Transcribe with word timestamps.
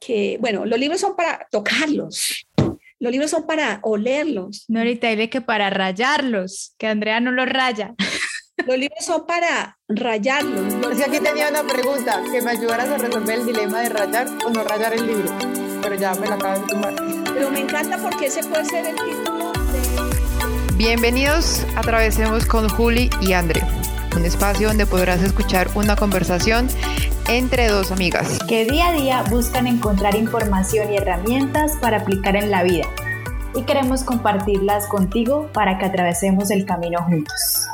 que, 0.00 0.38
bueno, 0.40 0.64
los 0.64 0.80
libros 0.80 1.00
son 1.00 1.14
para 1.14 1.46
tocarlos, 1.50 2.46
los 2.98 3.12
libros 3.12 3.30
son 3.30 3.46
para 3.46 3.80
olerlos. 3.82 4.64
No, 4.68 4.80
ahorita 4.80 5.08
dile 5.08 5.30
que 5.30 5.40
para 5.40 5.70
rayarlos, 5.70 6.74
que 6.78 6.86
Andrea 6.86 7.20
no 7.20 7.30
los 7.30 7.48
raya. 7.48 7.94
Los 8.66 8.76
libros 8.76 9.04
son 9.04 9.26
para 9.26 9.78
rayarlos. 9.88 10.74
O 10.84 10.88
aquí 10.88 11.18
tenía 11.20 11.48
una 11.48 11.66
pregunta, 11.66 12.22
que 12.30 12.42
me 12.42 12.50
ayudaras 12.50 12.88
a 12.90 12.98
resolver 12.98 13.38
el 13.38 13.46
dilema 13.46 13.80
de 13.80 13.88
rayar 13.88 14.28
o 14.44 14.50
no 14.50 14.64
rayar 14.64 14.92
el 14.92 15.06
libro, 15.06 15.32
pero 15.82 15.94
ya 15.94 16.14
me 16.14 16.28
la 16.28 16.34
acabo 16.34 16.60
de 16.60 16.66
tomar. 16.66 16.94
Pero 17.32 17.50
me 17.50 17.60
encanta 17.60 17.96
porque 17.96 18.26
ese 18.26 18.42
puede 18.44 18.66
ser 18.66 18.86
el 18.86 18.96
título 18.96 19.52
de... 19.52 20.76
Bienvenidos 20.76 21.64
a 21.76 21.80
Travesemos 21.80 22.44
con 22.44 22.68
Juli 22.68 23.08
y 23.22 23.32
Andre, 23.32 23.62
un 24.14 24.26
espacio 24.26 24.68
donde 24.68 24.84
podrás 24.84 25.22
escuchar 25.22 25.70
una 25.74 25.96
conversación 25.96 26.68
entre 27.30 27.68
dos 27.68 27.92
amigas 27.92 28.40
que 28.48 28.64
día 28.64 28.88
a 28.88 28.92
día 28.92 29.22
buscan 29.30 29.68
encontrar 29.68 30.16
información 30.16 30.92
y 30.92 30.96
herramientas 30.96 31.76
para 31.80 31.98
aplicar 31.98 32.34
en 32.34 32.50
la 32.50 32.64
vida. 32.64 32.86
Y 33.54 33.62
queremos 33.62 34.02
compartirlas 34.02 34.88
contigo 34.88 35.48
para 35.52 35.78
que 35.78 35.86
atravesemos 35.86 36.50
el 36.50 36.66
camino 36.66 37.00
juntos. 37.04 37.68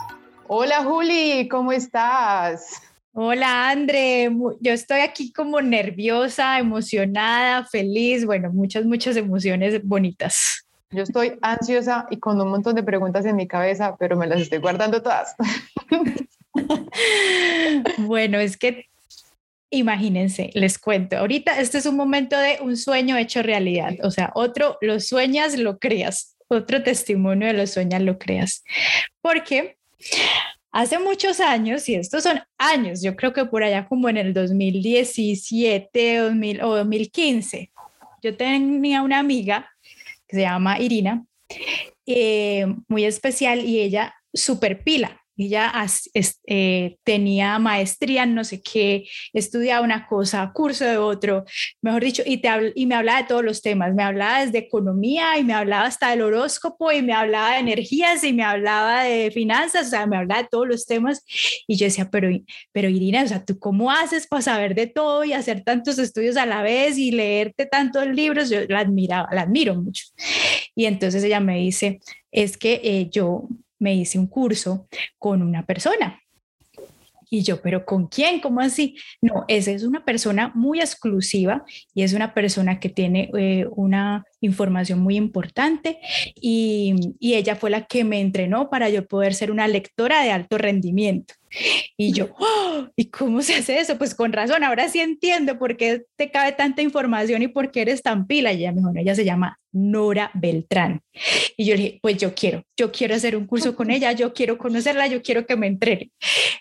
Hola 0.47 0.84
Juli, 0.84 1.48
¿cómo 1.48 1.73
estás? 1.73 2.83
Hola 3.12 3.70
Andre, 3.70 4.30
yo 4.61 4.73
estoy 4.73 5.00
aquí 5.00 5.33
como 5.33 5.62
nerviosa, 5.62 6.59
emocionada, 6.59 7.64
feliz, 7.64 8.27
bueno, 8.27 8.52
muchas, 8.52 8.84
muchas 8.84 9.16
emociones 9.16 9.83
bonitas. 9.83 10.66
Yo 10.91 11.02
estoy 11.02 11.38
ansiosa 11.41 12.06
y 12.11 12.19
con 12.19 12.38
un 12.38 12.50
montón 12.50 12.75
de 12.75 12.83
preguntas 12.83 13.25
en 13.25 13.36
mi 13.36 13.48
cabeza, 13.48 13.97
pero 13.98 14.19
me 14.19 14.27
las 14.27 14.42
estoy 14.42 14.59
guardando 14.59 15.00
todas. 15.00 15.34
bueno, 17.98 18.38
es 18.38 18.59
que 18.59 18.84
Imagínense, 19.70 20.51
les 20.55 20.79
cuento, 20.79 21.16
ahorita 21.19 21.61
este 21.61 21.79
es 21.79 21.87
un 21.87 21.97
momento 21.97 22.38
de 22.38 22.59
un 22.61 22.77
sueño 22.77 23.16
hecho 23.16 23.43
realidad, 23.43 23.95
o 24.02 24.12
sea, 24.12 24.30
otro, 24.34 24.79
lo 24.80 25.01
sueñas, 25.01 25.59
lo 25.59 25.79
creas, 25.79 26.36
otro 26.47 26.84
testimonio 26.84 27.48
de 27.48 27.55
los 27.55 27.70
sueños, 27.70 28.00
lo 28.03 28.17
creas, 28.17 28.62
porque 29.20 29.77
hace 30.70 31.00
muchos 31.00 31.41
años, 31.41 31.89
y 31.89 31.97
estos 31.97 32.22
son 32.22 32.41
años, 32.59 33.03
yo 33.03 33.17
creo 33.17 33.33
que 33.33 33.44
por 33.44 33.64
allá 33.64 33.89
como 33.89 34.09
en 34.09 34.19
el 34.19 34.33
2017 34.33 36.17
2000, 36.19 36.62
o 36.62 36.77
2015, 36.77 37.72
yo 38.22 38.37
tenía 38.37 39.03
una 39.03 39.19
amiga 39.19 39.69
que 40.28 40.37
se 40.37 40.42
llama 40.42 40.78
Irina, 40.78 41.25
eh, 42.06 42.67
muy 42.87 43.05
especial 43.05 43.64
y 43.64 43.81
ella 43.81 44.14
super 44.33 44.84
pila, 44.84 45.25
ella 45.37 45.73
eh, 46.47 46.97
tenía 47.05 47.59
maestría 47.59 48.23
en 48.23 48.34
no 48.34 48.45
sé 48.45 48.62
qué, 48.62 49.06
estudiaba 49.33 49.84
una 49.84 50.06
cosa, 50.06 50.51
curso 50.55 50.84
de 50.84 50.97
otro, 50.97 51.45
mejor 51.83 52.05
dicho, 52.05 52.23
y, 52.25 52.39
te 52.39 52.48
y 52.75 52.87
me 52.87 52.95
hablaba 52.95 53.23
de 53.23 53.28
todos 53.28 53.45
los 53.45 53.62
temas. 53.62 53.95
Me 53.95 54.03
hablaba 54.03 54.45
desde 54.45 54.59
economía 54.59 55.39
y 55.39 55.45
me 55.45 55.55
hablaba 55.55 55.87
hasta 55.87 56.11
del 56.11 56.23
horóscopo 56.23 56.93
y 56.93 57.03
me 57.03 57.12
hablaba 57.12 57.53
de 57.53 57.59
energías 57.61 58.25
y 58.25 58.33
me 58.33 58.43
hablaba 58.43 59.03
de 59.03 59.31
finanzas, 59.31 59.89
o 59.89 59.91
sea, 59.91 60.06
me 60.06 60.17
hablaba 60.17 60.43
de 60.43 60.48
todos 60.51 60.67
los 60.67 60.87
temas. 60.87 61.25
Y 61.67 61.77
yo 61.77 61.87
decía, 61.87 62.09
pero, 62.11 62.28
pero 62.73 62.89
Irina, 62.89 63.23
o 63.23 63.28
sea, 63.28 63.45
¿tú 63.45 63.59
cómo 63.59 63.91
haces 63.91 64.27
para 64.27 64.43
saber 64.43 64.75
de 64.75 64.87
todo 64.87 65.25
y 65.25 65.33
hacer 65.33 65.62
tantos 65.65 65.98
estudios 65.98 66.37
a 66.37 66.47
la 66.47 66.62
vez 66.62 66.98
y 66.98 67.11
leerte 67.11 67.67
tantos 67.67 68.06
libros? 68.06 68.50
Yo 68.50 68.61
la 68.69 68.81
admiraba, 68.81 69.28
la 69.33 69.43
admiro 69.43 69.75
mucho. 69.75 70.05
Y 70.75 70.87
entonces 70.87 71.23
ella 71.25 71.41
me 71.41 71.59
dice, 71.59 72.00
es 72.31 72.56
que 72.56 72.81
eh, 72.83 73.09
yo 73.11 73.48
me 73.87 73.95
hice 73.95 74.19
un 74.19 74.27
curso 74.27 74.89
con 75.17 75.42
una 75.42 75.65
persona. 75.65 76.20
Y 77.31 77.42
yo, 77.42 77.61
pero 77.61 77.84
¿con 77.84 78.09
quién? 78.09 78.41
¿Cómo 78.41 78.61
así? 78.61 78.97
No, 79.20 79.45
esa 79.47 79.70
es 79.70 79.84
una 79.84 80.05
persona 80.05 80.51
muy 80.56 80.81
exclusiva 80.81 81.65
y 81.95 82.03
es 82.03 82.12
una 82.12 82.34
persona 82.34 82.81
que 82.81 82.89
tiene 82.89 83.31
eh, 83.39 83.67
una 83.70 84.25
información 84.41 84.98
muy 84.98 85.17
importante 85.17 85.98
y, 86.34 87.15
y, 87.20 87.34
ella 87.34 87.55
fue 87.55 87.70
la 87.70 87.87
que 87.87 88.03
me 88.03 88.20
entrenó 88.20 88.70
para 88.70 88.89
yo 88.91 89.06
poder 89.06 89.34
ser 89.34 89.51
una 89.53 89.69
lectora 89.69 90.22
de 90.22 90.31
alto 90.31 90.59
rendimiento. 90.59 91.34
Y 91.97 92.12
yo, 92.12 92.28
¡Oh! 92.39 92.89
¿y 92.97 93.06
cómo 93.06 93.41
se 93.43 93.55
hace 93.55 93.78
eso? 93.78 93.99
Pues 93.99 94.15
con 94.15 94.33
razón, 94.33 94.65
ahora 94.65 94.89
sí 94.89 95.00
entiendo 95.00 95.59
por 95.59 95.77
qué 95.77 96.05
te 96.16 96.31
cabe 96.31 96.53
tanta 96.53 96.83
información 96.83 97.43
y 97.43 97.49
por 97.49 97.71
qué 97.71 97.83
eres 97.83 98.03
tan 98.03 98.27
pila. 98.27 98.53
Y 98.53 98.59
ella 98.59 98.72
mejor, 98.72 98.99
ella 98.99 99.15
se 99.15 99.25
llama 99.25 99.59
Nora 99.76 100.31
Beltrán. 100.32 101.03
Y 101.56 101.66
yo 101.66 101.76
dije, 101.76 101.98
pues 102.00 102.16
yo 102.16 102.34
quiero, 102.34 102.62
yo 102.76 102.91
quiero 102.91 103.14
hacer 103.14 103.37
un 103.37 103.47
curso 103.47 103.76
con 103.76 103.91
ella, 103.91 104.12
yo 104.12 104.32
quiero 104.32 104.56
conocerla, 104.56 105.06
yo 105.06 105.22
quiero 105.22 105.47
que 105.47 105.56
me 105.56 105.66
entrene. 105.66 106.10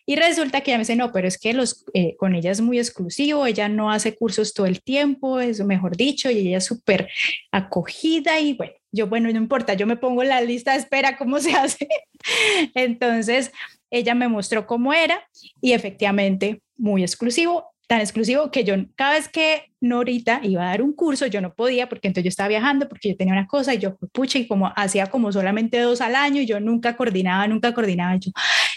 Y 0.06 0.18
resulta 0.18 0.62
que 0.62 0.72
ella 0.72 0.78
me 0.78 0.82
dice, 0.82 0.98
no, 0.98 1.14
pero 1.14 1.28
es 1.28 1.38
que 1.38 1.54
los, 1.54 1.86
eh, 1.94 2.16
con 2.18 2.36
ella 2.36 2.52
es 2.52 2.60
muy 2.60 2.78
exclusivo, 2.78 3.46
ella 3.46 3.70
no 3.70 3.90
hace 3.90 4.16
cursos 4.16 4.54
todo 4.54 4.66
el 4.66 4.82
tiempo, 4.82 5.40
es 5.40 5.64
mejor 5.64 5.96
dicho, 5.96 6.30
y 6.30 6.40
ella 6.40 6.58
es 6.58 6.66
súper 6.66 7.08
acogida 7.52 8.40
y 8.40 8.54
bueno, 8.54 8.74
yo, 8.92 9.08
bueno, 9.08 9.32
no 9.32 9.38
importa, 9.38 9.74
yo 9.74 9.88
me 9.88 9.98
pongo 9.98 10.22
en 10.22 10.30
la 10.30 10.42
lista 10.42 10.74
de 10.74 10.80
espera, 10.80 11.18
¿cómo 11.18 11.40
se 11.40 11.54
hace? 11.54 11.88
Entonces, 12.76 13.52
ella 13.90 14.14
me 14.14 14.28
mostró 14.28 14.68
cómo 14.68 14.94
era 14.94 15.26
y 15.62 15.72
efectivamente 15.72 16.62
muy 16.78 17.04
exclusivo, 17.04 17.75
tan 17.88 18.02
exclusivo 18.02 18.50
que 18.52 18.64
yo 18.64 18.76
cada 18.96 19.14
vez 19.14 19.28
que 19.28 19.72
Norita 19.80 20.40
iba 20.44 20.64
a 20.64 20.70
dar 20.70 20.82
un 20.82 20.94
curso, 20.94 21.28
yo 21.28 21.42
no 21.42 21.54
podía 21.54 21.88
porque 21.88 22.08
entonces 22.08 22.24
yo 22.26 22.30
estaba 22.30 22.50
viajando 22.50 22.90
porque 22.90 23.10
yo 23.10 23.18
tenía 23.18 23.34
una 23.34 23.48
cosa 23.48 23.74
y 23.74 23.78
yo, 23.78 23.96
pucha, 24.12 24.40
y 24.40 24.48
como 24.48 24.72
hacía 24.76 25.08
como 25.08 25.32
solamente 25.32 25.80
dos 25.80 26.02
al 26.02 26.16
año 26.16 26.42
y 26.42 26.46
yo 26.46 26.60
nunca 26.60 26.96
coordinaba, 26.96 27.48
nunca 27.48 27.74
coordinaba, 27.74 28.16
yo, 28.16 28.32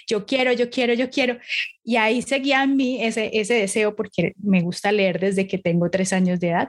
yo 0.07 0.27
quiero, 0.27 0.53
yo 0.53 0.69
quiero, 0.71 0.95
yo 0.95 1.11
quiero. 1.11 1.39
Y 1.83 1.97
ahí 1.97 2.23
seguía 2.23 2.63
en 2.63 2.77
mí 2.77 3.03
ese, 3.03 3.31
ese 3.33 3.55
deseo 3.55 3.97
porque 3.97 4.35
me 4.39 4.61
gusta 4.61 4.93
leer 4.93 5.19
desde 5.19 5.47
que 5.47 5.59
tengo 5.59 5.91
tres 5.91 6.13
años 6.13 6.41
de 6.41 6.51
edad, 6.51 6.69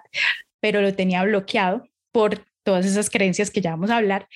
pero 0.59 0.81
lo 0.81 0.93
tenía 0.93 1.23
bloqueado 1.23 1.83
por 2.11 2.45
todas 2.63 2.85
esas 2.85 3.09
creencias 3.09 3.51
que 3.51 3.61
ya 3.61 3.71
vamos 3.71 3.89
a 3.89 3.97
hablar. 3.97 4.27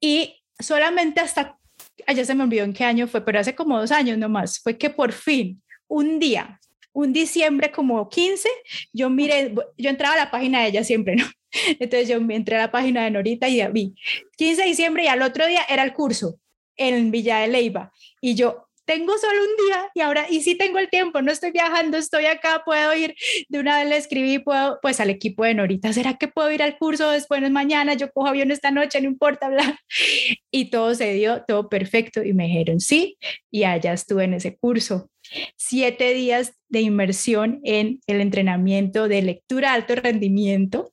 Y 0.00 0.42
solamente 0.58 1.20
hasta 1.20 1.58
allá 2.06 2.24
se 2.24 2.34
me 2.34 2.44
olvidó 2.44 2.64
en 2.64 2.72
qué 2.72 2.84
año 2.84 3.06
fue, 3.06 3.24
pero 3.24 3.38
hace 3.38 3.54
como 3.54 3.78
dos 3.78 3.92
años 3.92 4.18
nomás, 4.18 4.58
fue 4.58 4.76
que 4.76 4.90
por 4.90 5.12
fin, 5.12 5.62
un 5.86 6.18
día, 6.18 6.60
un 6.94 7.12
diciembre 7.12 7.70
como 7.70 8.08
15, 8.08 8.48
yo 8.92 9.10
miré, 9.10 9.54
yo 9.76 9.90
entraba 9.90 10.14
a 10.14 10.18
la 10.18 10.30
página 10.30 10.62
de 10.62 10.68
ella 10.68 10.84
siempre, 10.84 11.16
¿no? 11.16 11.24
Entonces 11.80 12.08
yo 12.08 12.16
entré 12.16 12.56
a 12.56 12.60
la 12.60 12.70
página 12.70 13.04
de 13.04 13.10
Norita 13.10 13.48
y 13.48 13.66
vi 13.72 13.94
15 14.38 14.62
de 14.62 14.68
diciembre 14.68 15.04
y 15.04 15.08
al 15.08 15.20
otro 15.20 15.46
día 15.46 15.62
era 15.68 15.82
el 15.82 15.92
curso 15.92 16.38
en 16.76 17.10
Villa 17.10 17.40
de 17.40 17.48
Leiva. 17.48 17.92
Y 18.20 18.34
yo, 18.34 18.68
tengo 18.84 19.16
solo 19.18 19.40
un 19.40 19.66
día 19.66 19.90
y 19.94 20.00
ahora, 20.00 20.26
y 20.28 20.42
si 20.42 20.56
tengo 20.56 20.78
el 20.78 20.90
tiempo, 20.90 21.22
no 21.22 21.32
estoy 21.32 21.50
viajando, 21.50 21.96
estoy 21.96 22.26
acá, 22.26 22.62
puedo 22.64 22.94
ir, 22.94 23.14
de 23.48 23.58
una 23.58 23.78
vez 23.78 23.88
le 23.88 23.96
escribí, 23.96 24.38
puedo, 24.38 24.78
pues 24.82 25.00
al 25.00 25.10
equipo 25.10 25.44
de 25.44 25.54
Norita, 25.54 25.92
¿será 25.92 26.14
que 26.14 26.28
puedo 26.28 26.50
ir 26.52 26.62
al 26.62 26.78
curso 26.78 27.10
después 27.10 27.40
no 27.40 27.46
es 27.46 27.52
mañana? 27.52 27.94
Yo 27.94 28.10
cojo 28.12 28.28
avión 28.28 28.50
esta 28.50 28.70
noche, 28.70 29.00
no 29.00 29.08
importa, 29.08 29.46
hablar. 29.46 29.78
Y 30.50 30.70
todo 30.70 30.94
se 30.94 31.12
dio, 31.14 31.42
todo 31.48 31.68
perfecto, 31.68 32.22
y 32.22 32.32
me 32.32 32.46
dijeron 32.46 32.78
sí, 32.78 33.18
y 33.50 33.64
allá 33.64 33.92
estuve 33.92 34.24
en 34.24 34.34
ese 34.34 34.56
curso. 34.56 35.10
Siete 35.56 36.14
días 36.14 36.54
de 36.68 36.80
inmersión 36.80 37.60
en 37.64 38.00
el 38.06 38.20
entrenamiento 38.20 39.08
de 39.08 39.22
lectura 39.22 39.72
alto 39.72 39.94
rendimiento. 39.94 40.92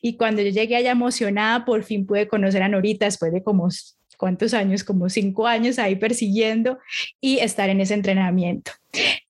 Y 0.00 0.16
cuando 0.16 0.42
yo 0.42 0.50
llegué 0.50 0.76
allá 0.76 0.92
emocionada, 0.92 1.64
por 1.64 1.82
fin 1.84 2.06
pude 2.06 2.28
conocer 2.28 2.62
a 2.62 2.68
Norita 2.68 3.06
después 3.06 3.32
de 3.32 3.42
como 3.42 3.68
cuántos 4.16 4.54
años, 4.54 4.84
como 4.84 5.08
cinco 5.08 5.46
años 5.46 5.78
ahí 5.78 5.96
persiguiendo 5.96 6.78
y 7.20 7.38
estar 7.38 7.68
en 7.68 7.80
ese 7.80 7.94
entrenamiento. 7.94 8.72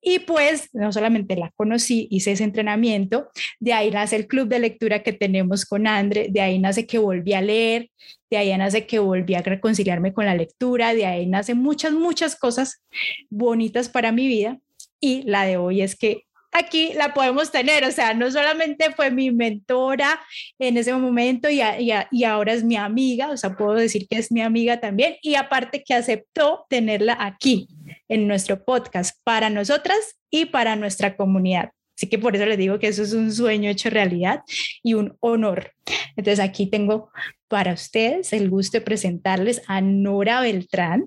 Y 0.07 0.19
pues 0.19 0.69
no 0.75 0.93
solamente 0.93 1.35
la 1.35 1.51
conocí, 1.57 2.07
hice 2.11 2.33
ese 2.33 2.45
entrenamiento, 2.45 3.31
de 3.59 3.73
ahí 3.73 3.91
nace 3.91 4.17
el 4.17 4.27
club 4.27 4.49
de 4.49 4.59
lectura 4.59 5.03
que 5.03 5.15
tenemos 5.15 5.65
con 5.65 5.87
Andre, 5.87 6.29
de 6.31 6.43
ahí 6.43 6.59
nace 6.59 6.87
que 6.87 6.99
volví 6.99 7.33
a 7.33 7.41
leer, 7.41 7.91
de 8.31 8.37
ahí 8.37 8.57
nace 8.59 8.87
que 8.87 8.99
volví 8.99 9.35
a 9.35 9.41
reconciliarme 9.41 10.13
con 10.13 10.27
la 10.27 10.35
lectura, 10.35 10.93
de 10.93 11.07
ahí 11.07 11.27
nace 11.27 11.55
muchas, 11.55 11.93
muchas 11.93 12.37
cosas 12.37 12.85
bonitas 13.31 13.89
para 13.89 14.13
mi 14.13 14.29
vida. 14.29 14.59
Y 15.01 15.23
la 15.23 15.47
de 15.47 15.57
hoy 15.57 15.81
es 15.81 15.97
que 15.97 16.25
aquí 16.53 16.93
la 16.95 17.15
podemos 17.15 17.51
tener. 17.51 17.85
O 17.85 17.91
sea, 17.91 18.13
no 18.13 18.31
solamente 18.31 18.93
fue 18.93 19.11
mi 19.11 19.31
mentora 19.31 20.21
en 20.59 20.77
ese 20.77 20.95
momento 20.95 21.49
y, 21.51 21.63
y, 22.11 22.25
ahora 22.25 22.53
es 22.53 22.63
mi 22.63 22.77
amiga, 22.77 23.31
o 23.31 23.37
sea, 23.37 23.57
puedo 23.57 23.75
decir 23.75 24.07
que 24.09 24.19
es 24.19 24.31
mi 24.33 24.43
amiga 24.43 24.81
también. 24.81 25.17
Y 25.23 25.35
aparte 25.35 25.83
que 25.83 25.95
aceptó 25.95 26.67
tenerla 26.69 27.17
aquí 27.19 27.69
en 28.09 28.29
nuestro 28.29 28.65
podcast 28.65 29.19
para 29.25 29.51
nosotras 29.51 29.99
y 30.31 30.47
para 30.47 30.77
nuestra 30.77 31.17
comunidad. 31.17 31.71
Así 31.97 32.09
que 32.09 32.19
por 32.19 32.35
eso 32.35 32.45
les 32.47 32.59
digo 32.59 32.79
que 32.79 32.89
eso 32.89 33.03
es 33.03 33.13
un 33.13 33.33
sueño 33.33 33.71
hecho 33.71 33.89
realidad 33.91 34.43
y 34.83 34.95
un 34.95 35.17
honor. 35.21 35.73
Entonces 36.17 36.41
aquí 36.41 36.67
tengo 36.67 37.11
para 37.49 37.73
ustedes 37.73 38.33
el 38.33 38.51
gusto 38.51 38.79
de 38.79 38.85
presentarles 38.85 39.63
a 39.69 39.81
Nora 39.81 40.41
Beltrán. 40.41 41.07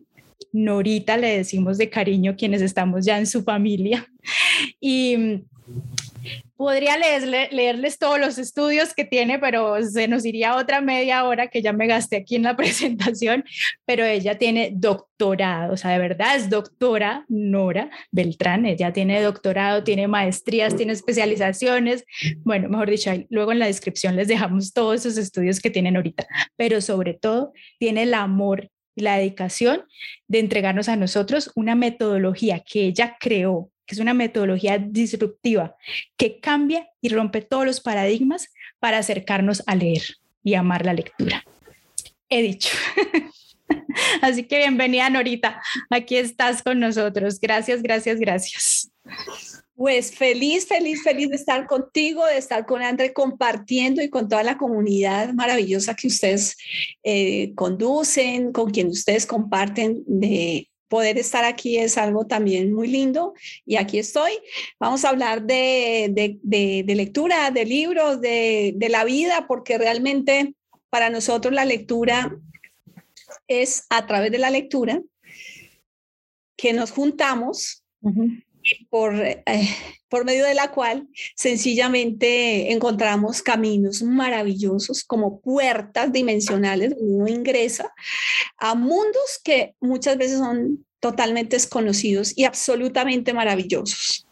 Norita 0.53 1.17
le 1.17 1.37
decimos 1.37 1.77
de 1.77 1.89
cariño 1.89 2.35
quienes 2.37 2.61
estamos 2.61 3.05
ya 3.05 3.17
en 3.17 3.27
su 3.27 3.43
familia. 3.43 4.07
Y 4.79 5.43
podría 6.55 6.97
leerle, 6.97 7.49
leerles 7.51 7.99
todos 7.99 8.19
los 8.19 8.37
estudios 8.37 8.93
que 8.93 9.05
tiene, 9.05 9.39
pero 9.39 9.81
se 9.83 10.07
nos 10.07 10.25
iría 10.25 10.55
otra 10.55 10.81
media 10.81 11.23
hora 11.25 11.47
que 11.47 11.61
ya 11.61 11.71
me 11.73 11.87
gasté 11.87 12.17
aquí 12.17 12.35
en 12.35 12.43
la 12.43 12.55
presentación, 12.57 13.45
pero 13.85 14.03
ella 14.05 14.37
tiene 14.37 14.71
doctorado, 14.73 15.73
o 15.73 15.77
sea, 15.77 15.91
de 15.91 15.99
verdad 15.99 16.35
es 16.35 16.49
doctora 16.49 17.25
Nora 17.29 17.89
Beltrán, 18.11 18.65
ella 18.65 18.91
tiene 18.91 19.21
doctorado, 19.21 19.83
tiene 19.83 20.07
maestrías, 20.07 20.75
tiene 20.75 20.93
especializaciones, 20.93 22.05
bueno, 22.39 22.69
mejor 22.69 22.89
dicho, 22.89 23.11
luego 23.29 23.51
en 23.51 23.59
la 23.59 23.67
descripción 23.67 24.15
les 24.15 24.27
dejamos 24.27 24.73
todos 24.73 25.05
esos 25.05 25.17
estudios 25.17 25.59
que 25.59 25.69
tienen 25.69 25.95
ahorita, 25.95 26.27
pero 26.55 26.81
sobre 26.81 27.13
todo 27.13 27.53
tiene 27.79 28.03
el 28.03 28.13
amor 28.13 28.69
y 28.95 29.03
la 29.03 29.17
dedicación 29.17 29.83
de 30.27 30.39
entregarnos 30.39 30.89
a 30.89 30.95
nosotros 30.95 31.51
una 31.55 31.75
metodología 31.75 32.61
que 32.61 32.87
ella 32.87 33.15
creó 33.19 33.69
que 33.87 33.95
es 33.95 34.01
una 34.01 34.13
metodología 34.13 34.77
disruptiva 34.77 35.75
que 36.17 36.39
cambia 36.39 36.89
y 37.01 37.09
rompe 37.09 37.41
todos 37.41 37.65
los 37.65 37.79
paradigmas 37.79 38.49
para 38.79 38.99
acercarnos 38.99 39.63
a 39.65 39.75
leer 39.75 40.03
y 40.43 40.53
amar 40.53 40.85
la 40.85 40.93
lectura. 40.93 41.43
He 42.29 42.41
dicho. 42.41 42.69
Así 44.21 44.43
que 44.43 44.57
bienvenida, 44.57 45.09
Norita. 45.09 45.61
Aquí 45.89 46.17
estás 46.17 46.61
con 46.61 46.79
nosotros. 46.79 47.39
Gracias, 47.39 47.81
gracias, 47.81 48.19
gracias. 48.19 48.91
Pues 49.75 50.13
feliz, 50.13 50.67
feliz, 50.67 51.03
feliz 51.03 51.29
de 51.29 51.35
estar 51.35 51.67
contigo, 51.67 52.25
de 52.25 52.37
estar 52.37 52.65
con 52.65 52.81
André 52.81 53.13
compartiendo 53.13 54.01
y 54.01 54.09
con 54.09 54.27
toda 54.27 54.43
la 54.43 54.57
comunidad 54.57 55.33
maravillosa 55.33 55.95
que 55.95 56.07
ustedes 56.07 56.57
eh, 57.03 57.53
conducen, 57.55 58.51
con 58.51 58.71
quien 58.71 58.87
ustedes 58.87 59.25
comparten 59.25 60.03
de 60.07 60.69
poder 60.87 61.17
estar 61.17 61.45
aquí 61.45 61.77
es 61.77 61.97
algo 61.97 62.25
también 62.27 62.73
muy 62.73 62.87
lindo 62.87 63.33
y 63.65 63.75
aquí 63.75 63.99
estoy. 63.99 64.31
Vamos 64.79 65.05
a 65.05 65.09
hablar 65.09 65.43
de, 65.43 66.37
de, 66.41 66.95
lectura, 66.95 67.51
de 67.51 67.65
libros, 67.65 68.21
de, 68.21 68.75
la 68.89 69.03
vida, 69.03 69.45
porque 69.47 69.77
realmente 69.77 70.55
para 70.89 71.09
nosotros 71.09 71.53
la 71.53 71.65
lectura 71.65 72.35
es 73.47 73.85
a 73.89 74.05
través 74.07 74.31
de 74.31 74.37
la 74.39 74.49
lectura 74.49 75.01
que 76.55 76.73
nos 76.73 76.91
juntamos 76.91 77.83
por, 78.89 79.15
eh, 79.15 79.43
por 80.09 80.25
medio 80.25 80.45
de 80.45 80.53
la 80.53 80.71
cual 80.71 81.07
sencillamente 81.35 82.71
encontramos 82.71 83.41
caminos 83.41 84.01
maravillosos 84.01 85.03
como 85.03 85.39
puertas 85.41 86.11
dimensionales 86.11 86.91
donde 86.91 87.13
uno 87.13 87.27
ingresa 87.27 87.93
a 88.57 88.75
mundos 88.75 89.39
que 89.43 89.75
muchas 89.79 90.17
veces 90.17 90.39
son 90.39 90.85
totalmente 90.99 91.55
desconocidos 91.55 92.33
y 92.35 92.45
absolutamente 92.45 93.33
maravillosos. 93.33 94.27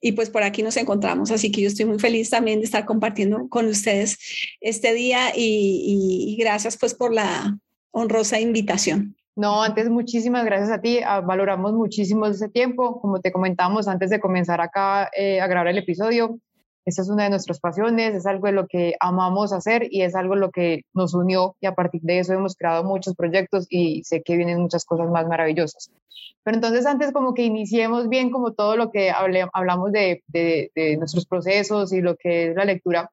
Y 0.00 0.12
pues 0.12 0.30
por 0.30 0.42
aquí 0.42 0.62
nos 0.62 0.76
encontramos, 0.76 1.30
así 1.30 1.52
que 1.52 1.62
yo 1.62 1.68
estoy 1.68 1.86
muy 1.86 1.98
feliz 1.98 2.28
también 2.28 2.58
de 2.58 2.64
estar 2.64 2.84
compartiendo 2.84 3.48
con 3.48 3.66
ustedes 3.66 4.18
este 4.60 4.94
día 4.94 5.32
y, 5.34 6.36
gracias 6.38 6.76
pues 6.76 6.92
por 6.94 7.14
la 7.14 7.56
honrosa 7.92 8.40
invitación. 8.40 9.16
No, 9.34 9.62
antes 9.62 9.88
muchísimas 9.88 10.44
gracias 10.44 10.70
a 10.70 10.80
ti, 10.80 11.00
ah, 11.04 11.20
valoramos 11.20 11.72
muchísimo 11.72 12.26
ese 12.26 12.50
tiempo, 12.50 13.00
como 13.00 13.20
te 13.20 13.32
comentamos 13.32 13.88
antes 13.88 14.10
de 14.10 14.20
comenzar 14.20 14.60
acá 14.60 15.10
eh, 15.16 15.40
a 15.40 15.46
grabar 15.46 15.68
el 15.68 15.78
episodio, 15.78 16.38
esta 16.84 17.02
es 17.02 17.08
una 17.08 17.24
de 17.24 17.30
nuestras 17.30 17.60
pasiones, 17.60 18.14
es 18.14 18.26
algo 18.26 18.48
de 18.48 18.52
lo 18.52 18.66
que 18.66 18.94
amamos 18.98 19.52
hacer 19.52 19.86
y 19.88 20.02
es 20.02 20.16
algo 20.16 20.34
lo 20.34 20.50
que 20.50 20.82
nos 20.92 21.14
unió 21.14 21.54
y 21.60 21.66
a 21.66 21.74
partir 21.74 22.00
de 22.02 22.18
eso 22.18 22.32
hemos 22.32 22.56
creado 22.56 22.82
muchos 22.82 23.14
proyectos 23.14 23.66
y 23.70 24.02
sé 24.02 24.22
que 24.22 24.36
vienen 24.36 24.60
muchas 24.60 24.84
cosas 24.84 25.08
más 25.08 25.28
maravillosas. 25.28 25.92
Pero 26.42 26.56
entonces 26.56 26.84
antes 26.84 27.12
como 27.12 27.34
que 27.34 27.44
iniciemos 27.44 28.08
bien 28.08 28.30
como 28.30 28.52
todo 28.52 28.76
lo 28.76 28.90
que 28.90 29.12
hablamos 29.12 29.92
de, 29.92 30.24
de, 30.26 30.72
de 30.74 30.96
nuestros 30.96 31.24
procesos 31.24 31.92
y 31.92 32.00
lo 32.00 32.16
que 32.16 32.48
es 32.48 32.56
la 32.56 32.64
lectura. 32.64 33.12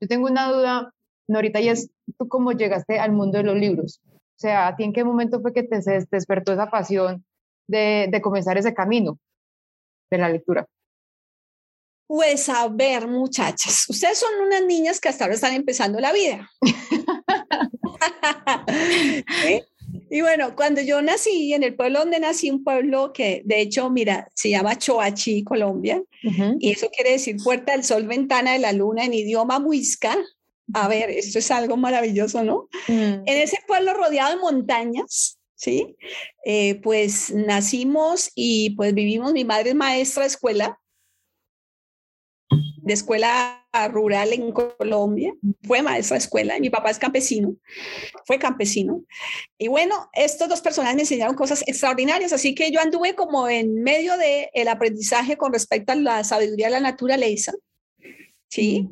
Yo 0.00 0.08
tengo 0.08 0.26
una 0.26 0.50
duda, 0.50 0.94
Norita, 1.28 1.60
y 1.60 1.68
es, 1.68 1.90
¿tú 2.18 2.26
cómo 2.26 2.52
llegaste 2.52 2.98
al 2.98 3.12
mundo 3.12 3.36
de 3.36 3.44
los 3.44 3.56
libros? 3.56 4.00
O 4.40 4.40
sea, 4.40 4.68
¿a 4.68 4.74
ti 4.74 4.84
en 4.84 4.94
qué 4.94 5.04
momento 5.04 5.42
fue 5.42 5.52
que 5.52 5.64
te, 5.64 5.82
despertó 6.10 6.54
esa 6.54 6.70
pasión 6.70 7.26
de, 7.68 8.08
de 8.10 8.22
comenzar 8.22 8.56
ese 8.56 8.72
camino 8.72 9.18
de 10.10 10.16
la 10.16 10.30
lectura? 10.30 10.66
Pues 12.06 12.48
a 12.48 12.66
ver, 12.68 13.06
muchachas, 13.06 13.84
ustedes 13.90 14.18
son 14.18 14.30
unas 14.46 14.64
niñas 14.64 14.98
que 14.98 15.10
hasta 15.10 15.24
ahora 15.24 15.34
están 15.34 15.52
empezando 15.52 16.00
la 16.00 16.14
vida. 16.14 16.50
Y 20.12 20.22
bueno, 20.22 20.56
cuando 20.56 20.80
yo 20.80 21.00
nací 21.02 21.52
en 21.52 21.62
el 21.62 21.76
pueblo 21.76 22.00
donde 22.00 22.18
nací, 22.18 22.50
un 22.50 22.64
pueblo 22.64 23.12
que 23.12 23.42
de 23.44 23.60
hecho, 23.60 23.90
mira, 23.90 24.28
se 24.34 24.50
llama 24.50 24.76
Choachi, 24.76 25.44
Colombia, 25.44 26.02
y 26.58 26.70
eso 26.70 26.88
quiere 26.90 27.12
decir 27.12 27.36
puerta 27.42 27.72
del 27.72 27.84
sol, 27.84 28.06
ventana 28.06 28.52
de 28.52 28.58
la 28.58 28.72
luna 28.72 29.04
en 29.04 29.14
idioma 29.14 29.60
muisca, 29.60 30.16
a 30.74 30.88
ver, 30.88 31.10
esto 31.10 31.38
es 31.38 31.50
algo 31.50 31.76
maravilloso, 31.76 32.42
¿no? 32.42 32.68
Mm. 32.88 33.22
En 33.26 33.26
ese 33.26 33.58
pueblo 33.66 33.94
rodeado 33.94 34.34
de 34.34 34.40
montañas, 34.40 35.38
¿sí? 35.54 35.96
Eh, 36.44 36.80
pues 36.82 37.30
nacimos 37.30 38.30
y 38.34 38.70
pues 38.76 38.94
vivimos, 38.94 39.32
mi 39.32 39.44
madre 39.44 39.70
es 39.70 39.76
maestra 39.76 40.22
de 40.22 40.28
escuela, 40.28 40.80
de 42.50 42.92
escuela 42.92 43.60
rural 43.92 44.32
en 44.32 44.52
Colombia, 44.52 45.32
fue 45.62 45.82
maestra 45.82 46.16
de 46.16 46.24
escuela 46.24 46.56
y 46.56 46.60
mi 46.60 46.70
papá 46.70 46.90
es 46.90 46.98
campesino, 46.98 47.56
fue 48.24 48.38
campesino. 48.38 49.04
Y 49.58 49.68
bueno, 49.68 50.10
estos 50.12 50.48
dos 50.48 50.60
personas 50.60 50.94
me 50.94 51.02
enseñaron 51.02 51.36
cosas 51.36 51.62
extraordinarias, 51.66 52.32
así 52.32 52.54
que 52.54 52.70
yo 52.70 52.80
anduve 52.80 53.14
como 53.14 53.48
en 53.48 53.82
medio 53.82 54.16
del 54.16 54.48
el 54.52 54.68
aprendizaje 54.68 55.36
con 55.36 55.52
respecto 55.52 55.92
a 55.92 55.96
la 55.96 56.24
sabiduría 56.24 56.66
de 56.66 56.72
la 56.72 56.80
naturaleza, 56.80 57.52
¿sí? 58.48 58.88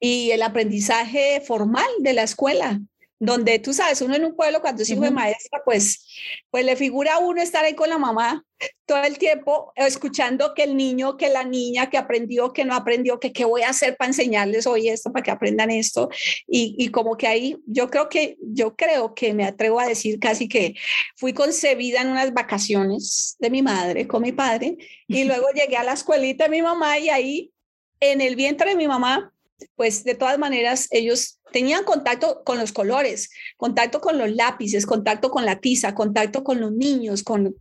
Y 0.00 0.30
el 0.30 0.42
aprendizaje 0.42 1.42
formal 1.46 1.86
de 1.98 2.14
la 2.14 2.22
escuela, 2.22 2.80
donde 3.20 3.58
tú 3.58 3.74
sabes, 3.74 4.00
uno 4.00 4.16
en 4.16 4.24
un 4.24 4.34
pueblo 4.34 4.62
cuando 4.62 4.82
es 4.82 4.88
hijo 4.88 5.02
de 5.02 5.10
maestra, 5.10 5.60
pues, 5.62 6.06
pues 6.50 6.64
le 6.64 6.74
figura 6.74 7.14
a 7.14 7.18
uno 7.18 7.42
estar 7.42 7.62
ahí 7.62 7.74
con 7.74 7.90
la 7.90 7.98
mamá 7.98 8.42
todo 8.86 9.04
el 9.04 9.18
tiempo 9.18 9.72
escuchando 9.76 10.54
que 10.54 10.62
el 10.62 10.74
niño, 10.74 11.18
que 11.18 11.28
la 11.28 11.44
niña, 11.44 11.90
que 11.90 11.98
aprendió, 11.98 12.54
que 12.54 12.64
no 12.64 12.74
aprendió, 12.74 13.20
que 13.20 13.32
qué 13.32 13.44
voy 13.44 13.60
a 13.60 13.68
hacer 13.68 13.96
para 13.98 14.08
enseñarles 14.08 14.66
hoy 14.66 14.88
esto, 14.88 15.12
para 15.12 15.22
que 15.22 15.30
aprendan 15.30 15.70
esto. 15.70 16.08
Y, 16.46 16.74
y 16.78 16.88
como 16.88 17.16
que 17.18 17.26
ahí 17.26 17.58
yo 17.66 17.90
creo 17.90 18.08
que, 18.08 18.38
yo 18.40 18.74
creo 18.74 19.14
que 19.14 19.34
me 19.34 19.44
atrevo 19.44 19.80
a 19.80 19.86
decir 19.86 20.18
casi 20.18 20.48
que 20.48 20.74
fui 21.14 21.34
concebida 21.34 22.00
en 22.00 22.08
unas 22.08 22.32
vacaciones 22.32 23.36
de 23.38 23.50
mi 23.50 23.60
madre 23.60 24.06
con 24.06 24.22
mi 24.22 24.32
padre 24.32 24.78
y 25.06 25.24
luego 25.24 25.48
llegué 25.54 25.76
a 25.76 25.84
la 25.84 25.92
escuelita 25.92 26.44
de 26.44 26.50
mi 26.50 26.62
mamá 26.62 26.98
y 26.98 27.10
ahí 27.10 27.52
en 28.00 28.22
el 28.22 28.34
vientre 28.34 28.70
de 28.70 28.76
mi 28.76 28.88
mamá 28.88 29.32
pues 29.76 30.04
de 30.04 30.14
todas 30.14 30.38
maneras 30.38 30.88
ellos 30.90 31.40
tenían 31.52 31.84
contacto 31.84 32.42
con 32.44 32.58
los 32.58 32.72
colores, 32.72 33.30
contacto 33.56 34.00
con 34.00 34.18
los 34.18 34.30
lápices, 34.30 34.86
contacto 34.86 35.30
con 35.30 35.44
la 35.44 35.60
tiza, 35.60 35.94
contacto 35.94 36.44
con 36.44 36.60
los 36.60 36.72
niños, 36.72 37.22
con, 37.22 37.56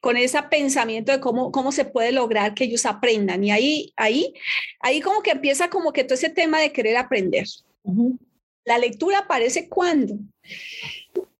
con 0.00 0.16
ese 0.16 0.42
pensamiento 0.44 1.12
de 1.12 1.20
cómo, 1.20 1.52
cómo 1.52 1.72
se 1.72 1.84
puede 1.84 2.12
lograr 2.12 2.54
que 2.54 2.64
ellos 2.64 2.86
aprendan. 2.86 3.44
Y 3.44 3.50
ahí, 3.50 3.92
ahí, 3.96 4.34
ahí 4.80 5.00
como 5.00 5.22
que 5.22 5.32
empieza 5.32 5.68
como 5.70 5.92
que 5.92 6.04
todo 6.04 6.14
ese 6.14 6.30
tema 6.30 6.60
de 6.60 6.72
querer 6.72 6.96
aprender. 6.96 7.46
La 8.64 8.78
lectura 8.78 9.20
aparece 9.20 9.68
cuando. 9.68 10.14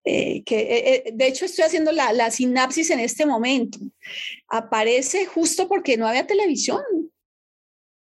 Eh, 0.07 0.43
que 0.45 0.59
eh, 0.61 0.95
eh, 1.07 1.13
de 1.15 1.27
hecho 1.27 1.47
estoy 1.47 1.65
haciendo 1.65 1.91
la, 1.91 2.13
la 2.13 2.31
sinapsis 2.31 2.91
en 2.91 3.01
este 3.01 3.25
momento. 3.25 3.79
Aparece 4.49 5.25
justo 5.25 5.67
porque 5.67 5.97
no 5.97 6.07
había 6.07 6.27
televisión 6.27 6.83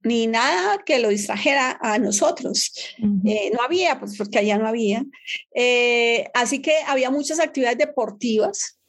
ni 0.04 0.28
nada 0.28 0.80
que 0.86 1.00
lo 1.00 1.10
distrajera 1.10 1.78
a 1.82 1.98
nosotros. 2.00 2.72
Eh, 3.26 3.52
no 3.54 3.62
había, 3.62 4.00
pues 4.00 4.18
porque 4.18 4.40
allá 4.40 4.58
no 4.58 4.68
había. 4.68 5.06
Eh, 5.54 6.26
así 6.34 6.62
que 6.62 6.74
había 6.88 7.10
muchas 7.10 7.40
actividades 7.40 7.78
deportivas, 7.78 8.80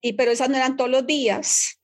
y, 0.00 0.12
pero 0.12 0.30
esas 0.30 0.48
no 0.48 0.56
eran 0.56 0.76
todos 0.76 0.90
los 0.90 1.06
días. 1.06 1.80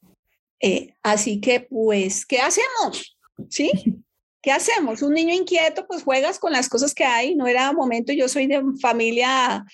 Eh, 0.60 0.94
así 1.02 1.40
que, 1.40 1.60
pues, 1.60 2.24
¿qué 2.24 2.38
hacemos? 2.38 3.18
¿Sí? 3.50 3.70
¿Qué 4.40 4.52
hacemos? 4.52 5.00
Un 5.00 5.14
niño 5.14 5.32
inquieto, 5.32 5.86
pues 5.86 6.02
juegas 6.02 6.38
con 6.38 6.52
las 6.52 6.68
cosas 6.68 6.94
que 6.94 7.04
hay. 7.04 7.34
No 7.34 7.46
era 7.46 7.72
momento, 7.72 8.12
yo 8.12 8.28
soy 8.28 8.46
de 8.46 8.62
familia 8.78 9.64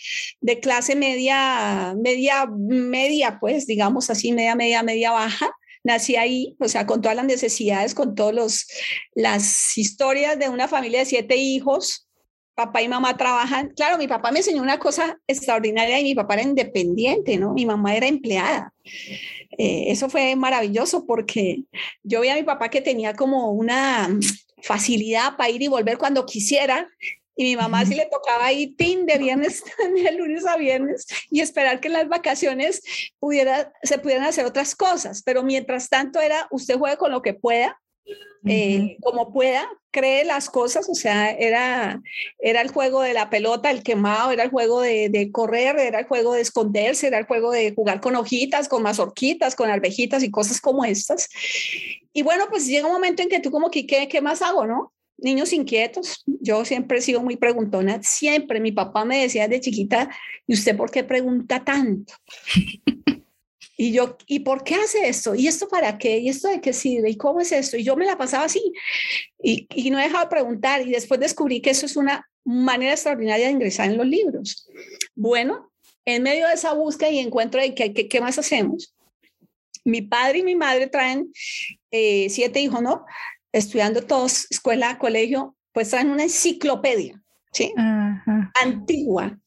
de 0.41 0.61
clase 0.61 0.95
media, 0.95 1.93
media, 2.01 2.47
media, 2.47 3.39
pues, 3.41 3.67
digamos 3.67 4.11
así, 4.11 4.31
media, 4.31 4.55
media, 4.55 4.85
media 4.85 5.11
baja 5.11 5.51
nací 5.85 6.17
ahí, 6.17 6.57
o 6.61 6.69
sea, 6.69 6.87
con 6.87 7.01
todas 7.01 7.17
las 7.17 7.27
necesidades, 7.27 7.95
con 7.95 8.15
todas 8.15 8.67
las 9.15 9.79
historias 9.79 10.39
de 10.39 10.49
una 10.49 10.69
familia 10.69 11.01
de 11.01 11.07
siete 11.07 11.37
hijos. 11.37 12.07
Papá 12.55 12.83
y 12.83 12.89
mamá 12.89 13.17
trabajan. 13.17 13.73
Claro, 13.75 13.97
mi 13.97 14.07
papá 14.07 14.31
me 14.31 14.41
enseñó 14.41 14.61
una 14.61 14.79
cosa 14.79 15.19
extraordinaria 15.27 15.99
y 15.99 16.05
mi 16.05 16.15
papá 16.15 16.35
era 16.35 16.43
independiente, 16.43 17.39
¿no? 17.39 17.55
Mi 17.55 17.65
mamá 17.65 17.97
era 17.97 18.07
empleada. 18.07 18.75
Eh, 19.57 19.85
eso 19.89 20.11
fue 20.11 20.37
maravilloso 20.37 21.07
porque 21.07 21.63
yo 22.03 22.21
veía 22.21 22.35
a 22.35 22.37
mi 22.37 22.43
papá 22.43 22.69
que 22.69 22.83
tenía 22.83 23.15
como 23.15 23.51
una 23.53 24.11
facilidad 24.63 25.37
para 25.37 25.51
ir 25.51 25.63
y 25.63 25.69
volver 25.69 25.97
cuando 25.97 26.27
quisiera 26.27 26.87
y 27.37 27.45
mi 27.45 27.57
mamá 27.57 27.85
sí 27.87 27.95
le 27.95 28.07
tocaba 28.07 28.53
ir 28.53 28.77
tin 28.77 29.07
de 29.07 29.19
viernes, 29.19 29.63
de 29.95 30.13
lunes 30.13 30.47
a 30.47 30.57
viernes 30.57 31.07
y 31.31 31.41
esperar 31.41 31.81
que 31.81 31.89
en 31.89 31.95
las 31.95 32.09
vacaciones 32.09 32.83
pudiera, 33.19 33.73
se 33.83 33.99
pudieran 33.99 34.27
hacer 34.27 34.45
otras 34.45 34.75
cosas. 34.75 35.23
Pero 35.23 35.43
mientras 35.43 35.89
tanto 35.89 36.21
era, 36.21 36.47
usted 36.51 36.77
juegue 36.79 36.97
con 36.97 37.11
lo 37.11 37.23
que 37.23 37.35
pueda 37.35 37.79
eh, 38.47 38.97
como 39.03 39.33
pueda, 39.35 39.69
cree 39.91 40.25
las 40.25 40.49
cosas, 40.49 40.89
o 40.89 40.95
sea, 40.95 41.31
era, 41.31 42.01
era 42.39 42.63
el 42.63 42.71
juego 42.71 43.03
de 43.03 43.13
la 43.13 43.29
pelota, 43.29 43.71
el 43.71 43.83
quemado, 43.83 44.31
era 44.31 44.45
el 44.45 44.51
juego 44.51 44.81
de, 44.81 45.11
de, 45.11 45.31
correr, 45.31 45.79
era 45.79 46.01
el 46.01 46.07
juego 46.07 46.33
de 46.33 46.41
esconderse, 46.41 47.09
era 47.09 47.19
el 47.19 47.27
juego 47.27 47.51
de 47.51 47.75
jugar 47.75 48.01
con 48.01 48.17
hojitas, 48.17 48.69
con 48.69 48.83
mazorquitas, 48.83 49.55
con 49.55 49.69
alvejitas 49.69 50.23
y 50.23 50.31
cosas 50.31 50.61
como 50.61 50.85
estas. 50.87 51.29
Y 52.15 52.23
bueno, 52.23 52.47
pues 52.49 52.67
llega 52.67 52.87
un 52.87 52.95
momento 52.95 53.23
en 53.23 53.29
que 53.29 53.41
tú 53.41 53.51
como 53.51 53.71
que, 53.71 53.87
¿qué, 53.87 54.09
qué 54.09 54.23
más 54.23 54.41
hago, 54.41 54.67
no? 54.67 54.93
Niños 55.23 55.53
inquietos, 55.53 56.23
yo 56.27 56.65
siempre 56.65 56.99
he 56.99 57.03
sido 57.03 57.21
muy 57.21 57.37
preguntona, 57.37 58.03
siempre 58.03 58.61
mi 58.61 58.73
papá 58.73 59.05
me 59.05 59.23
decía 59.23 59.49
de 59.49 59.61
chiquita, 59.61 60.11
¿y 60.47 60.55
usted 60.55 60.77
por 60.77 60.91
qué 60.91 61.05
pregunta 61.05 61.65
tanto? 61.65 62.15
Y 63.77 63.93
yo, 63.93 64.19
¿y 64.27 64.41
por 64.41 64.63
qué 64.63 64.75
hace 64.75 65.09
esto? 65.09 65.35
¿Y 65.35 65.49
esto 65.49 65.67
para 65.67 65.97
qué? 65.97 66.19
¿Y 66.19 66.29
esto 66.29 66.49
de 66.49 66.61
qué 66.61 66.75
sirve? 66.75 67.09
¿Y 67.09 67.17
cómo 67.17 67.41
es 67.41 67.51
esto? 67.51 67.79
Y 67.79 67.83
yo 67.83 67.97
me 67.97 68.05
la 68.05 68.19
pasaba 68.19 68.45
así 68.45 68.75
y, 69.43 69.67
y 69.75 69.89
no 69.89 69.99
he 69.99 70.03
dejado 70.03 70.25
de 70.25 70.29
preguntar 70.29 70.87
y 70.87 70.91
después 70.91 71.19
descubrí 71.19 71.63
que 71.63 71.71
eso 71.71 71.87
es 71.87 71.97
una 71.97 72.29
manera 72.45 72.93
extraordinaria 72.93 73.47
de 73.47 73.53
ingresar 73.53 73.91
en 73.91 73.97
los 73.97 74.07
libros. 74.07 74.69
Bueno, 75.15 75.73
en 76.05 76.23
medio 76.23 76.47
de 76.47 76.55
esa 76.55 76.73
búsqueda 76.73 77.11
y 77.11 77.19
encuentro 77.19 77.61
de 77.61 77.75
qué, 77.75 77.93
qué, 77.93 78.21
más 78.21 78.39
hacemos, 78.39 78.95
mi 79.85 80.03
padre 80.03 80.39
y 80.39 80.43
mi 80.43 80.57
madre 80.57 80.87
traen 80.87 81.33
eh, 81.91 82.29
siete 82.29 82.61
hijos, 82.61 82.83
¿no? 82.83 83.05
Estudiando 83.53 84.03
todos, 84.03 84.47
escuela, 84.51 84.99
colegio, 84.99 85.57
pues 85.73 85.91
traen 85.91 86.11
una 86.11 86.25
enciclopedia, 86.25 87.23
¿sí? 87.53 87.73
Ajá. 87.77 88.53
Antigua. 88.63 89.39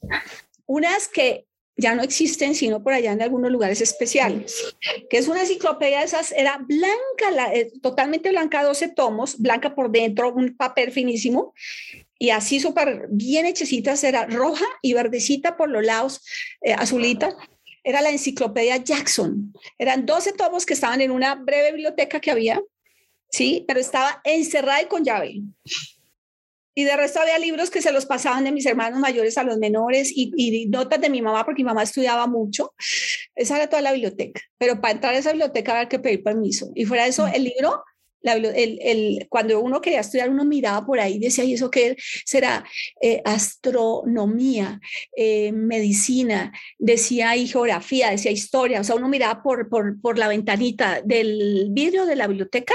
Unas 0.66 1.08
que 1.08 1.46
ya 1.76 1.96
no 1.96 2.04
existen, 2.04 2.54
sino 2.56 2.84
por 2.84 2.94
allá 2.94 3.12
en 3.12 3.22
algunos 3.22 3.52
lugares 3.52 3.82
especiales, 3.82 4.76
que 5.10 5.18
es 5.18 5.28
una 5.28 5.42
enciclopedia 5.42 6.00
de 6.00 6.06
esas, 6.06 6.32
era 6.32 6.58
blanca, 6.58 7.32
la, 7.34 7.54
eh, 7.54 7.72
totalmente 7.82 8.30
blanca, 8.30 8.64
12 8.64 8.90
tomos, 8.90 9.40
blanca 9.40 9.74
por 9.74 9.90
dentro, 9.90 10.34
un 10.34 10.56
papel 10.56 10.92
finísimo, 10.92 11.54
y 12.20 12.30
así 12.30 12.60
súper 12.60 13.08
bien 13.10 13.46
hechecitas, 13.46 14.04
era 14.04 14.26
roja 14.28 14.66
y 14.82 14.94
verdecita 14.94 15.58
por 15.58 15.70
los 15.70 15.84
lados, 15.84 16.22
eh, 16.62 16.74
azulita, 16.74 17.36
era 17.84 18.02
la 18.02 18.12
enciclopedia 18.12 18.78
Jackson. 18.78 19.54
Eran 19.78 20.06
12 20.06 20.34
tomos 20.34 20.66
que 20.66 20.74
estaban 20.74 21.02
en 21.02 21.12
una 21.12 21.36
breve 21.36 21.72
biblioteca 21.72 22.20
que 22.20 22.32
había, 22.32 22.62
sí, 23.34 23.66
pero 23.68 23.80
estaba 23.80 24.22
encerrada 24.24 24.84
y 24.84 24.86
con 24.86 25.04
llave. 25.04 25.42
Y 26.76 26.86
de 26.86 26.96
resto 26.96 27.20
había 27.20 27.38
libros 27.38 27.70
que 27.70 27.82
se 27.82 27.92
los 27.92 28.06
pasaban 28.06 28.44
de 28.44 28.52
mis 28.52 28.66
hermanos 28.66 29.00
mayores 29.00 29.38
a 29.38 29.44
los 29.44 29.58
menores 29.58 30.12
y, 30.16 30.32
y, 30.36 30.68
notas 30.68 31.02
de 31.02 31.10
mi 31.10 31.22
mamá, 31.22 31.46
porque 31.46 31.62
mi 31.62 31.68
mamá 31.68 31.84
estudiaba 31.84 32.26
mucho. 32.26 32.74
Esa 33.36 33.58
era 33.58 33.70
toda 33.70 33.82
la 33.82 33.92
biblioteca. 33.92 34.42
Pero 34.58 34.82
para 34.82 34.94
entrar 34.94 35.14
a 35.14 35.18
esa 35.18 35.32
biblioteca 35.32 35.74
había 35.74 35.90
que 35.90 36.00
pedir 36.00 36.24
permiso. 36.24 36.72
Y 36.74 36.86
fuera 36.86 37.04
de 37.04 37.10
eso, 37.10 37.28
el 37.28 37.44
libro, 37.44 37.84
la, 38.24 38.34
el, 38.34 38.80
el, 38.82 39.28
cuando 39.30 39.60
uno 39.60 39.82
quería 39.82 40.00
estudiar, 40.00 40.30
uno 40.30 40.46
miraba 40.46 40.86
por 40.86 41.00
ahí 41.00 41.16
y 41.16 41.20
decía, 41.20 41.44
¿y 41.44 41.54
eso 41.54 41.70
qué 41.70 41.96
será? 42.26 42.66
Eh, 43.02 43.22
astronomía, 43.26 44.80
eh, 45.16 45.52
medicina, 45.52 46.52
decía 46.80 47.36
y 47.36 47.48
geografía, 47.48 48.10
decía 48.10 48.32
historia. 48.32 48.82
O 48.82 48.84
sea, 48.84 48.96
uno 48.96 49.10
miraba 49.10 49.44
por, 49.44 49.70
por, 49.70 50.02
por 50.02 50.18
la 50.18 50.28
ventanita 50.28 51.02
del 51.04 51.68
vidrio 51.70 52.06
de 52.06 52.16
la 52.16 52.28
biblioteca, 52.28 52.74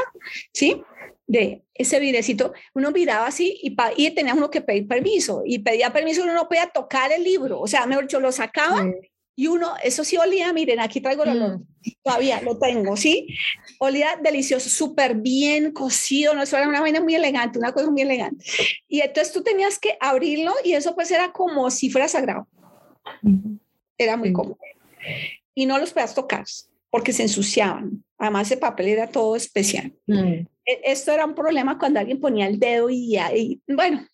¿sí? 0.53 0.83
de 1.27 1.63
ese 1.75 2.01
videcito, 2.01 2.55
uno 2.75 2.91
miraba 2.91 3.27
así 3.27 3.61
y, 3.63 3.77
y, 3.97 4.11
tenía 4.13 4.33
uno 4.33 4.51
que 4.51 4.63
pedir 4.63 4.89
permiso 4.89 5.43
y 5.45 5.59
pedía 5.59 5.93
permiso, 5.93 6.23
uno 6.23 6.33
no 6.33 6.49
podía 6.49 6.69
tocar 6.69 7.13
el 7.13 7.23
libro, 7.23 7.61
o 7.61 7.67
sea, 7.67 7.85
mejor 7.85 8.05
dicho, 8.05 8.19
lo 8.19 8.33
sacaba 8.33 8.83
sí. 8.83 9.11
Y 9.39 9.47
uno, 9.47 9.75
eso 9.85 10.03
sí 10.03 10.17
olía, 10.17 10.53
miren, 10.53 10.81
aquí 10.81 11.01
traigo 11.01 11.23
el 11.23 11.29
olor, 11.29 11.59
mm. 11.61 11.67
todavía 12.03 12.43
lo 12.43 12.59
tengo, 12.59 12.97
¿sí? 12.97 13.29
Olía 13.79 14.19
delicioso, 14.21 14.69
súper 14.69 15.15
bien 15.15 15.71
cocido, 15.71 16.35
no, 16.35 16.43
eso 16.43 16.57
era 16.57 16.67
una 16.67 16.81
vaina 16.81 17.01
muy 17.01 17.15
elegante, 17.15 17.57
una 17.57 17.71
cosa 17.71 17.89
muy 17.89 18.03
elegante. 18.03 18.45
Y 18.89 19.01
entonces 19.01 19.33
tú 19.33 19.45
tenías 19.45 19.79
que 19.79 19.97
abrirlo 20.01 20.53
y 20.65 20.73
eso 20.73 20.93
pues 20.97 21.13
era 21.13 21.31
como 21.31 21.71
si 21.71 21.89
fuera 21.89 22.09
sagrado. 22.09 22.49
Era 23.97 24.17
muy 24.17 24.31
sí. 24.31 24.35
cómodo. 24.35 24.59
Y 25.55 25.67
no 25.67 25.79
los 25.79 25.93
podías 25.93 26.17
tocar 26.17 26.45
porque 26.91 27.13
se 27.13 27.23
ensuciaban. 27.23 28.03
Además, 28.19 28.49
ese 28.49 28.57
papel 28.57 28.89
era 28.89 29.07
todo 29.07 29.37
especial. 29.37 29.93
Mm 30.09 30.47
esto 30.85 31.13
era 31.13 31.25
un 31.25 31.35
problema 31.35 31.79
cuando 31.79 31.99
alguien 31.99 32.21
ponía 32.21 32.47
el 32.47 32.59
dedo 32.59 32.91
y, 32.91 33.17
y, 33.17 33.61
bueno, 33.67 34.07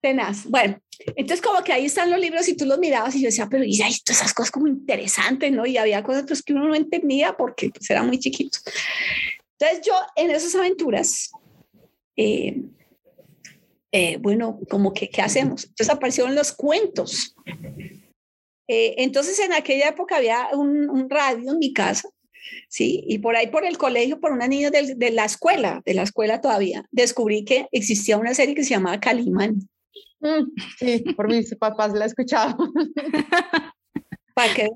tenaz. 0.00 0.46
Bueno, 0.46 0.80
entonces 1.16 1.44
como 1.44 1.62
que 1.62 1.72
ahí 1.72 1.84
están 1.84 2.10
los 2.10 2.18
libros 2.18 2.48
y 2.48 2.56
tú 2.56 2.64
los 2.64 2.78
mirabas 2.78 3.14
y 3.14 3.20
yo 3.20 3.26
decía, 3.26 3.48
pero 3.50 3.64
y 3.64 3.80
esto, 3.82 4.12
esas 4.12 4.32
cosas 4.32 4.50
como 4.50 4.68
interesantes, 4.68 5.52
¿no? 5.52 5.66
Y 5.66 5.76
había 5.76 6.02
cosas 6.02 6.24
pues, 6.26 6.42
que 6.42 6.54
uno 6.54 6.66
no 6.68 6.74
entendía 6.74 7.36
porque 7.36 7.70
pues, 7.70 7.88
era 7.90 8.02
muy 8.02 8.18
chiquito. 8.18 8.58
Entonces 9.58 9.86
yo 9.86 9.94
en 10.16 10.30
esas 10.30 10.54
aventuras, 10.54 11.30
eh, 12.16 12.62
eh, 13.92 14.16
bueno, 14.16 14.58
como 14.70 14.94
que, 14.94 15.10
¿qué 15.10 15.20
hacemos? 15.20 15.64
Entonces 15.64 15.90
aparecieron 15.90 16.34
los 16.34 16.52
cuentos. 16.52 17.34
Eh, 18.66 18.94
entonces 18.98 19.38
en 19.40 19.52
aquella 19.52 19.88
época 19.88 20.16
había 20.16 20.48
un 20.54 21.10
radio 21.10 21.52
en 21.52 21.58
mi 21.58 21.74
casa 21.74 22.08
¿sí? 22.68 23.04
Y 23.06 23.18
por 23.18 23.36
ahí, 23.36 23.48
por 23.48 23.64
el 23.64 23.78
colegio, 23.78 24.20
por 24.20 24.32
una 24.32 24.48
niña 24.48 24.70
de, 24.70 24.94
de, 24.94 25.10
la 25.10 25.24
escuela, 25.24 25.82
de 25.84 25.94
la 25.94 26.02
escuela 26.02 26.40
todavía, 26.40 26.86
descubrí 26.90 27.44
que 27.44 27.68
existía 27.72 28.16
una 28.16 28.34
serie 28.34 28.54
que 28.54 28.64
se 28.64 28.70
llamaba 28.70 29.00
Calimán. 29.00 29.68
Mm, 30.20 30.52
sí, 30.78 31.04
por 31.16 31.28
mis 31.28 31.54
papás 31.56 31.92
la 31.92 32.04
he 32.04 32.08
escuchado. 32.08 32.56
Para 34.34 34.54
que, 34.54 34.70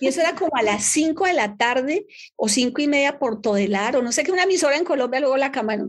y 0.00 0.06
eso 0.06 0.20
era 0.20 0.34
como 0.34 0.54
a 0.54 0.62
las 0.62 0.84
5 0.84 1.24
de 1.24 1.32
la 1.32 1.56
tarde 1.56 2.06
o 2.36 2.48
cinco 2.48 2.82
y 2.82 2.88
media 2.88 3.18
por 3.18 3.40
Todelar, 3.40 3.96
o 3.96 4.02
no 4.02 4.12
sé 4.12 4.22
qué, 4.22 4.32
una 4.32 4.42
emisora 4.42 4.76
en 4.76 4.84
Colombia, 4.84 5.20
luego 5.20 5.38
la 5.38 5.50
cámara. 5.50 5.86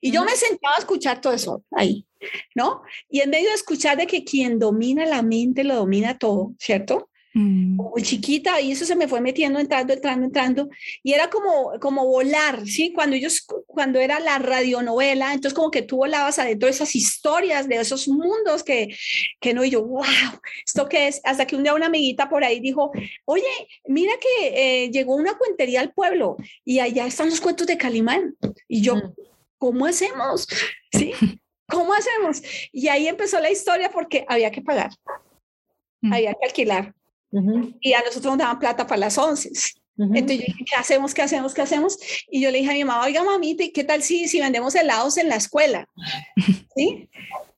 Y 0.00 0.10
yo 0.10 0.24
me 0.24 0.34
sentaba 0.36 0.76
a 0.76 0.78
escuchar 0.78 1.20
todo 1.20 1.34
eso 1.34 1.64
ahí, 1.70 2.06
¿no? 2.54 2.80
Y 3.10 3.20
en 3.20 3.28
medio 3.28 3.48
de 3.48 3.56
escuchar 3.56 3.98
de 3.98 4.06
que 4.06 4.24
quien 4.24 4.58
domina 4.58 5.04
la 5.04 5.20
mente 5.20 5.64
lo 5.64 5.74
domina 5.74 6.16
todo, 6.16 6.54
¿cierto? 6.58 7.09
Mm. 7.32 7.78
chiquita 8.02 8.60
y 8.60 8.72
eso 8.72 8.84
se 8.84 8.96
me 8.96 9.06
fue 9.06 9.20
metiendo, 9.20 9.60
entrando, 9.60 9.92
entrando, 9.92 10.26
entrando 10.26 10.68
y 11.04 11.12
era 11.12 11.30
como, 11.30 11.78
como 11.80 12.04
volar, 12.04 12.66
¿sí? 12.66 12.92
Cuando 12.92 13.14
ellos, 13.14 13.46
cuando 13.68 14.00
era 14.00 14.18
la 14.18 14.38
radionovela, 14.38 15.32
entonces 15.32 15.54
como 15.54 15.70
que 15.70 15.82
tú 15.82 15.98
volabas 15.98 16.40
adentro 16.40 16.66
de 16.66 16.72
esas 16.72 16.96
historias, 16.96 17.68
de 17.68 17.76
esos 17.76 18.08
mundos 18.08 18.64
que, 18.64 18.96
que 19.40 19.54
no, 19.54 19.64
y 19.64 19.70
yo, 19.70 19.84
wow, 19.84 20.04
¿esto 20.66 20.88
qué 20.88 21.06
es? 21.06 21.20
Hasta 21.22 21.46
que 21.46 21.54
un 21.54 21.62
día 21.62 21.74
una 21.74 21.86
amiguita 21.86 22.28
por 22.28 22.42
ahí 22.42 22.58
dijo, 22.58 22.90
oye, 23.26 23.44
mira 23.86 24.12
que 24.20 24.84
eh, 24.84 24.90
llegó 24.90 25.14
una 25.14 25.38
cuentería 25.38 25.80
al 25.82 25.92
pueblo 25.92 26.36
y 26.64 26.80
allá 26.80 27.06
están 27.06 27.30
los 27.30 27.40
cuentos 27.40 27.66
de 27.68 27.78
Calimán 27.78 28.36
y 28.66 28.82
yo, 28.82 28.96
mm. 28.96 29.14
¿cómo 29.56 29.86
hacemos? 29.86 30.48
¿Sí? 30.92 31.12
¿Cómo 31.68 31.94
hacemos? 31.94 32.42
Y 32.72 32.88
ahí 32.88 33.06
empezó 33.06 33.38
la 33.38 33.52
historia 33.52 33.90
porque 33.92 34.24
había 34.28 34.50
que 34.50 34.62
pagar, 34.62 34.90
mm. 36.00 36.12
había 36.12 36.34
que 36.34 36.46
alquilar. 36.46 36.92
Uh 37.32 37.40
-huh. 37.40 37.76
Y 37.80 37.92
a 37.92 38.00
nosotros 38.00 38.32
nos 38.32 38.38
daban 38.38 38.58
plata 38.58 38.86
para 38.86 39.00
las 39.00 39.18
once. 39.18 39.50
Uh 39.96 40.04
-huh. 40.04 40.18
Entonces 40.18 40.38
yo 40.38 40.44
dije, 40.46 40.64
¿qué 40.64 40.76
hacemos? 40.76 41.14
¿Qué 41.14 41.22
hacemos? 41.22 41.54
¿Qué 41.54 41.62
hacemos? 41.62 41.98
Y 42.30 42.40
yo 42.40 42.50
le 42.50 42.58
dije 42.58 42.70
a 42.70 42.74
mi 42.74 42.84
mamá, 42.84 43.04
oiga, 43.04 43.22
mamita, 43.22 43.64
¿qué 43.72 43.84
tal 43.84 44.02
si, 44.02 44.28
si 44.28 44.40
vendemos 44.40 44.74
helados 44.74 45.16
en 45.16 45.28
la 45.28 45.36
escuela? 45.36 45.88
¿Sí? 46.76 47.08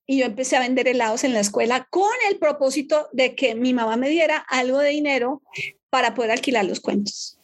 Y 0.07 0.19
yo 0.19 0.27
empecé 0.27 0.57
a 0.57 0.61
vender 0.61 0.89
helados 0.89 1.25
en 1.25 1.33
la 1.33 1.41
escuela 1.41 1.87
con 1.91 2.11
el 2.29 2.39
propósito 2.39 3.09
de 3.13 3.35
que 3.35 3.55
mi 3.55 3.73
mamá 3.73 3.97
me 3.97 4.09
diera 4.09 4.39
algo 4.49 4.79
de 4.79 4.91
dinero 4.91 5.43
para 5.91 6.15
poder 6.15 6.33
alquilar 6.33 6.65
los 6.65 6.81
cuentos. 6.81 7.39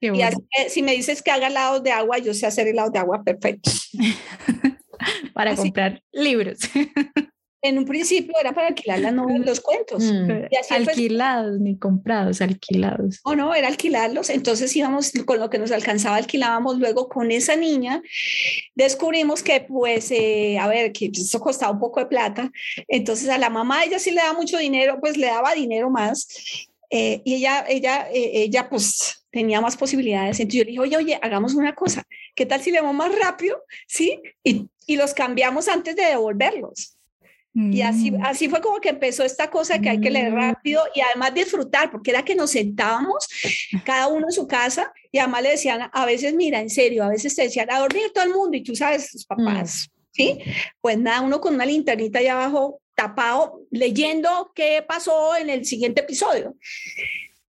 Bueno. 0.00 0.16
Y 0.16 0.22
así, 0.22 0.38
si 0.68 0.82
me 0.82 0.92
dices 0.92 1.22
que 1.22 1.30
haga 1.30 1.48
helados 1.48 1.82
de 1.82 1.90
agua, 1.90 2.18
yo 2.18 2.34
sé 2.34 2.46
hacer 2.46 2.68
helados 2.68 2.92
de 2.92 2.98
agua 2.98 3.24
perfecto. 3.24 3.70
para 5.34 5.52
así. 5.52 5.62
comprar 5.62 6.02
libros. 6.12 6.58
en 7.68 7.78
un 7.78 7.84
principio 7.84 8.34
era 8.40 8.52
para 8.52 8.68
alquilar 8.68 9.00
las 9.00 9.12
novelas, 9.12 9.46
los 9.46 9.60
cuentos. 9.60 10.02
Mm. 10.02 10.46
Y 10.50 10.56
así 10.56 10.74
alquilados, 10.74 11.60
ni 11.60 11.78
comprados, 11.78 12.40
alquilados. 12.40 13.20
No, 13.24 13.36
no, 13.36 13.54
era 13.54 13.68
alquilarlos. 13.68 14.30
Entonces 14.30 14.74
íbamos 14.74 15.12
con 15.24 15.38
lo 15.38 15.50
que 15.50 15.58
nos 15.58 15.70
alcanzaba, 15.72 16.16
alquilábamos. 16.16 16.78
Luego 16.78 17.08
con 17.08 17.30
esa 17.30 17.56
niña 17.56 18.02
descubrimos 18.74 19.42
que, 19.42 19.60
pues, 19.60 20.10
eh, 20.10 20.58
a 20.58 20.68
ver, 20.68 20.92
que 20.92 21.10
eso 21.12 21.40
costaba 21.40 21.72
un 21.72 21.80
poco 21.80 22.00
de 22.00 22.06
plata. 22.06 22.50
Entonces 22.88 23.28
a 23.28 23.38
la 23.38 23.50
mamá, 23.50 23.84
ella 23.84 23.98
sí 23.98 24.10
le 24.10 24.22
daba 24.22 24.34
mucho 24.34 24.58
dinero, 24.58 24.98
pues 25.00 25.16
le 25.16 25.26
daba 25.26 25.54
dinero 25.54 25.90
más. 25.90 26.28
Eh, 26.90 27.20
y 27.24 27.34
ella, 27.34 27.64
ella, 27.68 28.08
eh, 28.12 28.42
ella, 28.42 28.68
pues 28.68 29.26
tenía 29.30 29.60
más 29.60 29.76
posibilidades. 29.76 30.40
Entonces 30.40 30.58
yo 30.58 30.64
le 30.64 30.70
dije, 30.70 30.80
oye, 30.80 30.96
oye, 30.96 31.18
hagamos 31.20 31.54
una 31.54 31.74
cosa. 31.74 32.04
¿Qué 32.34 32.46
tal 32.46 32.60
si 32.62 32.70
le 32.70 32.80
vamos 32.80 32.96
más 32.96 33.18
rápido? 33.18 33.62
¿Sí? 33.86 34.20
Y, 34.42 34.68
y 34.86 34.96
los 34.96 35.14
cambiamos 35.14 35.68
antes 35.68 35.96
de 35.96 36.04
devolverlos. 36.04 36.95
Y 37.58 37.80
así, 37.80 38.10
Mm. 38.10 38.22
así 38.22 38.48
fue 38.50 38.60
como 38.60 38.80
que 38.80 38.90
empezó 38.90 39.24
esta 39.24 39.50
cosa 39.50 39.78
que 39.78 39.88
hay 39.88 39.98
que 39.98 40.10
leer 40.10 40.30
rápido 40.30 40.82
y 40.94 41.00
además 41.00 41.32
disfrutar, 41.32 41.90
porque 41.90 42.10
era 42.10 42.22
que 42.22 42.34
nos 42.34 42.50
sentábamos 42.50 43.26
cada 43.82 44.08
uno 44.08 44.26
en 44.26 44.32
su 44.32 44.46
casa 44.46 44.92
y 45.10 45.18
además 45.18 45.42
le 45.42 45.50
decían, 45.52 45.88
a 45.90 46.04
veces, 46.04 46.34
mira, 46.34 46.60
en 46.60 46.68
serio, 46.68 47.02
a 47.02 47.08
veces 47.08 47.34
te 47.34 47.44
decían, 47.44 47.70
a 47.70 47.78
dormir 47.78 48.12
todo 48.12 48.24
el 48.24 48.34
mundo 48.34 48.58
y 48.58 48.62
tú 48.62 48.76
sabes, 48.76 49.24
papás, 49.26 49.88
mm. 49.88 50.00
¿sí? 50.12 50.38
Pues 50.82 50.98
nada, 50.98 51.22
uno 51.22 51.40
con 51.40 51.54
una 51.54 51.64
linternita 51.64 52.18
allá 52.18 52.34
abajo 52.34 52.82
tapado, 52.94 53.62
leyendo 53.70 54.52
qué 54.54 54.84
pasó 54.86 55.34
en 55.36 55.48
el 55.48 55.64
siguiente 55.64 56.02
episodio. 56.02 56.56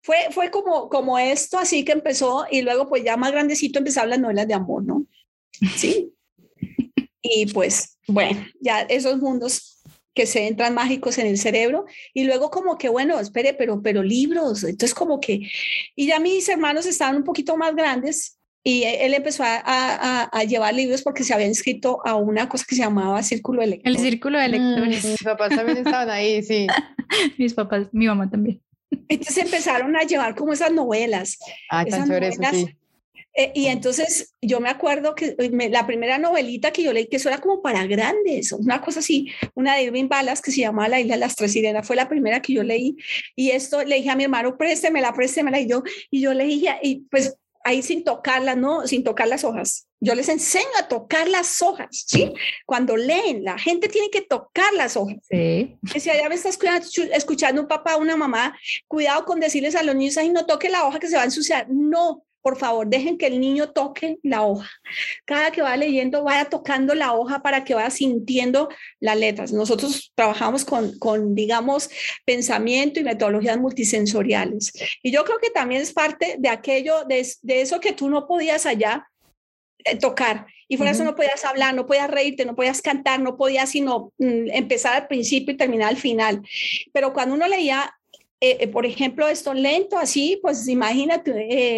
Fue, 0.02 0.28
fue 0.32 0.52
como, 0.52 0.88
como 0.88 1.20
esto 1.20 1.60
así 1.60 1.84
que 1.84 1.92
empezó 1.92 2.46
y 2.50 2.62
luego 2.62 2.88
pues 2.88 3.04
ya 3.04 3.18
más 3.18 3.34
grandecito 3.34 3.80
empezaron 3.80 4.12
las 4.12 4.20
novelas 4.20 4.48
de 4.48 4.54
amor, 4.54 4.86
¿no? 4.86 5.06
¿sí? 5.76 6.14
Y 7.22 7.48
pues, 7.48 7.98
bueno, 8.08 8.46
ya 8.62 8.82
esos 8.82 9.18
mundos 9.18 9.77
que 10.18 10.26
se 10.26 10.48
entran 10.48 10.74
mágicos 10.74 11.20
en 11.20 11.28
el 11.28 11.38
cerebro 11.38 11.86
y 12.12 12.24
luego 12.24 12.50
como 12.50 12.76
que, 12.76 12.90
bueno, 12.90 13.20
espere, 13.20 13.54
pero, 13.54 13.84
pero 13.84 14.02
libros, 14.02 14.64
entonces 14.64 14.96
como 14.96 15.20
que, 15.20 15.48
y 15.96 16.08
ya 16.08 16.20
mis 16.20 16.50
hermanos 16.50 16.88
estaban 16.88 17.18
un 17.18 17.24
poquito 17.24 17.56
más 17.56 17.76
grandes 17.76 18.40
y 18.64 18.84
él 18.84 19.14
empezó 19.14 19.44
a, 19.44 19.62
a, 19.64 20.24
a 20.24 20.44
llevar 20.44 20.74
libros 20.74 21.04
porque 21.04 21.24
se 21.24 21.36
había 21.36 21.46
inscrito 21.46 22.02
a 22.04 22.16
una 22.16 22.50
cosa 22.50 22.66
que 22.68 22.74
se 22.74 22.82
llamaba 22.82 23.22
Círculo 23.22 23.62
de 23.62 23.68
Lectores. 23.68 23.96
El 23.96 24.04
Círculo 24.04 24.40
de 24.40 24.48
Lectores. 24.48 25.06
Mm, 25.06 25.10
mis 25.10 25.24
papás 25.24 25.56
también 25.56 25.78
estaban 25.78 26.10
ahí, 26.10 26.42
sí. 26.42 26.66
mis 27.38 27.54
papás, 27.54 27.88
mi 27.92 28.08
mamá 28.08 28.28
también. 28.28 28.60
Entonces 29.08 29.38
empezaron 29.38 29.96
a 29.96 30.02
llevar 30.02 30.34
como 30.34 30.52
esas 30.52 30.72
novelas. 30.72 31.38
Ah, 31.70 31.86
tan 31.86 31.94
esas 31.94 32.08
chévere 32.08 32.28
eso, 32.30 32.42
novelas 32.42 32.66
sí. 32.66 32.77
Eh, 33.40 33.52
y 33.54 33.68
entonces 33.68 34.34
yo 34.42 34.60
me 34.60 34.70
acuerdo 34.70 35.14
que 35.14 35.36
eh, 35.38 35.50
me- 35.52 35.70
la 35.70 35.86
primera 35.86 36.18
novelita 36.18 36.72
que 36.72 36.82
yo 36.82 36.92
leí, 36.92 37.06
que 37.08 37.18
eso 37.18 37.30
era 37.30 37.38
como 37.38 37.62
para 37.62 37.86
grandes, 37.86 38.52
una 38.52 38.82
cosa 38.82 39.00
así, 39.00 39.28
una 39.54 39.76
de 39.76 39.84
Irving 39.84 40.08
Balas 40.10 40.42
que 40.42 40.52
se 40.52 40.62
llamaba 40.62 40.88
La 40.90 41.00
Isla 41.00 41.14
de 41.14 41.20
las 41.20 41.36
Tres 41.36 41.52
Sirenas, 41.54 41.86
fue 41.86 41.96
la 41.96 42.10
primera 42.10 42.42
que 42.42 42.54
yo 42.54 42.64
leí. 42.64 42.96
Y 43.36 43.52
esto 43.52 43.84
le 43.84 43.98
dije 43.98 44.10
a 44.10 44.16
mi 44.16 44.24
hermano, 44.24 44.58
préstemela, 44.58 45.14
préstemela. 45.14 45.60
Y 45.60 45.70
yo, 45.70 45.84
y 46.10 46.20
yo 46.22 46.34
leía, 46.34 46.80
y 46.82 47.02
pues 47.12 47.38
ahí 47.64 47.84
sin 47.84 48.04
tocarla, 48.04 48.56
¿no? 48.56 48.88
Sin 48.88 49.04
tocar 49.04 49.28
las 49.28 49.44
hojas. 49.44 49.88
Yo 50.00 50.16
les 50.16 50.30
enseño 50.30 50.66
a 50.80 50.88
tocar 50.88 51.28
las 51.28 51.62
hojas, 51.62 52.06
¿sí? 52.08 52.32
Cuando 52.66 52.96
leen, 52.98 53.44
la 53.44 53.58
gente 53.60 53.88
tiene 53.90 54.10
que 54.10 54.22
tocar 54.22 54.74
las 54.74 54.96
hojas. 54.96 55.18
Sí. 55.30 55.78
Que 55.92 56.00
si 56.00 56.10
allá 56.10 56.30
me 56.30 56.36
estás 56.36 56.58
escuchando 57.14 57.62
un 57.62 57.68
papá 57.68 57.98
o 57.98 58.02
una 58.02 58.16
mamá, 58.16 58.58
cuidado 58.88 59.26
con 59.26 59.40
decirles 59.40 59.76
a 59.76 59.84
los 59.84 59.96
niños, 59.96 60.18
ay, 60.18 60.30
no 60.30 60.46
toque 60.46 60.70
la 60.70 60.86
hoja 60.88 61.00
que 61.00 61.08
se 61.08 61.16
va 61.18 61.24
a 61.24 61.26
ensuciar. 61.26 61.68
No, 61.70 62.24
por 62.48 62.58
favor, 62.58 62.88
dejen 62.88 63.18
que 63.18 63.28
el 63.28 63.42
niño 63.42 63.72
toque 63.72 64.20
la 64.24 64.44
hoja. 64.44 64.70
Cada 65.26 65.52
que 65.52 65.62
va 65.62 65.76
leyendo, 65.76 66.24
vaya 66.24 66.46
tocando 66.46 66.96
la 66.96 67.12
hoja 67.12 67.42
para 67.42 67.66
que 67.66 67.76
vaya 67.76 67.90
sintiendo 67.90 68.70
las 69.02 69.18
letras. 69.18 69.52
Nosotros 69.52 70.14
trabajamos 70.16 70.64
con, 70.64 70.98
con 70.98 71.36
digamos, 71.36 71.90
pensamiento 72.24 73.02
y 73.02 73.04
metodologías 73.04 73.58
multisensoriales. 73.58 74.72
Y 75.04 75.12
yo 75.12 75.26
creo 75.26 75.40
que 75.40 75.50
también 75.50 75.82
es 75.82 75.92
parte 75.92 76.38
de 76.40 76.48
aquello, 76.48 77.04
de, 77.04 77.28
de 77.42 77.60
eso 77.60 77.82
que 77.82 77.92
tú 77.92 78.10
no 78.10 78.26
podías 78.28 78.66
allá 78.66 79.10
eh, 79.84 79.98
tocar. 79.98 80.48
Y 80.70 80.78
por 80.78 80.88
eso 80.88 81.04
Ujú. 81.04 81.12
no 81.12 81.18
podías 81.18 81.44
hablar, 81.44 81.76
no 81.76 81.86
podías 81.86 82.10
reírte, 82.10 82.46
no 82.46 82.56
podías 82.56 82.82
cantar, 82.82 83.20
no 83.20 83.36
podías 83.36 83.72
sino 83.72 84.14
mm, 84.20 84.52
empezar 84.54 84.94
al 84.96 85.08
principio 85.08 85.54
y 85.54 85.58
terminar 85.58 85.90
al 85.90 85.98
final. 85.98 86.42
Pero 86.94 87.12
cuando 87.12 87.36
uno 87.36 87.46
leía, 87.46 87.94
eh, 88.40 88.58
eh, 88.62 88.68
por 88.68 88.86
ejemplo, 88.86 89.28
esto 89.28 89.54
lento, 89.54 89.98
así, 89.98 90.40
pues 90.42 90.68
imagínate, 90.68 91.32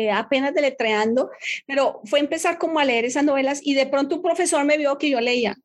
eh, 0.08 0.12
apenas 0.12 0.54
deletreando, 0.54 1.30
pero 1.66 2.02
fue 2.06 2.20
empezar 2.20 2.58
como 2.58 2.80
a 2.80 2.86
leer 2.86 3.06
esas 3.06 3.24
novelas 3.24 3.62
y 3.64 3.74
de 3.76 3.86
pronto 3.88 4.16
un 4.18 4.22
profesor 4.22 4.64
me 4.66 4.78
vio 4.78 4.98
que 4.98 5.10
yo 5.10 5.22
leía. 5.22 5.56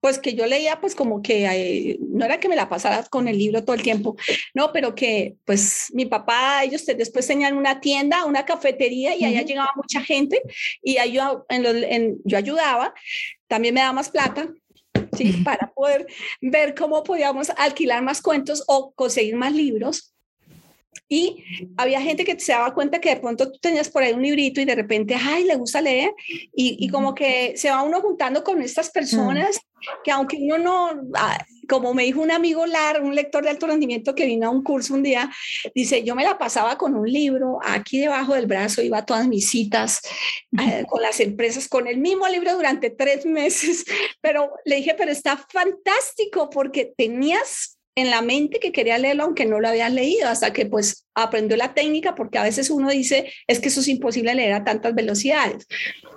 Pues 0.00 0.20
que 0.20 0.34
yo 0.34 0.46
leía, 0.46 0.80
pues 0.80 0.94
como 0.94 1.22
que 1.22 1.44
eh, 1.46 1.98
no 2.00 2.24
era 2.24 2.38
que 2.38 2.48
me 2.48 2.54
la 2.54 2.68
pasara 2.68 3.02
con 3.10 3.26
el 3.26 3.36
libro 3.36 3.64
todo 3.64 3.74
el 3.74 3.82
tiempo, 3.82 4.14
no, 4.54 4.72
pero 4.72 4.94
que 4.94 5.34
pues 5.44 5.88
mi 5.92 6.06
papá, 6.06 6.62
ellos 6.62 6.86
después 6.86 7.26
tenían 7.26 7.56
una 7.56 7.80
tienda, 7.80 8.24
una 8.24 8.44
cafetería 8.44 9.16
y 9.16 9.24
allá 9.24 9.40
Ujú. 9.40 9.48
llegaba 9.48 9.70
mucha 9.74 10.00
gente 10.00 10.40
y 10.84 10.98
ahí 10.98 11.14
yo, 11.14 11.44
en 11.48 11.62
los- 11.64 11.74
en- 11.82 12.18
yo 12.24 12.38
ayudaba, 12.38 12.94
también 13.48 13.74
me 13.74 13.80
daba 13.80 13.92
más 13.92 14.08
plata, 14.08 14.48
¿sí? 15.18 15.32
Para 15.44 15.70
poder 15.72 16.06
ver 16.40 16.74
cómo 16.74 17.02
podíamos 17.02 17.50
alquilar 17.50 18.02
más 18.02 18.22
cuentos 18.22 18.64
o 18.66 18.92
conseguir 18.94 19.36
más 19.36 19.52
libros. 19.52 20.14
Y 21.08 21.44
había 21.76 22.00
gente 22.00 22.24
que 22.24 22.38
se 22.38 22.52
daba 22.52 22.74
cuenta 22.74 23.00
que 23.00 23.10
de 23.10 23.20
pronto 23.20 23.50
tú 23.50 23.58
tenías 23.60 23.88
por 23.88 24.02
ahí 24.02 24.12
un 24.12 24.22
librito 24.22 24.60
y 24.60 24.64
de 24.64 24.74
repente, 24.74 25.14
ay, 25.14 25.44
le 25.44 25.56
gusta 25.56 25.80
leer. 25.80 26.12
Y, 26.54 26.76
y 26.78 26.88
como 26.90 27.14
que 27.14 27.54
se 27.56 27.70
va 27.70 27.82
uno 27.82 28.00
juntando 28.00 28.44
con 28.44 28.60
estas 28.60 28.90
personas 28.90 29.60
que 30.04 30.10
aunque 30.10 30.36
uno 30.36 30.58
no, 30.58 31.02
ah, 31.14 31.38
como 31.68 31.94
me 31.94 32.04
dijo 32.04 32.20
un 32.20 32.30
amigo 32.30 32.66
Lar, 32.66 33.02
un 33.02 33.14
lector 33.14 33.44
de 33.44 33.50
alto 33.50 33.66
rendimiento 33.66 34.14
que 34.14 34.26
vino 34.26 34.46
a 34.46 34.50
un 34.50 34.62
curso 34.62 34.94
un 34.94 35.02
día, 35.02 35.30
dice, 35.74 36.02
yo 36.02 36.14
me 36.14 36.24
la 36.24 36.38
pasaba 36.38 36.78
con 36.78 36.96
un 36.96 37.10
libro 37.10 37.58
aquí 37.62 38.00
debajo 38.00 38.34
del 38.34 38.46
brazo, 38.46 38.82
iba 38.82 38.98
a 38.98 39.06
todas 39.06 39.28
mis 39.28 39.48
citas 39.48 40.00
eh, 40.58 40.84
con 40.88 41.02
las 41.02 41.20
empresas, 41.20 41.68
con 41.68 41.86
el 41.86 41.98
mismo 41.98 42.26
libro 42.28 42.54
durante 42.54 42.90
tres 42.90 43.26
meses, 43.26 43.84
pero 44.20 44.50
le 44.64 44.76
dije, 44.76 44.94
pero 44.96 45.12
está 45.12 45.36
fantástico 45.36 46.48
porque 46.50 46.92
tenías 46.96 47.77
en 47.98 48.10
la 48.10 48.22
mente 48.22 48.60
que 48.60 48.72
quería 48.72 48.98
leerlo 48.98 49.24
aunque 49.24 49.46
no 49.46 49.60
lo 49.60 49.68
había 49.68 49.88
leído, 49.88 50.28
hasta 50.28 50.52
que 50.52 50.66
pues 50.66 51.06
aprendió 51.22 51.56
la 51.56 51.74
técnica, 51.74 52.14
porque 52.14 52.38
a 52.38 52.42
veces 52.42 52.70
uno 52.70 52.90
dice, 52.90 53.32
es 53.46 53.60
que 53.60 53.68
eso 53.68 53.80
es 53.80 53.88
imposible 53.88 54.34
leer 54.34 54.52
a 54.52 54.64
tantas 54.64 54.94
velocidades. 54.94 55.66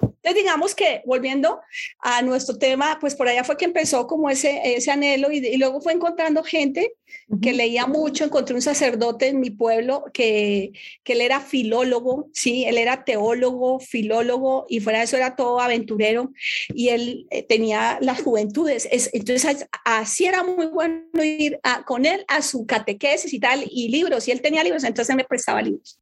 Entonces, 0.02 0.44
digamos 0.44 0.76
que 0.76 1.02
volviendo 1.06 1.62
a 2.00 2.22
nuestro 2.22 2.58
tema, 2.58 2.98
pues 3.00 3.16
por 3.16 3.28
allá 3.28 3.44
fue 3.44 3.58
que 3.58 3.66
empezó 3.66 4.06
como 4.06 4.30
ese, 4.30 4.62
ese 4.64 4.92
anhelo 4.92 5.32
y, 5.32 5.38
y 5.40 5.58
luego 5.58 5.82
fue 5.82 5.94
encontrando 5.94 6.44
gente 6.44 6.94
que 7.42 7.54
leía 7.54 7.88
mucho, 7.88 8.26
encontré 8.26 8.56
un 8.56 8.62
sacerdote 8.62 9.28
en 9.28 9.40
mi 9.40 9.52
pueblo 9.52 10.06
que, 10.14 10.74
que 11.04 11.14
él 11.14 11.22
era 11.22 11.40
filólogo, 11.40 12.30
sí, 12.34 12.66
él 12.66 12.78
era 12.78 13.04
teólogo, 13.04 13.80
filólogo 13.80 14.66
y 14.70 14.80
fuera 14.82 15.00
de 15.00 15.06
eso 15.06 15.18
era 15.18 15.36
todo 15.36 15.60
aventurero 15.60 16.32
y 16.74 16.90
él 16.90 17.28
eh, 17.30 17.44
tenía 17.44 17.98
las 18.02 18.22
juventudes. 18.22 18.88
Es, 18.92 19.10
entonces 19.14 19.66
así 19.86 20.26
era 20.26 20.44
muy 20.44 20.68
bueno 20.68 21.24
ir 21.24 21.60
a, 21.64 21.84
con 21.84 22.06
él 22.06 22.26
a 22.28 22.42
su 22.42 22.66
catequesis 22.66 23.34
y 23.34 23.40
tal 23.40 23.64
y 23.70 23.90
libros 23.90 24.28
y 24.28 24.32
él 24.32 24.42
tenía 24.42 24.64
libros, 24.64 24.84
entonces 24.92 25.16
me 25.16 25.24
prestaba 25.24 25.62
libros. 25.62 26.00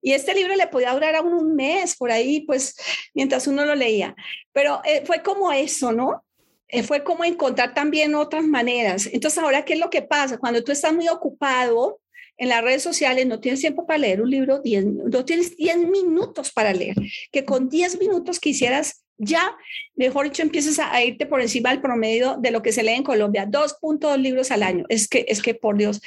Y 0.00 0.12
este 0.12 0.34
libro 0.34 0.56
le 0.56 0.66
podía 0.66 0.92
durar 0.92 1.14
a 1.14 1.22
uno 1.22 1.38
un 1.38 1.54
mes 1.54 1.96
por 1.96 2.10
ahí, 2.10 2.40
pues 2.40 2.74
mientras 3.14 3.46
uno 3.46 3.64
lo 3.64 3.76
leía. 3.76 4.16
Pero 4.52 4.80
eh, 4.84 5.02
fue 5.06 5.22
como 5.22 5.52
eso, 5.52 5.92
¿no? 5.92 6.24
Eh, 6.68 6.82
fue 6.82 7.04
como 7.04 7.24
encontrar 7.24 7.72
también 7.72 8.14
otras 8.16 8.44
maneras. 8.44 9.08
Entonces, 9.12 9.38
ahora, 9.38 9.64
¿qué 9.64 9.74
es 9.74 9.78
lo 9.78 9.90
que 9.90 10.02
pasa? 10.02 10.38
Cuando 10.38 10.64
tú 10.64 10.72
estás 10.72 10.92
muy 10.92 11.08
ocupado 11.08 12.00
en 12.36 12.48
las 12.48 12.64
redes 12.64 12.82
sociales, 12.82 13.26
no 13.26 13.38
tienes 13.38 13.60
tiempo 13.60 13.86
para 13.86 13.98
leer 13.98 14.22
un 14.22 14.30
libro, 14.30 14.58
diez, 14.60 14.84
no 14.84 15.24
tienes 15.24 15.56
10 15.56 15.88
minutos 15.88 16.50
para 16.50 16.72
leer, 16.72 16.96
que 17.30 17.44
con 17.44 17.68
10 17.68 18.00
minutos 18.00 18.40
quisieras 18.40 19.04
ya, 19.18 19.54
mejor 19.94 20.24
dicho, 20.24 20.42
empiezas 20.42 20.78
a, 20.80 20.92
a, 20.92 21.04
irte 21.04 21.26
por 21.26 21.40
encima 21.40 21.70
del 21.70 21.80
promedio 21.80 22.38
de 22.40 22.50
lo 22.50 22.62
que 22.62 22.72
se 22.72 22.82
lee 22.82 22.92
en 22.92 23.04
Colombia, 23.04 23.46
2.2 23.46 24.16
libros 24.16 24.50
al 24.50 24.64
año. 24.64 24.84
Es 24.88 25.06
que, 25.06 25.26
es 25.28 25.42
que 25.42 25.54
por 25.54 25.76
Dios, 25.76 26.00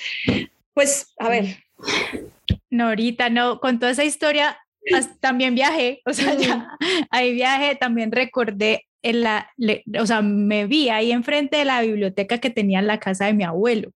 pues, 0.73 1.13
a 1.17 1.30
ver. 1.30 1.64
No, 2.69 2.88
ahorita 2.88 3.29
no, 3.29 3.59
con 3.59 3.79
toda 3.79 3.91
esa 3.91 4.03
historia 4.03 4.57
también 5.19 5.55
viajé, 5.55 6.01
o 6.05 6.13
sea, 6.13 6.35
ya, 6.35 6.77
ahí 7.09 7.33
viajé, 7.33 7.75
también 7.75 8.11
recordé 8.11 8.85
en 9.01 9.21
la, 9.21 9.49
le, 9.57 9.83
o 9.99 10.05
sea, 10.05 10.21
me 10.21 10.65
vi 10.67 10.89
ahí 10.89 11.11
enfrente 11.11 11.57
de 11.57 11.65
la 11.65 11.81
biblioteca 11.81 12.39
que 12.39 12.49
tenía 12.49 12.79
en 12.79 12.88
la 12.88 12.99
casa 12.99 13.25
de 13.25 13.33
mi 13.33 13.43
abuelo. 13.43 13.91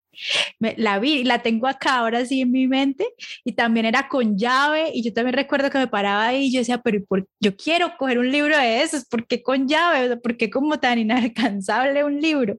Me, 0.59 0.75
la 0.77 0.99
vi, 0.99 1.25
la 1.25 1.41
tengo 1.43 1.67
acá 1.67 1.99
ahora 1.99 2.25
sí 2.27 2.41
en 2.43 2.53
mi 2.53 2.67
mente 2.67 3.07
y 3.45 3.53
también 3.53 3.87
era 3.87 4.09
con 4.09 4.37
llave 4.37 4.91
y 4.95 5.03
yo 5.03 5.13
también 5.13 5.35
recuerdo 5.35 5.71
que 5.71 5.79
me 5.79 5.89
paraba 5.89 6.27
ahí 6.29 6.47
y 6.47 6.53
yo 6.53 6.61
decía, 6.61 6.79
pero 6.79 7.05
por, 7.07 7.27
yo 7.41 7.57
quiero 7.57 7.97
coger 7.99 8.19
un 8.19 8.31
libro 8.31 8.57
de 8.57 8.83
esos, 8.83 9.05
¿por 9.07 9.27
qué 9.27 9.43
con 9.43 9.69
llave? 9.69 10.17
¿Por 10.17 10.37
qué 10.37 10.51
como 10.51 10.79
tan 10.79 10.99
inalcanzable 10.99 12.05
un 12.05 12.21
libro? 12.21 12.57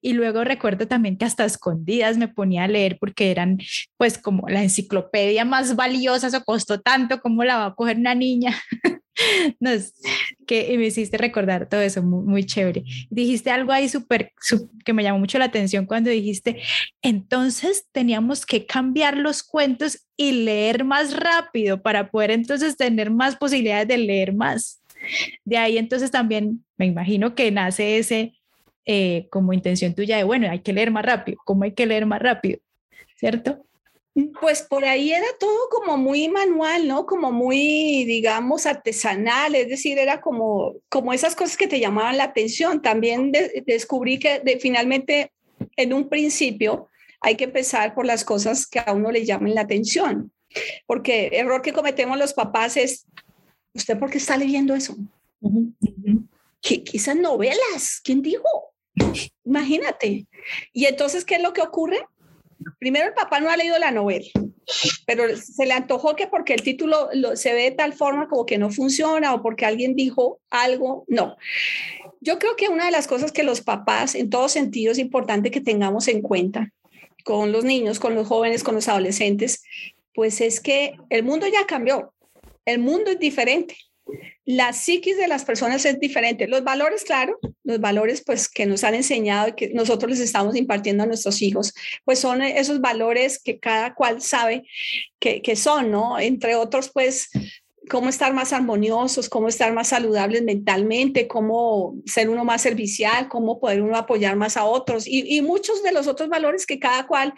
Y 0.00 0.12
luego 0.12 0.44
recuerdo 0.44 0.86
también 0.88 1.16
que 1.16 1.24
hasta 1.24 1.44
escondidas 1.44 2.16
me 2.16 2.28
ponía 2.28 2.64
a 2.64 2.68
leer 2.68 2.98
porque 2.98 3.30
eran 3.30 3.58
pues 3.96 4.18
como 4.18 4.48
la 4.48 4.62
enciclopedia 4.62 5.44
más 5.44 5.76
valiosa, 5.76 6.28
eso 6.28 6.44
costó 6.44 6.80
tanto, 6.80 7.20
¿cómo 7.20 7.44
la 7.44 7.58
va 7.58 7.66
a 7.66 7.74
coger 7.74 7.96
una 7.96 8.14
niña? 8.14 8.56
no, 9.60 9.70
es 9.70 9.94
que 10.46 10.76
me 10.76 10.86
hiciste 10.86 11.16
recordar 11.16 11.68
todo 11.68 11.80
eso, 11.80 12.02
muy, 12.02 12.44
chévere. 12.44 12.84
Dijiste 13.10 13.50
algo 13.50 13.72
ahí 13.72 13.88
súper 13.88 14.32
que 14.84 14.92
me 14.92 15.02
llamó 15.02 15.18
mucho 15.18 15.38
la 15.38 15.46
atención 15.46 15.86
cuando 15.86 16.10
dijiste, 16.10 16.60
entonces 17.02 17.86
teníamos 17.92 18.46
que 18.46 18.66
cambiar 18.66 19.16
los 19.16 19.42
cuentos 19.42 20.06
y 20.16 20.32
leer 20.32 20.84
más 20.84 21.16
rápido 21.16 21.82
para 21.82 22.10
poder 22.10 22.30
entonces 22.30 22.76
tener 22.76 23.10
más 23.10 23.36
posibilidades 23.36 23.88
de 23.88 23.98
leer 23.98 24.34
más. 24.34 24.82
De 25.44 25.56
ahí 25.56 25.78
entonces 25.78 26.10
también 26.10 26.64
me 26.76 26.86
imagino 26.86 27.34
que 27.34 27.50
nace 27.50 27.98
ese 27.98 28.34
eh, 28.84 29.28
como 29.30 29.52
intención 29.52 29.94
tuya 29.94 30.16
de, 30.16 30.24
bueno, 30.24 30.50
hay 30.50 30.60
que 30.60 30.72
leer 30.72 30.90
más 30.90 31.04
rápido, 31.04 31.38
¿cómo 31.44 31.64
hay 31.64 31.72
que 31.72 31.86
leer 31.86 32.06
más 32.06 32.20
rápido? 32.20 32.58
¿Cierto? 33.16 33.64
Pues 34.40 34.62
por 34.62 34.84
ahí 34.84 35.12
era 35.12 35.26
todo 35.38 35.68
como 35.70 35.96
muy 35.96 36.28
manual, 36.28 36.88
¿no? 36.88 37.06
Como 37.06 37.30
muy, 37.30 38.04
digamos, 38.04 38.66
artesanal, 38.66 39.54
es 39.54 39.68
decir, 39.68 39.98
era 39.98 40.20
como, 40.20 40.74
como 40.88 41.12
esas 41.12 41.36
cosas 41.36 41.56
que 41.56 41.68
te 41.68 41.78
llamaban 41.78 42.16
la 42.16 42.24
atención. 42.24 42.82
También 42.82 43.30
de, 43.30 43.62
descubrí 43.66 44.18
que 44.18 44.40
de, 44.40 44.58
finalmente, 44.58 45.32
en 45.76 45.92
un 45.92 46.08
principio, 46.08 46.88
hay 47.20 47.36
que 47.36 47.44
empezar 47.44 47.94
por 47.94 48.04
las 48.04 48.24
cosas 48.24 48.66
que 48.66 48.80
a 48.80 48.92
uno 48.92 49.12
le 49.12 49.24
llamen 49.24 49.54
la 49.54 49.60
atención. 49.62 50.32
Porque 50.86 51.28
el 51.28 51.34
error 51.34 51.62
que 51.62 51.72
cometemos 51.72 52.18
los 52.18 52.32
papás 52.32 52.76
es, 52.76 53.06
¿usted 53.74 53.96
por 53.98 54.10
qué 54.10 54.18
está 54.18 54.36
leyendo 54.36 54.74
eso? 54.74 54.96
Uh 55.40 55.50
-huh. 55.50 56.28
¿Qué, 56.60 56.82
¿Qué, 56.82 56.96
esas 56.96 57.16
novelas? 57.16 58.00
¿Quién 58.02 58.22
dijo? 58.22 58.44
Imagínate. 59.44 60.26
Y 60.72 60.86
entonces, 60.86 61.24
¿qué 61.24 61.36
es 61.36 61.42
lo 61.42 61.52
que 61.52 61.62
ocurre? 61.62 62.04
Primero 62.78 63.08
el 63.08 63.14
papá 63.14 63.40
no 63.40 63.50
ha 63.50 63.56
leído 63.56 63.78
la 63.78 63.90
novela, 63.90 64.26
pero 65.06 65.24
se 65.36 65.66
le 65.66 65.72
antojó 65.72 66.16
que 66.16 66.26
porque 66.26 66.54
el 66.54 66.62
título 66.62 67.08
se 67.34 67.52
ve 67.52 67.62
de 67.64 67.70
tal 67.72 67.92
forma 67.92 68.28
como 68.28 68.46
que 68.46 68.58
no 68.58 68.70
funciona 68.70 69.34
o 69.34 69.42
porque 69.42 69.66
alguien 69.66 69.94
dijo 69.94 70.40
algo, 70.50 71.04
no. 71.08 71.36
Yo 72.20 72.38
creo 72.38 72.56
que 72.56 72.68
una 72.68 72.86
de 72.86 72.90
las 72.90 73.06
cosas 73.06 73.32
que 73.32 73.42
los 73.42 73.60
papás 73.60 74.14
en 74.14 74.30
todos 74.30 74.52
sentidos 74.52 74.98
es 74.98 75.04
importante 75.04 75.50
que 75.50 75.60
tengamos 75.60 76.08
en 76.08 76.22
cuenta 76.22 76.72
con 77.24 77.52
los 77.52 77.64
niños, 77.64 78.00
con 78.00 78.14
los 78.14 78.26
jóvenes, 78.26 78.62
con 78.62 78.74
los 78.74 78.88
adolescentes, 78.88 79.62
pues 80.14 80.40
es 80.40 80.60
que 80.60 80.94
el 81.08 81.22
mundo 81.22 81.46
ya 81.46 81.66
cambió, 81.66 82.12
el 82.64 82.78
mundo 82.78 83.10
es 83.10 83.18
diferente 83.18 83.76
la 84.44 84.72
psiquis 84.72 85.16
de 85.16 85.28
las 85.28 85.44
personas 85.44 85.84
es 85.84 86.00
diferente. 86.00 86.48
Los 86.48 86.64
valores, 86.64 87.04
claro, 87.04 87.38
los 87.64 87.80
valores 87.80 88.22
pues 88.24 88.48
que 88.48 88.66
nos 88.66 88.84
han 88.84 88.94
enseñado 88.94 89.48
y 89.48 89.52
que 89.52 89.70
nosotros 89.70 90.10
les 90.10 90.20
estamos 90.20 90.56
impartiendo 90.56 91.04
a 91.04 91.06
nuestros 91.06 91.40
hijos, 91.42 91.72
pues 92.04 92.18
son 92.18 92.42
esos 92.42 92.80
valores 92.80 93.40
que 93.42 93.58
cada 93.58 93.94
cual 93.94 94.20
sabe 94.20 94.64
que, 95.18 95.42
que 95.42 95.56
son, 95.56 95.90
¿no? 95.90 96.18
Entre 96.18 96.54
otros, 96.54 96.90
pues 96.92 97.30
cómo 97.90 98.08
estar 98.08 98.32
más 98.32 98.52
armoniosos, 98.52 99.28
cómo 99.28 99.48
estar 99.48 99.72
más 99.74 99.88
saludables 99.88 100.44
mentalmente, 100.44 101.26
cómo 101.26 101.96
ser 102.06 102.30
uno 102.30 102.44
más 102.44 102.62
servicial, 102.62 103.28
cómo 103.28 103.58
poder 103.58 103.82
uno 103.82 103.96
apoyar 103.96 104.36
más 104.36 104.56
a 104.56 104.64
otros 104.64 105.04
y, 105.06 105.42
muchos 105.42 105.82
de 105.82 105.90
los 105.90 106.06
otros 106.06 106.28
valores 106.28 106.66
que 106.66 106.78
cada 106.78 107.06
cual 107.06 107.34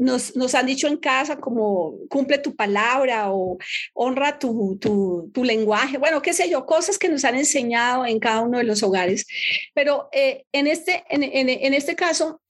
nos, 0.00 0.34
nos, 0.34 0.54
han 0.56 0.66
dicho 0.66 0.88
en 0.88 0.96
casa, 0.96 1.38
como 1.38 1.94
cumple 2.08 2.38
tu 2.38 2.56
palabra 2.56 3.32
o 3.32 3.58
honra 3.92 4.38
tu, 4.38 4.76
tu, 4.80 5.30
tu, 5.32 5.44
lenguaje, 5.44 5.98
bueno, 5.98 6.20
qué 6.20 6.32
sé 6.32 6.50
yo, 6.50 6.66
cosas 6.66 6.98
que 6.98 7.08
nos 7.08 7.24
han 7.24 7.36
enseñado 7.36 8.04
en 8.04 8.18
cada 8.18 8.40
uno 8.40 8.58
de 8.58 8.64
los 8.64 8.82
hogares. 8.82 9.26
Pero 9.74 10.08
eh, 10.10 10.44
en, 10.52 10.66
este, 10.66 11.04
en, 11.08 11.22
en, 11.22 11.48
en 11.48 11.74
este 11.74 11.94
caso, 11.94 12.40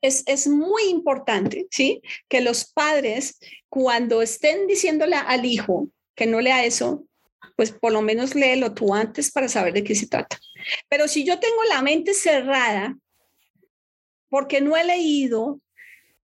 es, 0.00 0.22
es, 0.26 0.46
muy 0.46 0.84
importante, 0.84 1.66
¿sí? 1.70 2.00
Que 2.28 2.40
los 2.40 2.64
padres, 2.64 3.38
cuando 3.68 4.22
estén 4.22 4.66
diciéndole 4.66 5.16
al 5.16 5.44
hijo, 5.44 5.90
que 6.20 6.26
no 6.26 6.42
lea 6.42 6.66
eso, 6.66 7.06
pues 7.56 7.72
por 7.72 7.92
lo 7.92 8.02
menos 8.02 8.34
léelo 8.34 8.74
tú 8.74 8.92
antes 8.94 9.32
para 9.32 9.48
saber 9.48 9.72
de 9.72 9.82
qué 9.82 9.94
se 9.94 10.06
trata. 10.06 10.38
Pero 10.86 11.08
si 11.08 11.24
yo 11.24 11.40
tengo 11.40 11.64
la 11.64 11.80
mente 11.80 12.12
cerrada 12.12 12.94
porque 14.28 14.60
no 14.60 14.76
he 14.76 14.84
leído, 14.84 15.62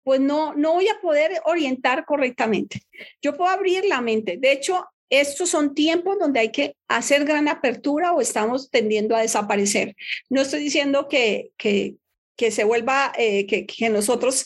pues 0.04 0.20
no, 0.20 0.54
no 0.54 0.74
voy 0.74 0.88
a 0.90 1.02
poder 1.02 1.42
orientar 1.46 2.06
correctamente. 2.06 2.84
Yo 3.20 3.36
puedo 3.36 3.50
abrir 3.50 3.84
la 3.86 4.00
mente. 4.00 4.38
De 4.38 4.52
hecho, 4.52 4.86
estos 5.10 5.50
son 5.50 5.74
tiempos 5.74 6.20
donde 6.20 6.42
hay 6.42 6.52
que 6.52 6.76
hacer 6.88 7.26
gran 7.26 7.48
apertura 7.48 8.14
o 8.14 8.22
estamos 8.22 8.70
tendiendo 8.70 9.16
a 9.16 9.22
desaparecer. 9.22 9.96
No 10.30 10.42
estoy 10.42 10.60
diciendo 10.60 11.08
que, 11.08 11.50
que, 11.58 11.96
que 12.40 12.52
se 12.52 12.64
vuelva, 12.64 13.12
eh, 13.18 13.46
que, 13.46 13.66
que, 13.66 13.90
nosotros, 13.90 14.46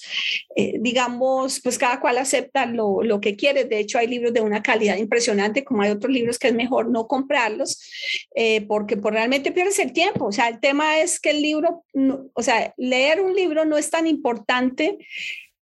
eh, 0.55 0.77
digamos, 0.79 1.61
pues 1.61 1.77
cada 1.77 2.01
cual 2.01 2.17
acepta 2.17 2.65
lo, 2.65 3.03
lo, 3.03 3.21
que 3.21 3.35
quiere. 3.35 3.65
De 3.65 3.77
hecho, 3.77 3.99
hay 3.99 4.07
libros 4.07 4.33
de 4.33 4.41
una 4.41 4.63
calidad 4.63 4.97
impresionante, 4.97 5.63
como 5.63 5.83
hay 5.83 5.91
otros 5.91 6.11
libros 6.11 6.39
que 6.39 6.47
es 6.47 6.55
mejor 6.55 6.89
no 6.89 7.07
comprarlos, 7.07 7.79
eh, 8.33 8.61
porque 8.61 8.97
pues, 8.97 9.13
realmente 9.13 9.51
pierdes 9.51 9.77
el 9.77 9.93
tiempo. 9.93 10.25
O 10.25 10.31
sea, 10.31 10.47
el 10.47 10.59
tema 10.59 11.01
es 11.01 11.19
que 11.19 11.29
el 11.29 11.43
libro, 11.43 11.85
o 12.33 12.41
sea, 12.41 12.73
leer 12.77 13.21
un 13.21 13.35
libro 13.35 13.63
no 13.63 13.77
es 13.77 13.91
tan 13.91 14.07
importante 14.07 14.97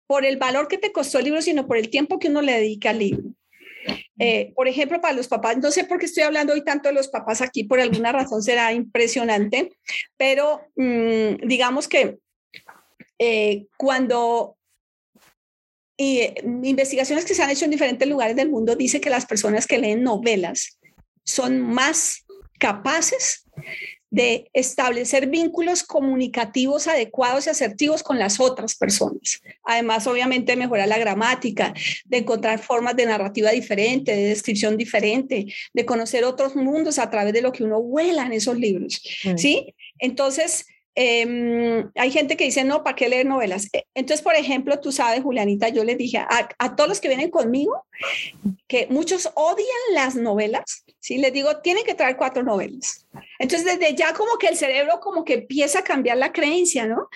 por 0.08 0.24
el 0.24 0.38
valor 0.38 0.70
que 0.70 0.78
te 0.78 0.94
costó 0.94 1.20
el 1.20 1.26
libro, 1.26 1.42
sino 1.42 1.68
por 1.68 1.76
el 1.76 1.90
tiempo 1.90 2.18
que 2.18 2.30
uno 2.30 2.42
le 2.42 2.54
dedica 2.54 2.92
al 2.92 3.00
libro. 3.00 3.24
Eh, 4.20 4.54
por 4.56 4.68
ejemplo, 4.68 5.02
para 5.02 5.16
los 5.16 5.28
papás, 5.28 5.58
no 5.58 5.72
sé 5.72 5.84
por 5.86 5.98
qué 5.98 6.06
estoy 6.06 6.24
hablando 6.24 6.54
hoy 6.54 6.64
tanto 6.64 6.90
de 6.90 6.96
los 6.96 7.08
papás 7.08 7.42
aquí, 7.42 7.64
por 7.64 7.80
alguna 7.80 8.12
razón 8.12 8.44
será 8.44 8.74
impresionante, 8.74 9.72
pero 10.18 10.62
mm, 10.76 11.48
digamos 11.48 11.88
que 11.88 12.20
eh, 13.18 13.66
cuando 13.78 14.58
eh, 15.98 16.34
investigaciones 16.64 17.26
que 17.26 17.36
se 17.36 17.44
han 17.44 17.52
hecho 17.52 17.66
en 17.66 17.72
diferentes 17.72 18.08
lugares 18.08 18.36
del 18.36 18.50
mundo 18.50 18.76
dice 18.76 19.00
que 19.00 19.10
las 19.10 19.26
personas 19.26 19.68
que 19.68 19.78
leen 19.78 20.04
novelas 20.04 20.80
son 21.24 21.62
más 21.62 22.26
capaces 22.60 23.46
de 24.12 24.50
establecer 24.54 25.28
vínculos 25.28 25.84
comunicativos 25.84 26.88
adecuados 26.88 27.48
y 27.48 27.50
asertivos 27.50 28.04
con 28.04 28.20
las 28.20 28.40
otras 28.40 28.76
personas. 28.76 29.42
Además, 29.64 30.06
obviamente, 30.06 30.56
mejorar 30.56 30.88
la 30.88 31.00
gramática, 31.00 31.74
de 32.06 32.18
encontrar 32.18 32.60
formas 32.60 32.96
de 32.96 33.06
narrativa 33.06 33.52
diferente, 33.52 34.16
de 34.16 34.26
descripción 34.26 34.78
diferente, 34.78 35.48
de 35.74 35.86
conocer 35.86 36.26
otros 36.26 36.56
mundos 36.56 37.00
a 37.00 37.10
través 37.10 37.34
de 37.34 37.42
lo 37.42 37.52
que 37.52 37.64
uno 37.64 37.82
vuela 37.82 38.26
en 38.26 38.34
esos 38.34 38.58
libros. 38.58 39.02
Mm. 39.24 39.38
¿Sí? 39.38 39.74
Entonces, 39.98 40.66
Em, 40.94 41.90
hay 41.96 42.12
gente 42.12 42.36
que 42.36 42.44
dice, 42.44 42.66
no, 42.66 42.84
¿para 42.84 42.96
qué 42.96 43.08
leer 43.08 43.26
novelas? 43.26 43.70
E, 43.72 43.86
entonces, 43.96 44.22
por 44.22 44.36
ejemplo, 44.36 44.80
tú 44.80 44.92
sabes, 44.92 45.24
Julianita, 45.24 45.70
yo 45.70 45.86
les 45.86 45.98
dije 45.98 46.18
a, 46.18 46.50
a, 46.58 46.76
todos 46.76 46.90
los 46.90 47.00
que 47.00 47.08
vienen 47.08 47.30
conmigo, 47.30 47.86
que 48.68 48.88
muchos 48.90 49.30
odian 49.36 49.68
las 49.94 50.16
novelas, 50.16 50.84
¿sí? 51.02 51.18
Les 51.18 51.34
digo, 51.34 51.58
tienen 51.58 51.84
que 51.84 51.96
traer 51.96 52.16
cuatro 52.16 52.44
novelas. 52.44 53.06
Entonces, 53.40 53.66
desde 53.66 53.96
ya 53.96 54.14
como 54.14 54.38
que 54.38 54.48
el 54.48 54.56
cerebro 54.56 55.02
como 55.02 55.26
que 55.26 55.34
empieza 55.34 55.80
a 55.80 55.84
cambiar 55.84 56.18
la 56.18 56.32
creencia, 56.32 56.86
¿no? 56.88 57.10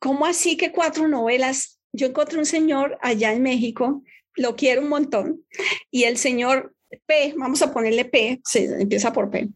¿Cómo 0.00 0.26
así 0.26 0.56
que 0.56 0.72
cuatro 0.72 1.06
novelas? 1.06 1.78
Yo 1.92 2.08
encontré 2.08 2.38
un 2.38 2.46
señor 2.46 2.98
allá 3.00 3.32
en 3.32 3.42
México, 3.42 4.02
lo 4.34 4.56
quiero 4.56 4.82
un 4.82 4.88
montón, 4.88 5.44
y 5.90 6.04
el 6.04 6.16
señor 6.16 6.74
P, 7.06 7.34
vamos 7.36 7.62
a 7.62 7.72
ponerle 7.72 8.04
P, 8.04 8.40
se 8.44 8.64
empieza 8.64 9.12
por 9.12 9.30
P, 9.30 9.48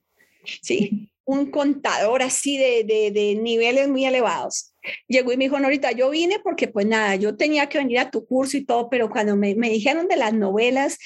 ¿sí? 0.62 1.12
un 1.24 1.50
contador 1.50 2.22
así 2.22 2.56
de, 2.58 2.84
de, 3.12 3.34
niveles 3.36 3.88
muy 3.88 4.04
elevados. 4.04 4.71
Llegó 5.08 5.32
y 5.32 5.36
me 5.36 5.44
dijo, 5.44 5.58
Norita, 5.58 5.92
yo 5.92 6.10
vine 6.10 6.38
porque 6.40 6.68
pues 6.68 6.86
nada, 6.86 7.16
yo 7.16 7.36
tenía 7.36 7.68
que 7.68 7.78
venir 7.78 7.98
a 7.98 8.10
tu 8.10 8.26
curso 8.26 8.56
y 8.56 8.64
todo, 8.64 8.88
pero 8.90 9.10
cuando 9.10 9.36
me, 9.36 9.54
me 9.54 9.70
dijeron 9.70 10.08
de 10.08 10.16
las 10.16 10.32
novelas, 10.32 10.98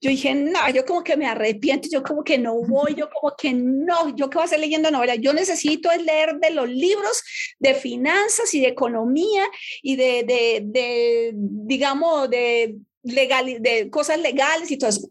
yo 0.00 0.10
dije, 0.10 0.34
no, 0.34 0.68
yo 0.70 0.84
como 0.84 1.02
que 1.02 1.16
me 1.16 1.26
arrepiento, 1.26 1.88
yo 1.90 2.02
como 2.02 2.22
que 2.22 2.38
no 2.38 2.60
voy, 2.62 2.94
yo 2.94 3.08
como 3.10 3.34
que 3.36 3.52
no, 3.52 4.14
yo 4.16 4.30
qué 4.30 4.36
voy 4.36 4.42
a 4.42 4.44
hacer 4.46 4.60
leyendo 4.60 4.90
novelas, 4.90 5.18
yo 5.20 5.32
necesito 5.32 5.90
es 5.90 6.02
leer 6.02 6.36
de 6.36 6.50
los 6.50 6.68
libros 6.68 7.22
de 7.58 7.74
finanzas 7.74 8.52
y 8.54 8.60
de 8.60 8.68
economía 8.68 9.44
y 9.82 9.96
de, 9.96 10.24
de, 10.24 10.62
de 10.64 11.32
digamos, 11.34 12.30
de, 12.30 12.76
legal, 13.02 13.56
de 13.60 13.90
cosas 13.90 14.20
legales 14.20 14.70
y 14.70 14.78
todo 14.78 14.90
eso. 14.90 15.10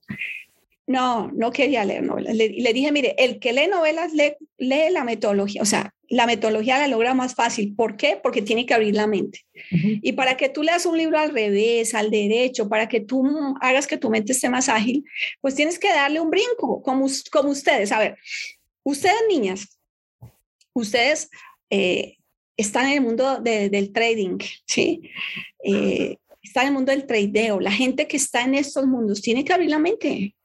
No, 0.88 1.32
no 1.32 1.52
quería 1.52 1.84
leer 1.84 2.04
novelas. 2.04 2.36
Le, 2.36 2.50
le 2.50 2.74
dije, 2.74 2.91
mire, 2.91 3.15
el 3.17 3.39
que 3.39 3.54
lee 3.54 3.67
novelas 3.67 4.13
lee, 4.13 4.36
lee, 4.58 4.91
la 4.91 5.04
metodología, 5.04 5.62
o 5.62 5.65
sea, 5.65 5.95
la 6.10 6.28
metodología 6.28 6.78
la 6.78 6.88
logra 6.88 7.13
más 7.13 7.36
fácil. 7.36 7.74
¿Por 7.76 7.98
qué? 7.98 8.19
Porque 8.21 8.41
tiene 8.41 8.65
que 8.65 8.74
abrir 8.74 8.95
la 8.95 9.08
mente. 9.08 9.41
Y 9.71 10.13
para 10.13 10.38
que 10.38 10.50
tú 10.50 10.63
leas 10.63 10.86
un 10.86 10.98
libro 10.98 11.17
al 11.17 11.34
revés, 11.34 11.95
al 11.95 12.12
derecho, 12.12 12.69
para 12.69 12.88
que 12.88 13.00
tú 13.00 13.26
hagas 13.62 13.88
que 13.88 13.98
tu 13.98 14.10
mente 14.10 14.34
esté 14.34 14.50
más 14.50 14.69
ágil, 14.69 15.04
pues 15.41 15.56
tienes 15.56 15.80
que 15.80 15.89
darle 15.89 16.19
un 16.19 16.30
brinco, 16.30 16.82
como, 16.84 17.08
como 17.32 17.50
ustedes. 17.50 17.91
A 17.91 18.00
ver, 18.00 18.17
ustedes 18.84 19.21
niñas, 19.28 19.80
ustedes 20.74 21.30
eh, 21.69 22.17
están 22.58 22.88
en 22.88 22.93
el 22.93 23.02
mundo 23.02 23.39
del 23.39 23.91
trading, 23.91 24.38
¿sí? 24.67 25.02
Eh, 25.63 26.17
están 26.41 26.63
en 26.63 26.67
el 26.67 26.74
mundo 26.74 26.91
del 26.91 27.08
tradeo. 27.08 27.60
La 27.60 27.71
gente 27.71 28.08
que 28.08 28.17
está 28.17 28.43
en 28.43 28.56
estos 28.56 28.86
mundos 28.86 29.21
tiene 29.21 29.43
que 29.43 29.54
abrir 29.54 29.69
la 29.69 29.80
mente 29.80 30.36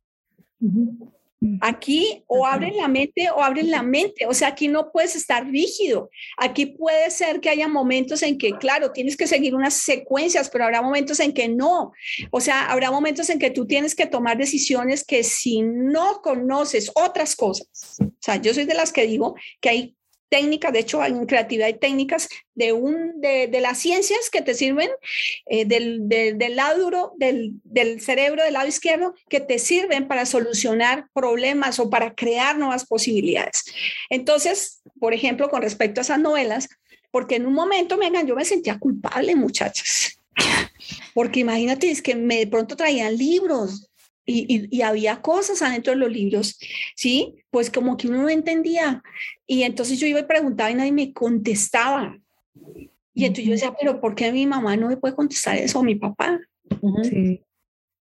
Aquí 1.63 2.23
o 2.27 2.47
abren 2.47 2.77
la 2.77 2.87
mente 2.87 3.31
o 3.31 3.43
abren 3.43 3.71
la 3.71 3.83
mente, 3.83 4.27
o 4.27 4.35
sea, 4.35 4.49
aquí 4.49 4.69
no 4.69 4.93
puedes 4.93 5.17
estar 5.17 5.47
rígido. 5.47 6.11
Aquí 6.37 6.67
puede 6.67 7.11
ser 7.11 7.41
que 7.41 7.49
haya 7.49 7.67
momentos 7.67 8.23
en 8.23 8.37
que, 8.37 8.53
claro, 8.59 8.93
tienes 8.93 9.17
que 9.17 9.27
seguir 9.27 9.55
unas 9.55 9.73
secuencias, 9.73 10.51
pero 10.51 10.65
habrá 10.65 10.83
momentos 10.83 11.19
en 11.19 11.33
que 11.33 11.49
no. 11.49 11.93
O 12.31 12.41
sea, 12.41 12.71
habrá 12.71 12.91
momentos 12.91 13.31
en 13.31 13.39
que 13.39 13.51
tú 13.51 13.67
tienes 13.67 13.95
que 13.95 14.05
tomar 14.05 14.37
decisiones 14.37 15.03
que 15.03 15.25
si 15.25 15.63
no 15.63 16.21
conoces 16.21 16.93
otras 16.95 17.35
cosas, 17.35 17.97
o 18.01 18.13
sea, 18.21 18.37
yo 18.37 18.53
soy 18.53 18.67
de 18.67 18.75
las 18.75 18.93
que 18.93 19.07
digo 19.07 19.35
que 19.61 19.71
hay 19.71 19.97
técnicas, 20.31 20.73
de 20.73 20.79
hecho 20.79 21.05
en 21.05 21.27
creatividad 21.27 21.67
hay 21.67 21.79
técnicas 21.79 22.29
de, 22.55 22.73
un, 22.73 23.21
de, 23.21 23.49
de 23.49 23.61
las 23.61 23.79
ciencias 23.79 24.31
que 24.31 24.41
te 24.41 24.55
sirven 24.55 24.89
eh, 25.47 25.65
del, 25.67 26.09
del, 26.09 26.57
lado 26.57 26.83
duro, 26.83 27.13
del, 27.19 27.53
del, 27.65 28.01
cerebro 28.01 28.43
del 28.43 28.55
lado 28.55 28.69
izquierdo, 28.69 29.15
que 29.29 29.41
te 29.41 29.59
sirven 29.59 30.09
para 30.09 30.25
solucionar 30.25 31.07
problemas 31.13 31.79
o 31.79 31.91
para 31.91 32.15
crear 32.15 32.57
nuevas 32.57 32.87
posibilidades. 32.87 33.65
Entonces, 34.09 34.83
por 34.99 35.13
ejemplo, 35.13 35.51
con 35.51 35.63
respecto 35.63 36.01
a 36.01 36.03
esas 36.03 36.21
novelas, 36.21 36.69
porque 37.11 37.37
en 37.37 37.47
un 37.47 37.55
momento, 37.55 37.99
vengan, 37.99 38.27
yo 38.27 38.37
me 38.37 38.45
sentía 38.45 38.79
culpable, 38.79 39.35
muchachas. 39.35 40.17
Porque 41.13 41.41
imagínate, 41.41 41.91
es 41.91 42.01
que 42.01 42.15
me 42.15 42.37
de 42.37 42.47
pronto 42.47 42.77
traían 42.77 43.17
libros, 43.17 43.90
y, 44.31 44.83
había 44.83 45.21
cosas 45.21 45.63
adentro 45.63 45.93
de 45.93 45.99
los 45.99 46.11
libros, 46.11 46.59
¿sí? 46.97 47.37
Pues 47.51 47.71
como 47.71 47.97
que 47.97 48.09
uno 48.09 48.23
no 48.23 48.29
entendía. 48.29 49.03
Y 49.47 49.63
entonces 49.63 49.99
yo 49.99 50.07
iba 50.07 50.21
y 50.21 50.25
preguntaba 50.25 50.71
y 50.71 50.75
nadie 50.75 50.93
me 50.93 51.13
contestaba. 51.13 52.17
Y 53.13 53.25
entonces 53.25 53.45
yo 53.45 53.53
decía, 53.53 53.75
pero 53.79 54.01
¿por 54.01 54.15
qué 54.15 54.33
mi 54.33 54.47
mamá 54.47 54.77
no 54.77 54.89
me 54.89 54.97
puede 54.97 55.15
contestar 55.15 55.57
eso 55.59 55.81
o 55.81 55.83
mi 55.83 55.97
papá? 55.97 56.41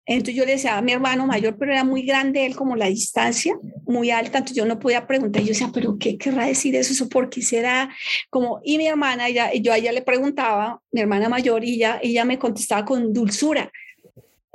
Entonces 0.09 0.37
yo 0.37 0.45
le 0.45 0.53
decía 0.53 0.79
a 0.79 0.83
mi 0.83 0.93
hermano 0.93 1.27
mayor, 1.27 1.57
pero 1.59 1.73
era 1.73 1.83
muy 1.83 2.03
grande 2.03 2.47
él 2.47 2.55
como 2.55 2.77
la 2.77 2.87
distancia, 2.87 3.59
muy 3.87 4.11
alta, 4.13 4.39
entonces 4.39 4.57
yo 4.57 4.65
no 4.65 4.79
podía 4.79 5.05
preguntar. 5.07 5.43
Yo 5.43 5.49
decía, 5.49 5.71
pero 5.75 5.99
¿qué 5.99 6.17
querrá 6.17 6.47
decir 6.47 6.77
eso? 6.77 6.93
¿Eso 6.93 7.09
por 7.09 7.29
qué 7.29 7.43
será? 7.43 7.91
Como, 8.31 8.61
y 8.63 8.79
mi 8.79 8.87
hermana, 8.87 9.27
ella, 9.29 9.53
yo 9.55 9.73
a 9.73 9.79
ella 9.79 9.91
le 9.91 10.03
preguntaba, 10.03 10.81
mi 10.93 11.01
hermana 11.01 11.29
mayor, 11.29 11.65
y 11.65 11.75
ella, 11.75 11.99
ella 12.03 12.25
me 12.25 12.39
contestaba 12.39 12.85
con 12.85 13.13
dulzura. 13.13 13.73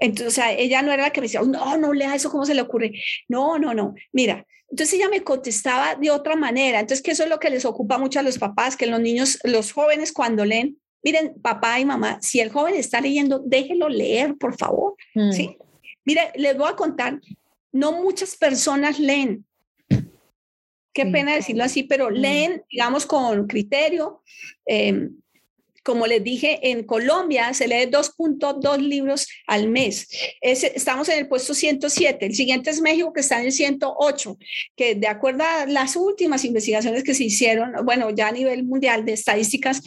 Entonces, 0.02 0.28
o 0.28 0.32
sea, 0.32 0.52
ella 0.52 0.82
no 0.82 0.92
era 0.92 1.04
la 1.04 1.10
que 1.12 1.22
me 1.22 1.26
decía, 1.26 1.42
no, 1.44 1.78
no 1.78 1.94
lea 1.94 2.16
eso, 2.16 2.32
¿cómo 2.32 2.44
se 2.44 2.56
le 2.56 2.62
ocurre? 2.62 2.92
No, 3.30 3.60
no, 3.60 3.76
no. 3.76 3.94
Mira, 4.12 4.48
entonces 4.68 4.96
ella 4.96 5.10
me 5.10 5.24
contestaba 5.24 5.94
de 5.94 6.10
otra 6.10 6.36
manera. 6.36 6.80
Entonces, 6.80 7.04
que 7.04 7.12
eso 7.12 7.24
es 7.24 7.30
lo 7.30 7.40
que 7.40 7.52
les 7.52 7.66
ocupa 7.66 8.00
mucho 8.00 8.20
a 8.20 8.24
los 8.24 8.40
papás, 8.40 8.76
que 8.76 8.88
los 8.88 9.00
niños, 9.00 9.38
los 9.44 9.72
jóvenes 9.72 10.12
cuando 10.12 10.44
leen, 10.44 10.80
miren, 11.04 11.36
papá 11.40 11.80
y 11.80 11.86
mamá, 11.86 12.18
si 12.20 12.40
el 12.40 12.50
joven 12.50 12.74
está 12.74 13.00
leyendo, 13.00 13.44
déjelo 13.46 13.90
leer, 13.90 14.36
por 14.38 14.58
favor. 14.58 14.96
Mm. 15.14 15.32
¿sí? 15.34 15.58
Mire, 16.04 16.32
les 16.36 16.58
voy 16.58 16.70
a 16.70 16.76
contar, 16.76 17.22
no 17.72 17.92
muchas 17.92 18.36
personas 18.36 19.00
leen. 19.00 19.46
Qué 20.94 21.06
pena 21.06 21.36
decirlo 21.36 21.64
así, 21.64 21.84
pero 21.84 22.10
mm. 22.10 22.14
leen, 22.14 22.64
digamos, 22.72 23.06
con 23.06 23.46
criterio. 23.46 24.24
Eh, 24.66 25.10
como 25.84 26.08
les 26.08 26.24
dije, 26.24 26.72
en 26.72 26.84
Colombia 26.84 27.54
se 27.54 27.68
lee 27.68 27.90
2.2 27.90 28.78
libros 28.78 29.28
al 29.48 29.70
mes. 29.70 30.08
estamos 30.42 31.10
en 31.10 31.20
el 31.20 31.28
puesto 31.28 31.54
107. 31.54 32.26
El 32.26 32.36
siguiente 32.36 32.70
es 32.70 32.82
México, 32.82 33.14
que 33.14 33.22
está 33.22 33.40
en 33.40 33.48
el 33.48 33.52
108, 33.52 34.38
que 34.76 34.96
de 34.96 35.08
acuerdo 35.08 35.44
a 35.44 35.66
las 35.66 35.96
últimas 35.96 36.46
investigaciones 36.46 37.04
que 37.04 37.14
se 37.14 37.24
hicieron, 37.24 37.74
bueno, 37.84 38.10
ya 38.12 38.28
a 38.28 38.32
nivel 38.32 38.64
mundial 38.64 39.06
de 39.06 39.14
estadísticas, 39.14 39.82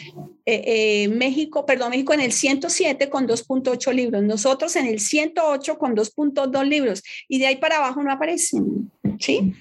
eh, 0.47 0.63
eh, 0.67 1.09
México, 1.09 1.65
perdón, 1.65 1.91
México 1.91 2.13
en 2.13 2.21
el 2.21 2.33
107 2.33 3.09
con 3.09 3.27
2.8 3.27 3.93
libros, 3.93 4.23
nosotros 4.23 4.77
en 4.77 4.87
el 4.87 5.01
108 5.01 5.79
con 5.79 5.95
2.2 5.95 6.65
libros, 6.65 7.03
y 7.29 7.39
de 7.39 7.47
ahí 7.47 7.57
para 7.57 7.77
abajo 7.77 8.03
no 8.03 8.11
aparecen. 8.13 8.91
¿Sí? 9.21 9.53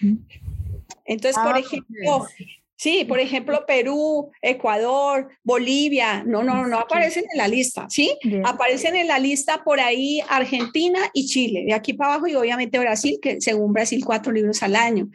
Entonces, 1.05 1.41
por 1.41 1.55
ah, 1.55 1.59
ejemplo, 1.59 2.27
Sí, 2.37 2.62
por 3.07 3.19
ejemplo, 3.19 3.65
Perú, 3.65 4.31
Ecuador, 4.41 5.29
Bolivia, 5.43 6.23
no, 6.25 6.43
no, 6.43 6.67
no 6.67 6.79
aparecen 6.79 7.23
en 7.31 7.37
la 7.37 7.47
lista, 7.47 7.87
¿sí? 7.89 8.17
Aparecen 8.43 8.95
en 8.95 9.07
la 9.07 9.19
lista 9.19 9.63
por 9.63 9.79
ahí 9.79 10.21
Argentina 10.27 10.99
y 11.13 11.27
Chile, 11.27 11.63
de 11.65 11.73
aquí 11.73 11.93
para 11.93 12.13
abajo 12.13 12.27
y 12.27 12.35
obviamente 12.35 12.79
Brasil, 12.79 13.19
que 13.21 13.39
según 13.41 13.73
Brasil 13.73 14.03
cuatro 14.05 14.31
libros 14.31 14.63
al 14.63 14.75
año. 14.75 15.09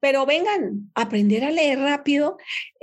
Pero 0.00 0.26
vengan, 0.26 0.90
aprender 0.94 1.44
a 1.44 1.50
leer 1.50 1.78
rápido 1.78 2.36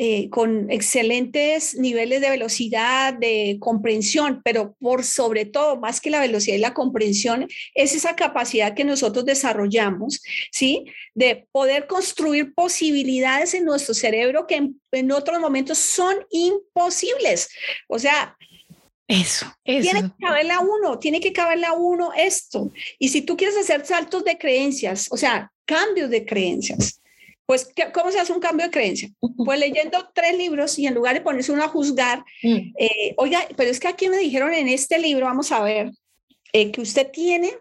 eh, 0.06 0.30
con 0.30 0.70
excelentes 0.70 1.76
niveles 1.76 2.20
de 2.20 2.30
velocidad, 2.30 3.14
de 3.14 3.56
comprensión, 3.62 4.42
pero 4.44 4.76
por 4.82 5.06
sobre 5.06 5.46
todo, 5.46 5.78
más 5.78 6.02
que 6.02 6.10
la 6.10 6.20
velocidad 6.20 6.58
y 6.58 6.60
la 6.60 6.74
comprensión, 6.74 7.48
es 7.74 7.96
esa 7.96 8.14
capacidad 8.14 8.74
que 8.74 8.84
nosotros 8.84 9.24
desarrollamos, 9.24 10.22
¿sí? 10.52 10.88
De 11.16 11.48
poder 11.54 11.88
construir 11.88 12.54
posibilidades 12.54 13.54
en 13.54 13.64
nuestro 13.64 13.94
cerebro 13.94 14.46
que 14.46 14.72
en, 14.92 15.12
otros 15.14 15.40
momentos 15.40 15.78
son 15.78 16.16
imposibles. 16.32 17.48
O 17.88 17.98
sea, 17.98 18.36
eso, 19.08 19.46
eso. 19.64 19.90
Tiene 19.90 20.02
que 20.02 20.26
caberle 20.26 20.52
a 20.52 20.60
uno, 20.60 21.00
tiene 21.00 21.22
que 21.22 21.32
caberle 21.32 21.68
a 21.68 21.72
uno 21.72 22.12
esto. 22.14 22.74
Y 23.00 23.08
si 23.08 23.22
tú 23.22 23.38
quieres 23.38 23.56
hacer 23.56 23.86
saltos 23.86 24.26
de 24.26 24.38
creencias, 24.38 25.08
o 25.12 25.16
sea, 25.16 25.50
cambios 25.64 26.10
de 26.10 26.26
creencias, 26.26 27.00
pues, 27.46 27.70
¿cómo 27.94 28.12
se 28.12 28.20
hace 28.20 28.32
un 28.32 28.40
cambio 28.40 28.66
de 28.66 28.72
creencia? 28.72 29.10
Pues 29.20 29.60
leyendo 29.60 30.10
tres 30.14 30.38
libros 30.38 30.80
y 30.80 30.88
en 30.88 30.94
lugar 30.94 31.16
de 31.16 31.22
ponerse 31.22 31.52
uno 31.52 31.64
a 31.64 31.68
juzgar, 31.68 32.24
mm. 32.42 32.74
eh, 32.78 33.14
oiga, 33.18 33.46
pero 33.58 33.70
es 33.70 33.80
que 33.80 33.88
aquí 33.88 34.08
me 34.08 34.18
dijeron 34.18 34.54
en 34.54 34.70
este 34.70 34.98
libro, 34.98 35.26
vamos 35.26 35.52
a 35.52 35.62
ver, 35.62 35.92
eh, 36.54 36.72
que 36.72 36.82
usted 36.82 37.12
tiene 37.12 37.52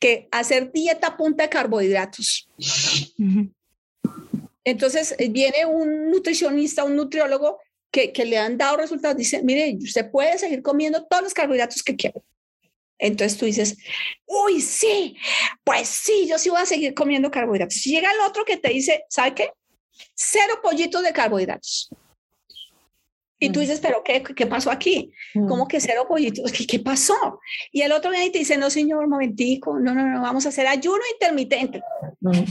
que 0.00 0.28
hacer 0.30 0.72
dieta 0.72 1.16
punta 1.16 1.44
de 1.44 1.48
carbohidratos. 1.48 2.48
Entonces 4.64 5.14
eh, 5.18 5.28
viene 5.28 5.66
un 5.66 6.10
nutricionista, 6.10 6.84
un 6.84 6.96
nutriólogo 6.96 7.58
que, 7.90 8.12
que, 8.12 8.24
le 8.24 8.38
han 8.38 8.58
dado 8.58 8.76
resultados, 8.76 9.16
dice, 9.16 9.42
mire, 9.42 9.76
usted 9.80 10.10
puede 10.10 10.38
seguir 10.38 10.62
comiendo 10.62 11.04
todos 11.06 11.22
los 11.22 11.34
carbohidratos 11.34 11.82
que 11.82 11.96
quiera. 11.96 12.20
Entonces 12.98 13.38
tú 13.38 13.46
dices, 13.46 13.76
uy, 14.26 14.60
sí, 14.60 15.16
pues 15.64 15.88
sí, 15.88 16.26
yo 16.28 16.38
sí 16.38 16.50
voy 16.50 16.60
a 16.60 16.66
seguir 16.66 16.94
comiendo 16.94 17.30
carbohidratos. 17.30 17.74
Si 17.74 17.90
llega 17.90 18.10
el 18.10 18.20
otro 18.20 18.44
que 18.44 18.56
te 18.56 18.70
dice, 18.70 19.04
¿sabe 19.08 19.34
qué? 19.34 19.52
Cero 20.14 20.60
pollitos 20.62 21.02
de 21.02 21.12
carbohidratos. 21.12 21.90
Y 23.40 23.50
tú 23.50 23.60
dices, 23.60 23.78
pero 23.80 24.02
¿qué, 24.04 24.20
qué 24.22 24.46
pasó 24.46 24.70
aquí? 24.70 25.12
¿Cómo 25.32 25.68
que 25.68 25.80
cero 25.80 26.06
pollitos? 26.08 26.50
¿Qué, 26.50 26.66
¿Qué, 26.66 26.80
pasó? 26.80 27.40
Y 27.70 27.82
el 27.82 27.92
otro 27.92 28.10
viene 28.10 28.26
y 28.26 28.32
te 28.32 28.40
dice, 28.40 28.58
no, 28.58 28.68
señor, 28.68 29.04
un 29.04 29.10
momentico, 29.10 29.78
no, 29.78 29.94
no, 29.94 30.08
no, 30.08 30.20
vamos 30.20 30.44
a 30.44 30.48
hacer 30.48 30.66
ayuno 30.66 31.02
intermitente. 31.12 31.80
Mm. 32.20 32.42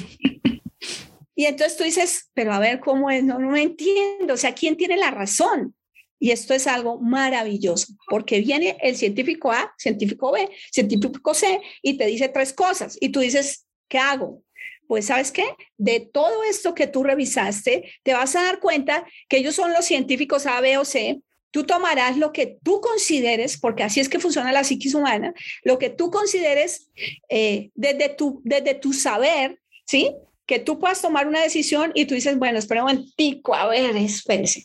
Y 1.36 1.46
entonces 1.46 1.78
tú 1.78 1.84
dices, 1.84 2.32
pero 2.34 2.54
a 2.54 2.60
ver, 2.60 2.80
¿cómo 2.80 3.12
es? 3.12 3.24
No, 3.24 3.38
no 3.38 3.50
me 3.52 3.62
entiendo. 3.62 4.34
O 4.34 4.38
sea, 4.38 4.56
¿quién 4.56 4.78
tiene 4.78 4.96
la 4.96 5.12
razón? 5.12 5.76
Y 6.20 6.32
esto 6.32 6.54
es 6.54 6.68
algo 6.68 7.00
maravilloso, 7.00 7.94
porque 8.10 8.40
viene 8.42 8.78
el 8.82 8.96
científico 8.96 9.52
A, 9.52 9.74
científico 9.78 10.32
B, 10.32 10.50
científico 10.72 11.34
C, 11.34 11.62
y 11.82 11.98
te 11.98 12.06
dice 12.06 12.30
tres 12.30 12.54
cosas, 12.54 12.98
y 13.00 13.10
tú 13.10 13.20
dices, 13.20 13.66
¿qué 13.88 14.00
hago? 14.00 14.42
Pues 14.88 15.08
sabes 15.08 15.32
qué, 15.32 15.46
de 15.78 16.00
todo 16.00 16.44
esto 16.44 16.74
que 16.74 16.88
tú 16.88 17.04
revisaste, 17.04 17.92
te 18.04 18.14
vas 18.14 18.36
a 18.36 18.44
dar 18.44 18.60
cuenta 18.60 19.06
que 19.28 19.38
ellos 19.38 19.56
son 19.56 19.74
los 19.74 19.86
científicos 19.86 20.46
A, 20.46 20.62
B 20.62 20.78
o 20.78 20.86
C, 20.86 21.22
tú 21.52 21.64
tomarás 21.64 22.18
lo 22.18 22.34
que 22.34 22.58
tú 22.64 22.82
consideres, 22.82 23.58
porque 23.58 23.84
así 23.84 24.00
es 24.00 24.10
que 24.10 24.20
funciona 24.20 24.52
la 24.52 24.64
psiquis 24.64 24.94
humana, 24.94 25.34
lo 25.64 25.78
que 25.78 25.90
tú 25.90 26.12
consideres 26.12 26.90
eh, 27.30 27.72
desde, 27.76 28.10
tu, 28.10 28.42
desde 28.44 28.76
tu 28.76 28.94
saber, 28.94 29.60
¿sí? 29.86 30.16
Que 30.46 30.60
tú 30.60 30.80
puedas 30.80 31.02
tomar 31.02 31.28
una 31.28 31.42
decisión 31.42 31.92
y 31.94 32.06
tú 32.06 32.16
dices, 32.16 32.38
bueno, 32.38 32.60
espera 32.60 32.84
un 32.84 32.92
momentico, 32.92 33.56
a 33.56 33.68
ver, 33.68 33.96
espérese. 33.98 34.64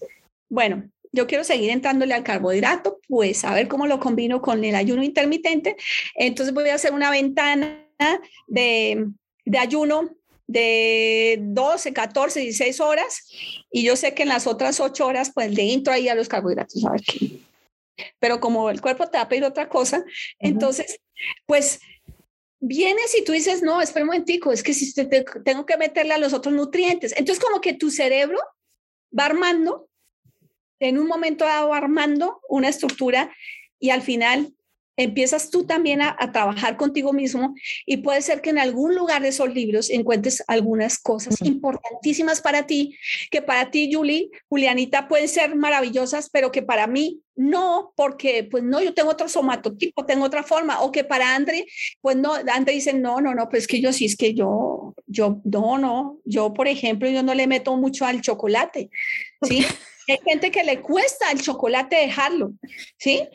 Bueno, 0.48 0.90
yo 1.12 1.26
quiero 1.26 1.44
seguir 1.44 1.70
entrándole 1.70 2.14
al 2.14 2.24
carbohidrato, 2.24 3.00
pues 3.06 3.44
a 3.44 3.54
ver 3.54 3.68
cómo 3.68 3.86
lo 3.86 4.00
combino 4.00 4.40
con 4.40 4.64
el 4.64 4.74
ayuno 4.74 5.02
intermitente. 5.02 5.76
Entonces 6.14 6.54
voy 6.54 6.68
a 6.70 6.74
hacer 6.74 6.92
una 6.92 7.10
ventana 7.10 7.86
de, 8.46 9.06
de 9.44 9.58
ayuno 9.58 10.10
de 10.46 11.38
12, 11.40 11.92
14, 11.92 12.40
16 12.40 12.80
horas 12.80 13.28
y 13.70 13.84
yo 13.84 13.96
sé 13.96 14.14
que 14.14 14.22
en 14.22 14.28
las 14.28 14.46
otras 14.46 14.80
8 14.80 15.06
horas 15.06 15.30
pues 15.34 15.52
le 15.52 15.72
entro 15.72 15.92
ahí 15.92 16.08
a 16.08 16.14
los 16.14 16.28
carbohidratos, 16.28 16.84
a 16.84 16.92
ver 16.92 17.02
qué. 17.02 17.38
Pero 18.18 18.40
como 18.40 18.70
el 18.70 18.80
cuerpo 18.80 19.08
te 19.08 19.18
va 19.18 19.24
a 19.24 19.28
pedir 19.28 19.44
otra 19.44 19.68
cosa, 19.68 20.04
entonces 20.38 21.00
pues 21.46 21.80
vienes 22.58 23.16
y 23.18 23.24
tú 23.24 23.32
dices, 23.32 23.62
no, 23.62 23.80
espera 23.80 24.04
un 24.04 24.08
momentico, 24.08 24.52
es 24.52 24.62
que 24.62 24.72
si 24.72 24.92
te, 24.94 25.24
tengo 25.44 25.66
que 25.66 25.76
meterle 25.76 26.14
a 26.14 26.18
los 26.18 26.32
otros 26.32 26.54
nutrientes. 26.54 27.12
Entonces 27.16 27.42
como 27.42 27.60
que 27.60 27.74
tu 27.74 27.90
cerebro 27.90 28.38
va 29.16 29.26
armando 29.26 29.88
en 30.88 30.98
un 30.98 31.06
momento 31.06 31.44
dado 31.44 31.72
armando 31.72 32.40
una 32.48 32.68
estructura 32.68 33.32
y 33.78 33.90
al 33.90 34.02
final 34.02 34.52
empiezas 34.96 35.50
tú 35.50 35.64
también 35.64 36.02
a, 36.02 36.16
trabajar 36.32 36.76
contigo 36.76 37.12
mismo 37.12 37.54
y 37.86 37.98
puede 37.98 38.22
ser 38.22 38.40
que 38.40 38.50
en 38.50 38.58
algún 38.58 38.94
lugar 38.94 39.22
de 39.22 39.28
esos 39.28 39.52
libros 39.52 39.90
encuentres 39.90 40.42
algunas 40.46 40.98
cosas 40.98 41.40
importantísimas 41.42 42.40
para 42.40 42.66
ti, 42.66 42.96
que 43.30 43.42
para 43.42 43.70
ti, 43.70 43.90
Julie, 43.92 44.30
Julianita, 44.48 45.08
pueden 45.08 45.28
ser 45.28 45.54
maravillosas, 45.56 46.30
pero 46.30 46.52
que 46.52 46.62
para 46.62 46.86
mí 46.86 47.20
no, 47.34 47.92
porque 47.96 48.46
pues 48.50 48.62
no, 48.62 48.82
yo 48.82 48.92
tengo 48.92 49.10
otro 49.10 49.28
somatotipo, 49.28 50.04
tengo 50.04 50.24
otra 50.24 50.42
forma, 50.42 50.82
o 50.82 50.92
que 50.92 51.04
para 51.04 51.34
Andre, 51.34 51.66
pues 52.00 52.16
no, 52.16 52.34
Andre 52.34 52.74
dice, 52.74 52.92
no, 52.92 53.20
no, 53.20 53.34
no, 53.34 53.48
pues 53.48 53.66
que 53.66 53.80
yo 53.80 53.92
sí, 53.92 54.04
es 54.04 54.16
que 54.16 54.34
yo, 54.34 54.94
yo, 55.06 55.40
no, 55.44 55.78
no, 55.78 56.18
yo, 56.24 56.52
por 56.52 56.68
ejemplo, 56.68 57.08
yo 57.08 57.22
no 57.22 57.34
le 57.34 57.46
meto 57.46 57.76
mucho 57.76 58.04
al 58.04 58.20
chocolate, 58.20 58.90
¿sí? 59.42 59.64
Hay 60.12 60.18
gente 60.24 60.50
que 60.50 60.64
le 60.64 60.80
cuesta 60.80 61.30
el 61.30 61.40
chocolate 61.40 61.96
dejarlo, 61.96 62.52
¿sí? 62.98 63.28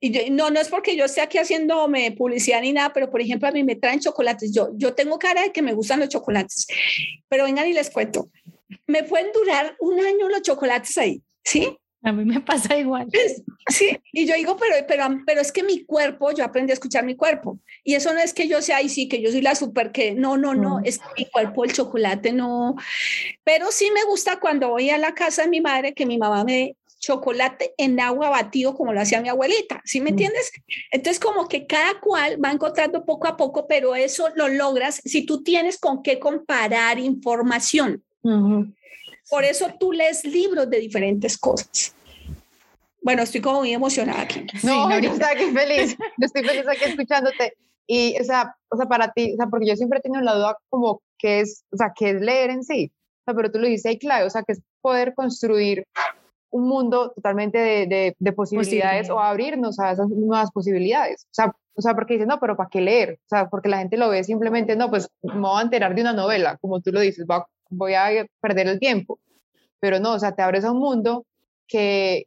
Y 0.00 0.30
no, 0.30 0.50
no 0.50 0.60
es 0.60 0.68
porque 0.68 0.96
yo 0.96 1.04
esté 1.04 1.20
aquí 1.20 1.36
haciéndome 1.36 2.12
publicidad 2.12 2.62
ni 2.62 2.72
nada, 2.72 2.92
pero 2.92 3.10
por 3.10 3.20
ejemplo 3.20 3.48
a 3.48 3.52
mí 3.52 3.62
me 3.64 3.76
traen 3.76 4.00
chocolates. 4.00 4.52
Yo, 4.52 4.70
yo 4.74 4.94
tengo 4.94 5.18
cara 5.18 5.42
de 5.42 5.52
que 5.52 5.60
me 5.60 5.74
gustan 5.74 6.00
los 6.00 6.08
chocolates, 6.08 6.66
pero 7.28 7.44
vengan 7.44 7.68
y 7.68 7.74
les 7.74 7.90
cuento. 7.90 8.30
Me 8.86 9.04
pueden 9.04 9.30
durar 9.32 9.76
un 9.78 10.00
año 10.00 10.28
los 10.28 10.42
chocolates 10.42 10.96
ahí, 10.96 11.22
¿sí? 11.44 11.76
A 12.02 12.12
mí 12.12 12.24
me 12.24 12.40
pasa 12.40 12.78
igual. 12.78 13.08
Sí, 13.68 13.98
y 14.12 14.26
yo 14.26 14.34
digo, 14.34 14.56
pero, 14.56 14.74
pero, 14.88 15.04
pero 15.26 15.40
es 15.40 15.52
que 15.52 15.62
mi 15.62 15.84
cuerpo, 15.84 16.32
yo 16.32 16.44
aprendí 16.44 16.72
a 16.72 16.74
escuchar 16.74 17.04
mi 17.04 17.14
cuerpo. 17.14 17.58
Y 17.84 17.94
eso 17.94 18.14
no 18.14 18.20
es 18.20 18.32
que 18.32 18.48
yo 18.48 18.62
sea 18.62 18.78
ahí, 18.78 18.88
sí, 18.88 19.06
que 19.06 19.20
yo 19.20 19.30
soy 19.30 19.42
la 19.42 19.54
super 19.54 19.92
que, 19.92 20.14
no, 20.14 20.38
no, 20.38 20.54
no, 20.54 20.80
es 20.82 20.98
que 20.98 21.04
mi 21.16 21.26
cuerpo, 21.26 21.64
el 21.64 21.72
chocolate, 21.72 22.32
no. 22.32 22.74
Pero 23.44 23.70
sí 23.70 23.90
me 23.92 24.04
gusta 24.04 24.40
cuando 24.40 24.70
voy 24.70 24.88
a 24.90 24.98
la 24.98 25.14
casa 25.14 25.42
de 25.42 25.48
mi 25.48 25.60
madre, 25.60 25.92
que 25.92 26.06
mi 26.06 26.16
mamá 26.16 26.42
me 26.42 26.76
chocolate 27.00 27.74
en 27.78 27.98
agua 27.98 28.28
batido 28.28 28.74
como 28.74 28.92
lo 28.92 29.00
hacía 29.00 29.20
mi 29.20 29.28
abuelita, 29.28 29.80
¿sí 29.84 30.00
me 30.00 30.10
entiendes? 30.10 30.52
Entonces 30.92 31.18
como 31.18 31.48
que 31.48 31.66
cada 31.66 31.98
cual 31.98 32.42
va 32.42 32.52
encontrando 32.52 33.04
poco 33.04 33.26
a 33.26 33.36
poco, 33.36 33.66
pero 33.66 33.94
eso 33.94 34.28
lo 34.36 34.48
logras 34.48 35.00
si 35.04 35.24
tú 35.24 35.42
tienes 35.42 35.78
con 35.78 36.02
qué 36.02 36.18
comparar 36.18 36.98
información. 36.98 38.04
Por 39.30 39.44
eso 39.44 39.68
tú 39.78 39.92
lees 39.92 40.24
libros 40.24 40.68
de 40.68 40.78
diferentes 40.78 41.38
cosas. 41.38 41.94
Bueno, 43.02 43.22
estoy 43.22 43.40
como 43.40 43.60
muy 43.60 43.72
emocionada 43.72 44.22
aquí. 44.22 44.44
No, 44.62 44.90
yo 45.00 45.12
estoy 45.12 45.28
aquí 45.32 45.50
feliz. 45.52 45.96
Yo 46.18 46.26
estoy 46.26 46.44
feliz 46.44 46.68
aquí 46.68 46.84
escuchándote. 46.84 47.54
Y, 47.86 48.20
o 48.20 48.24
sea, 48.24 48.54
o 48.68 48.76
sea, 48.76 48.86
para 48.86 49.12
ti, 49.12 49.32
o 49.32 49.36
sea, 49.36 49.46
porque 49.46 49.66
yo 49.66 49.74
siempre 49.74 49.98
he 49.98 50.02
tenido 50.02 50.22
la 50.22 50.34
duda 50.34 50.56
como 50.68 51.02
qué 51.18 51.40
es, 51.40 51.64
o 51.72 51.76
sea, 51.76 51.92
qué 51.96 52.10
es 52.10 52.20
leer 52.20 52.50
en 52.50 52.62
sí. 52.62 52.92
O 52.94 53.22
sea, 53.24 53.34
pero 53.34 53.50
tú 53.50 53.58
lo 53.58 53.66
dices 53.66 53.86
ahí 53.86 53.98
clave, 53.98 54.26
o 54.26 54.30
sea, 54.30 54.44
que 54.44 54.52
es 54.52 54.62
poder 54.80 55.12
construir 55.14 55.84
un 56.50 56.68
mundo 56.68 57.10
totalmente 57.10 57.58
de, 57.58 58.14
de, 58.16 58.32
posibilidades 58.32 59.10
o 59.10 59.18
abrirnos 59.18 59.80
a 59.80 59.92
esas 59.92 60.08
nuevas 60.08 60.52
posibilidades. 60.52 61.24
O 61.24 61.34
sea, 61.34 61.52
o 61.74 61.82
sea, 61.82 61.94
porque 61.94 62.14
dices, 62.14 62.28
no, 62.28 62.38
pero 62.38 62.56
¿para 62.56 62.68
qué 62.68 62.80
leer? 62.80 63.18
O 63.24 63.28
sea, 63.28 63.48
porque 63.48 63.68
la 63.68 63.78
gente 63.78 63.96
lo 63.96 64.08
ve 64.08 64.22
simplemente, 64.22 64.76
no, 64.76 64.90
pues 64.90 65.08
me 65.22 65.40
voy 65.40 65.58
a 65.58 65.62
enterar 65.62 65.94
de 65.94 66.02
una 66.02 66.12
novela, 66.12 66.58
como 66.60 66.80
tú 66.80 66.92
lo 66.92 67.00
dices, 67.00 67.26
voy 67.70 67.94
a 67.94 68.26
perder 68.40 68.68
el 68.68 68.78
tiempo. 68.78 69.18
Pero 69.80 69.98
no, 69.98 70.14
o 70.14 70.18
sea, 70.18 70.32
te 70.32 70.42
abres 70.42 70.64
a 70.64 70.72
un 70.72 70.78
mundo 70.78 71.24
que, 71.66 72.26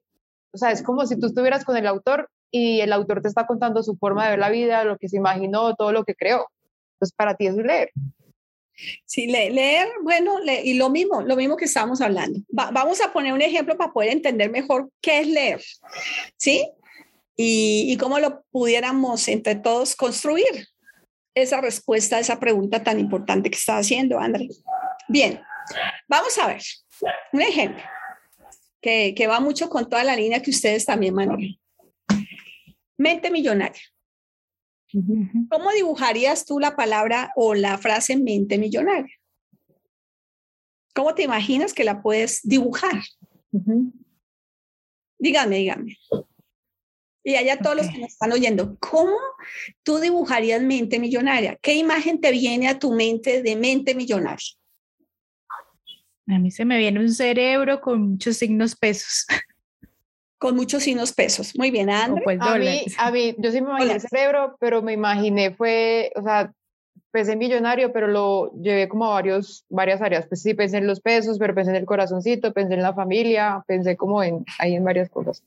o 0.51 0.57
sea, 0.57 0.71
es 0.71 0.81
como 0.81 1.05
si 1.05 1.19
tú 1.19 1.27
estuvieras 1.27 1.65
con 1.65 1.77
el 1.77 1.85
autor 1.85 2.29
y 2.49 2.81
el 2.81 2.93
autor 2.93 3.21
te 3.21 3.27
está 3.27 3.45
contando 3.45 3.83
su 3.83 3.95
forma 3.97 4.23
de 4.23 4.31
ver 4.31 4.39
la 4.39 4.49
vida, 4.49 4.83
lo 4.83 4.97
que 4.97 5.09
se 5.09 5.17
imaginó, 5.17 5.75
todo 5.75 5.91
lo 5.91 6.03
que 6.03 6.15
creó. 6.15 6.47
Entonces, 6.95 7.15
para 7.15 7.35
ti 7.35 7.47
es 7.47 7.55
leer. 7.55 7.91
Sí, 9.05 9.27
leer, 9.27 9.87
bueno, 10.01 10.37
y 10.63 10.73
lo 10.73 10.89
mismo, 10.89 11.21
lo 11.21 11.35
mismo 11.35 11.57
que 11.57 11.65
estábamos 11.65 12.01
hablando. 12.01 12.39
vamos 12.49 13.01
a 13.01 13.13
poner 13.13 13.33
un 13.33 13.41
ejemplo 13.41 13.77
para 13.77 13.93
poder 13.93 14.11
entender 14.11 14.49
mejor 14.49 14.89
qué 14.99 15.19
es 15.19 15.27
leer, 15.27 15.61
¿sí? 16.37 16.67
Y, 17.35 17.85
y 17.91 17.97
cómo 17.97 18.19
lo 18.19 18.43
pudiéramos 18.51 19.27
entre 19.27 19.55
todos 19.55 19.95
construir 19.95 20.67
esa 21.35 21.61
respuesta 21.61 22.17
a 22.17 22.19
esa 22.19 22.39
pregunta 22.39 22.83
tan 22.83 22.99
importante 22.99 23.49
que 23.49 23.57
está 23.57 23.77
haciendo, 23.77 24.19
André. 24.19 24.49
Bien, 25.07 25.41
vamos 26.07 26.37
a 26.37 26.47
ver 26.47 26.61
un 27.31 27.41
ejemplo 27.41 27.83
que, 28.81 29.13
que 29.15 29.27
va 29.27 29.39
mucho 29.39 29.69
con 29.69 29.89
toda 29.89 30.03
la 30.03 30.15
línea 30.15 30.41
que 30.41 30.51
ustedes 30.51 30.85
también 30.85 31.13
manejan. 31.13 31.57
Mente 32.97 33.31
millonaria. 33.31 33.81
¿Cómo 35.49 35.71
dibujarías 35.71 36.45
tú 36.45 36.59
la 36.59 36.75
palabra 36.75 37.31
o 37.35 37.55
la 37.55 37.77
frase 37.77 38.15
mente 38.15 38.57
millonaria? 38.57 39.15
¿Cómo 40.93 41.15
te 41.15 41.23
imaginas 41.23 41.73
que 41.73 41.83
la 41.83 42.03
puedes 42.03 42.41
dibujar? 42.43 43.01
Dígame, 45.17 45.57
dígame. 45.57 45.97
Y 47.23 47.35
allá 47.35 47.57
todos 47.57 47.77
los 47.77 47.87
que 47.87 47.99
nos 47.99 48.11
están 48.11 48.33
oyendo, 48.33 48.77
¿cómo 48.79 49.15
tú 49.81 49.97
dibujarías 49.97 50.61
mente 50.61 50.99
millonaria? 50.99 51.57
¿Qué 51.61 51.73
imagen 51.73 52.19
te 52.19 52.31
viene 52.31 52.67
a 52.67 52.77
tu 52.77 52.91
mente 52.93 53.41
de 53.41 53.55
mente 53.55 53.95
millonaria? 53.95 54.45
A 56.27 56.39
mí 56.39 56.51
se 56.51 56.65
me 56.65 56.77
viene 56.77 56.99
un 56.99 57.13
cerebro 57.13 57.81
con 57.81 58.11
muchos 58.11 58.37
signos 58.37 58.75
pesos. 58.75 59.25
con 60.43 60.57
muchos 60.57 60.83
signos 60.83 61.13
pesos. 61.13 61.57
Muy 61.57 61.71
bien, 61.71 61.89
André. 61.89 62.21
Pues 62.21 62.37
a, 62.41 62.57
mí, 62.57 62.85
a 62.97 63.11
mí, 63.11 63.33
yo 63.37 63.49
sí 63.49 63.61
me 63.61 63.69
imaginé 63.69 63.93
el 63.93 64.01
cerebro, 64.01 64.57
pero 64.59 64.81
me 64.81 64.91
imaginé 64.91 65.51
fue, 65.51 66.11
o 66.17 66.21
sea, 66.21 66.51
pensé 67.11 67.31
en 67.31 67.39
millonario, 67.39 67.93
pero 67.93 68.07
lo 68.07 68.51
llevé 68.61 68.89
como 68.89 69.05
a 69.05 69.13
varios, 69.13 69.65
varias 69.69 70.01
áreas. 70.01 70.27
Pues 70.27 70.41
sí, 70.41 70.53
pensé 70.53 70.79
en 70.79 70.87
los 70.87 70.99
pesos, 70.99 71.39
pero 71.39 71.55
pensé 71.55 71.71
en 71.71 71.77
el 71.77 71.85
corazoncito, 71.85 72.51
pensé 72.51 72.73
en 72.73 72.81
la 72.81 72.93
familia, 72.93 73.63
pensé 73.67 73.95
como 73.95 74.21
en, 74.21 74.43
ahí 74.59 74.75
en 74.75 74.83
varias 74.83 75.09
cosas. 75.09 75.43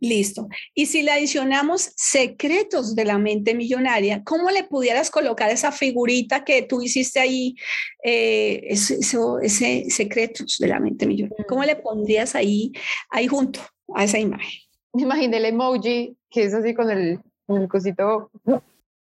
Listo. 0.00 0.48
Y 0.74 0.86
si 0.86 1.02
le 1.02 1.10
adicionamos 1.10 1.90
secretos 1.96 2.94
de 2.94 3.04
la 3.04 3.18
mente 3.18 3.54
millonaria, 3.54 4.22
¿cómo 4.24 4.50
le 4.50 4.64
pudieras 4.64 5.10
colocar 5.10 5.50
esa 5.50 5.72
figurita 5.72 6.44
que 6.44 6.62
tú 6.62 6.80
hiciste 6.80 7.18
ahí, 7.18 7.56
eh, 8.04 8.60
ese, 8.68 8.98
ese, 9.42 9.90
secretos 9.90 10.58
de 10.58 10.68
la 10.68 10.78
mente 10.78 11.06
millonaria? 11.06 11.44
¿Cómo 11.48 11.64
le 11.64 11.76
pondrías 11.76 12.34
ahí, 12.34 12.72
ahí 13.10 13.26
junto? 13.26 13.60
a 13.94 14.04
esa 14.04 14.18
imagen. 14.18 14.60
Me 14.92 15.02
imaginé 15.02 15.36
el 15.38 15.46
emoji, 15.46 16.16
que 16.30 16.44
es 16.44 16.54
así 16.54 16.74
con 16.74 16.90
el, 16.90 17.20
el 17.48 17.68
cosito, 17.68 18.30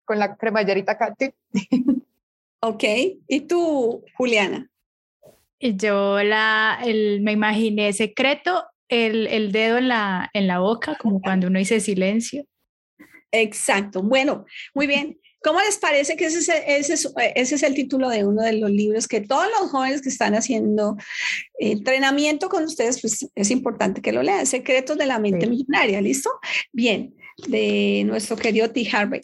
con 0.04 0.18
la 0.18 0.36
cremallerita 0.36 0.98
Katy. 0.98 1.30
Ok, 2.60 2.84
¿y 3.28 3.40
tú, 3.42 4.02
Juliana? 4.16 4.68
Yo 5.60 6.22
la, 6.22 6.80
el, 6.84 7.20
me 7.20 7.32
imaginé 7.32 7.92
secreto, 7.92 8.64
el, 8.88 9.26
el 9.26 9.52
dedo 9.52 9.78
en 9.78 9.88
la, 9.88 10.30
en 10.32 10.46
la 10.46 10.60
boca, 10.60 10.96
como 11.00 11.20
cuando 11.20 11.48
uno 11.48 11.58
dice 11.58 11.80
silencio. 11.80 12.44
Exacto, 13.32 14.02
bueno, 14.02 14.46
muy 14.74 14.86
bien. 14.86 15.18
¿Cómo 15.42 15.60
les 15.60 15.78
parece 15.78 16.16
que 16.16 16.24
ese 16.24 16.38
es, 16.38 16.48
ese, 16.48 16.94
es, 16.94 17.12
ese 17.36 17.54
es, 17.54 17.62
el 17.62 17.74
título 17.74 18.08
de 18.08 18.24
uno 18.24 18.42
de 18.42 18.54
los 18.54 18.70
libros 18.70 19.06
que 19.06 19.20
todos 19.20 19.46
los 19.60 19.70
jóvenes 19.70 20.02
que 20.02 20.08
están 20.08 20.34
haciendo 20.34 20.96
entrenamiento 21.58 22.48
con 22.48 22.64
ustedes, 22.64 23.00
pues 23.00 23.28
es 23.32 23.50
importante 23.52 24.02
que 24.02 24.10
lo 24.10 24.24
lean? 24.24 24.44
Secretos 24.46 24.98
de 24.98 25.06
la 25.06 25.20
mente 25.20 25.46
millonaria, 25.46 26.00
¿listo? 26.00 26.30
Bien, 26.72 27.14
de 27.46 28.02
nuestro 28.06 28.36
querido 28.36 28.70
T. 28.70 28.88
Harvey. 28.90 29.20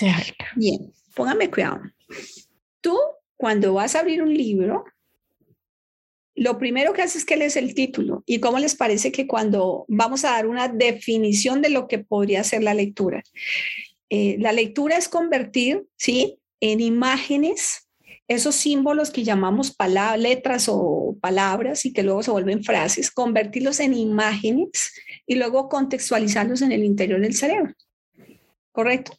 Bien, 0.55 0.93
póngame 1.15 1.51
cuidado. 1.51 1.81
Tú, 2.81 2.97
cuando 3.37 3.75
vas 3.75 3.97
a 3.97 4.01
abrir 4.01 4.23
un 4.23 4.33
libro, 4.33 4.85
lo 6.35 6.59
primero 6.59 6.93
que 6.93 7.03
haces 7.03 7.17
es 7.17 7.25
que 7.25 7.37
lees 7.37 7.57
el 7.57 7.75
título. 7.75 8.23
¿Y 8.27 8.41
cómo 8.41 8.59
les 8.59 8.75
parece 8.75 9.13
que 9.13 9.27
cuando 9.27 9.85
vamos 9.89 10.25
a 10.25 10.31
dar 10.31 10.47
una 10.47 10.69
definición 10.69 11.63
de 11.63 11.71
lo 11.71 11.89
que 11.89 11.99
podría 11.99 12.43
ser 12.45 12.63
la 12.63 12.75
lectura? 12.75 13.23
Eh, 14.09 14.37
la 14.39 14.53
lectura 14.53 14.97
es 14.97 15.09
convertir, 15.09 15.85
¿sí? 15.97 16.39
En 16.61 16.81
imágenes 16.81 17.89
esos 18.29 18.55
símbolos 18.55 19.11
que 19.11 19.25
llamamos 19.25 19.77
letras 20.17 20.69
o 20.69 21.17
palabras 21.21 21.85
y 21.85 21.93
que 21.93 22.03
luego 22.03 22.23
se 22.23 22.31
vuelven 22.31 22.65
frases, 22.65 23.11
convertirlos 23.11 23.81
en 23.81 23.95
imágenes 23.95 24.93
y 25.27 25.35
luego 25.35 25.69
contextualizarlos 25.69 26.63
en 26.63 26.73
el 26.73 26.85
interior 26.85 27.21
del 27.21 27.35
cerebro. 27.35 27.75
¿Correcto? 28.71 29.13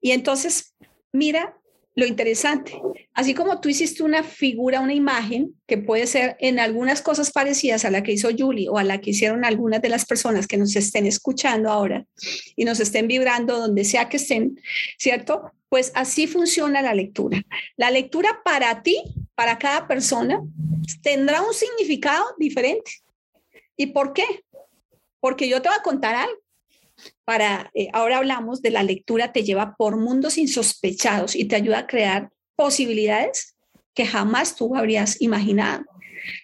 Y 0.00 0.12
entonces, 0.12 0.74
mira 1.12 1.58
lo 1.94 2.06
interesante. 2.06 2.80
Así 3.14 3.34
como 3.34 3.60
tú 3.60 3.68
hiciste 3.68 4.02
una 4.02 4.22
figura, 4.22 4.80
una 4.80 4.94
imagen, 4.94 5.54
que 5.66 5.76
puede 5.78 6.06
ser 6.06 6.36
en 6.40 6.58
algunas 6.58 7.02
cosas 7.02 7.30
parecidas 7.30 7.84
a 7.84 7.90
la 7.90 8.02
que 8.02 8.12
hizo 8.12 8.30
Julie 8.36 8.68
o 8.68 8.78
a 8.78 8.84
la 8.84 9.00
que 9.00 9.10
hicieron 9.10 9.44
algunas 9.44 9.82
de 9.82 9.90
las 9.90 10.06
personas 10.06 10.46
que 10.46 10.56
nos 10.56 10.74
estén 10.74 11.06
escuchando 11.06 11.70
ahora 11.70 12.06
y 12.56 12.64
nos 12.64 12.80
estén 12.80 13.08
vibrando 13.08 13.58
donde 13.58 13.84
sea 13.84 14.08
que 14.08 14.16
estén, 14.16 14.58
¿cierto? 14.98 15.52
Pues 15.68 15.92
así 15.94 16.26
funciona 16.26 16.82
la 16.82 16.94
lectura. 16.94 17.42
La 17.76 17.90
lectura 17.90 18.40
para 18.44 18.82
ti, 18.82 19.02
para 19.34 19.58
cada 19.58 19.86
persona, 19.86 20.40
tendrá 21.02 21.42
un 21.42 21.54
significado 21.54 22.24
diferente. 22.38 22.90
¿Y 23.76 23.88
por 23.88 24.12
qué? 24.12 24.24
Porque 25.20 25.48
yo 25.48 25.60
te 25.62 25.68
voy 25.68 25.78
a 25.78 25.82
contar 25.82 26.14
algo 26.14 26.41
para, 27.24 27.70
eh, 27.74 27.88
ahora 27.92 28.18
hablamos 28.18 28.62
de 28.62 28.70
la 28.70 28.82
lectura, 28.82 29.32
te 29.32 29.42
lleva 29.42 29.74
por 29.76 29.96
mundos 29.96 30.38
insospechados 30.38 31.34
y 31.34 31.46
te 31.46 31.56
ayuda 31.56 31.80
a 31.80 31.86
crear 31.86 32.30
posibilidades 32.56 33.56
que 33.94 34.06
jamás 34.06 34.56
tú 34.56 34.76
habrías 34.76 35.20
imaginado. 35.20 35.84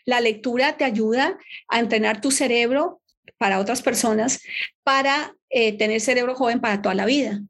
La 0.05 0.21
lectura 0.21 0.77
te 0.77 0.85
ayuda 0.85 1.38
a 1.68 1.79
entrenar 1.79 2.21
tu 2.21 2.31
cerebro 2.31 3.01
para 3.38 3.61
otras 3.61 3.83
personas 3.83 4.40
para 4.83 5.35
eh, 5.51 5.77
tener 5.79 6.01
cerebro 6.01 6.35
joven 6.35 6.61
para 6.61 6.83
toda 6.83 6.94
la 6.94 7.07
vida. 7.07 7.40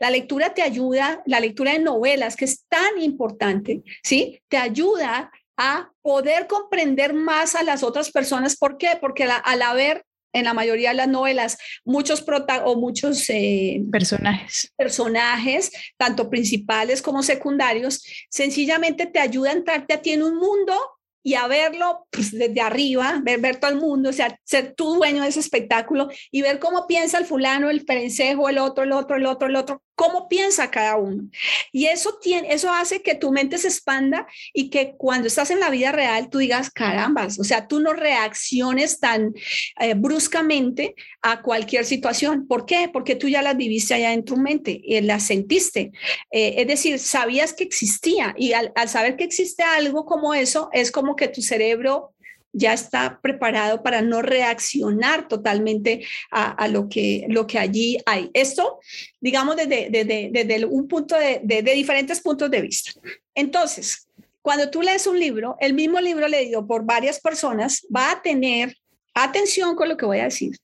La 0.00 0.10
lectura 0.10 0.54
te 0.54 0.62
ayuda, 0.62 1.22
la 1.26 1.40
lectura 1.40 1.72
de 1.72 1.78
novelas, 1.78 2.36
que 2.36 2.46
es 2.46 2.64
tan 2.68 3.00
importante, 3.00 3.82
¿sí? 4.02 4.40
Te 4.48 4.56
ayuda 4.56 5.30
a 5.56 5.90
poder 6.02 6.46
comprender 6.46 7.14
más 7.14 7.54
a 7.54 7.62
las 7.62 7.82
otras 7.82 8.10
personas. 8.10 8.56
¿Por 8.56 8.78
qué? 8.78 8.98
Porque 9.00 9.24
al 9.24 9.62
haber 9.62 10.04
en 10.38 10.44
la 10.44 10.54
mayoría 10.54 10.90
de 10.90 10.96
las 10.96 11.08
novelas 11.08 11.58
muchos 11.84 12.24
o 12.64 12.76
muchos 12.76 13.28
eh, 13.30 13.82
personajes. 13.90 14.72
personajes, 14.76 15.72
tanto 15.96 16.28
principales 16.28 17.02
como 17.02 17.22
secundarios, 17.22 18.04
sencillamente 18.28 19.06
te 19.06 19.18
ayuda 19.18 19.50
a 19.50 19.54
entrarte 19.54 19.94
a 19.94 20.02
ti 20.02 20.12
en 20.12 20.22
un 20.22 20.36
mundo 20.36 20.74
y 21.22 21.34
a 21.34 21.48
verlo 21.48 22.06
pues, 22.10 22.30
desde 22.30 22.60
arriba, 22.60 23.20
ver, 23.24 23.40
ver 23.40 23.56
todo 23.56 23.72
el 23.72 23.78
mundo, 23.78 24.10
o 24.10 24.12
sea, 24.12 24.38
ser 24.44 24.74
tú 24.76 24.94
dueño 24.94 25.22
de 25.22 25.28
ese 25.28 25.40
espectáculo 25.40 26.08
y 26.30 26.42
ver 26.42 26.60
cómo 26.60 26.86
piensa 26.86 27.18
el 27.18 27.24
fulano, 27.24 27.68
el 27.68 27.84
perencejo, 27.84 28.48
el 28.48 28.58
otro, 28.58 28.84
el 28.84 28.92
otro, 28.92 29.16
el 29.16 29.26
otro, 29.26 29.48
el 29.48 29.56
otro, 29.56 29.82
cómo 29.96 30.28
piensa 30.28 30.70
cada 30.70 30.96
uno. 30.96 31.28
Y 31.72 31.86
eso, 31.86 32.18
tiene, 32.22 32.52
eso 32.52 32.70
hace 32.70 33.02
que 33.02 33.14
tu 33.14 33.32
mente 33.32 33.58
se 33.58 33.68
expanda 33.68 34.26
y 34.52 34.70
que 34.70 34.94
cuando 34.96 35.26
estás 35.26 35.50
en 35.50 35.58
la 35.58 35.70
vida 35.70 35.90
real 35.90 36.28
tú 36.30 36.38
digas, 36.38 36.70
carambas, 36.70 37.38
o 37.40 37.44
sea, 37.44 37.66
tú 37.66 37.80
no 37.80 37.94
reacciones 37.94 39.00
tan 39.00 39.34
eh, 39.80 39.94
bruscamente 39.94 40.94
a 41.22 41.42
cualquier 41.42 41.84
situación. 41.84 42.46
¿Por 42.46 42.66
qué? 42.66 42.88
Porque 42.92 43.16
tú 43.16 43.28
ya 43.28 43.42
las 43.42 43.56
viviste 43.56 43.94
allá 43.94 44.12
en 44.12 44.24
tu 44.24 44.36
mente 44.36 44.80
y 44.84 45.00
las 45.00 45.24
sentiste. 45.24 45.92
Eh, 46.30 46.54
es 46.58 46.66
decir, 46.66 46.98
sabías 46.98 47.54
que 47.54 47.64
existía 47.64 48.34
y 48.36 48.52
al, 48.52 48.72
al 48.76 48.88
saber 48.88 49.16
que 49.16 49.24
existe 49.24 49.62
algo 49.62 50.04
como 50.04 50.34
eso, 50.34 50.68
es 50.72 50.92
como 50.92 51.16
que 51.16 51.28
tu 51.28 51.40
cerebro 51.40 52.12
ya 52.56 52.72
está 52.72 53.20
preparado 53.20 53.82
para 53.82 54.00
no 54.02 54.22
reaccionar 54.22 55.28
totalmente 55.28 56.06
a, 56.30 56.68
lo, 56.68 56.88
que, 56.88 57.26
lo 57.28 57.46
que 57.46 57.58
allí 57.58 57.98
hay. 58.06 58.30
Esto, 58.32 58.80
digamos, 59.20 59.56
desde, 59.56 59.88
desde, 59.90 60.64
un 60.64 60.88
punto 60.88 61.16
de, 61.18 61.40
de, 61.42 61.62
diferentes 61.74 62.20
puntos 62.20 62.50
de 62.50 62.62
vista. 62.62 62.92
Entonces, 63.34 64.08
cuando 64.40 64.70
tú 64.70 64.80
lees 64.82 65.06
un 65.06 65.18
libro, 65.18 65.56
el 65.60 65.74
mismo 65.74 66.00
libro 66.00 66.28
leído 66.28 66.66
por 66.66 66.84
varias 66.84 67.20
personas 67.20 67.86
va 67.94 68.12
a 68.12 68.22
tener, 68.22 68.74
atención 69.14 69.76
con 69.76 69.88
lo 69.88 69.96
que 69.96 70.06
voy 70.06 70.20
a 70.20 70.24
decir, 70.24 70.56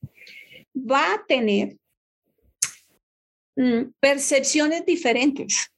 va 0.74 1.14
a 1.14 1.24
tener 1.26 1.76
mm, 3.56 3.90
percepciones 4.00 4.86
diferentes 4.86 5.72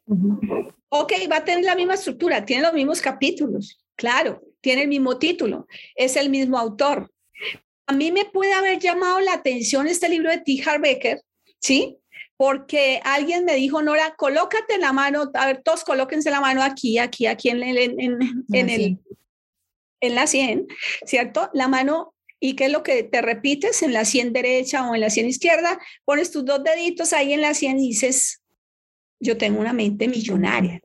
Ok, 0.97 1.13
va 1.31 1.39
a 1.39 1.45
tener 1.45 1.65
la 1.65 1.75
misma 1.75 1.95
estructura, 1.95 2.45
tiene 2.45 2.63
los 2.63 2.73
mismos 2.73 3.01
capítulos, 3.01 3.81
claro, 3.97 4.41
tiene 4.65 4.83
el 4.83 4.89
mismo 4.89 5.19
título, 5.19 5.67
es 5.95 6.17
el 6.17 6.31
mismo 6.31 6.59
autor. 6.59 7.13
A 7.87 7.93
mí 7.93 8.11
me 8.11 8.25
puede 8.25 8.55
haber 8.55 8.79
llamado 8.79 9.21
la 9.21 9.35
atención 9.35 9.87
este 9.87 10.09
libro 10.09 10.31
de 10.31 10.39
T. 10.39 10.63
Becker, 10.81 11.21
¿sí? 11.61 11.99
Porque 12.39 12.99
alguien 13.05 13.45
me 13.45 13.57
dijo, 13.57 13.83
Nora, 13.83 14.15
colócate 14.17 14.79
la 14.79 14.95
mano, 14.95 15.31
a 15.35 15.47
ver, 15.47 15.61
todos 15.63 15.85
colóquense 15.85 16.31
la 16.31 16.41
mano 16.41 16.63
aquí, 16.63 16.97
aquí, 16.97 17.27
aquí 17.27 17.51
en, 17.51 17.63
el, 17.63 17.77
en, 17.77 18.19
en, 18.55 18.71
el, 18.71 18.99
en 20.01 20.15
la 20.15 20.27
100, 20.27 20.67
¿cierto? 21.05 21.51
La 21.53 21.69
mano 21.69 22.15
¿Y 22.41 22.57
qué 22.57 22.67
es 22.67 22.73
lo 22.73 22.83
que 22.83 23.05
te 23.05 23.23
repites 23.23 23.83
en 23.83 23.95
la 23.95 24.05
100 24.05 24.35
derecha 24.35 24.87
o 24.87 24.95
en 24.95 25.01
la 25.01 25.09
100 25.09 25.29
izquierda? 25.29 25.79
Pones 26.05 26.31
tus 26.31 26.45
dos 26.45 26.63
deditos 26.63 27.15
ahí 27.15 27.33
en 27.33 27.41
la 27.41 27.55
100 27.55 27.79
y 27.79 27.89
dices, 27.89 28.43
yo 29.21 29.37
tengo 29.37 29.61
una 29.61 29.73
mente 29.73 30.09
millonaria, 30.09 30.81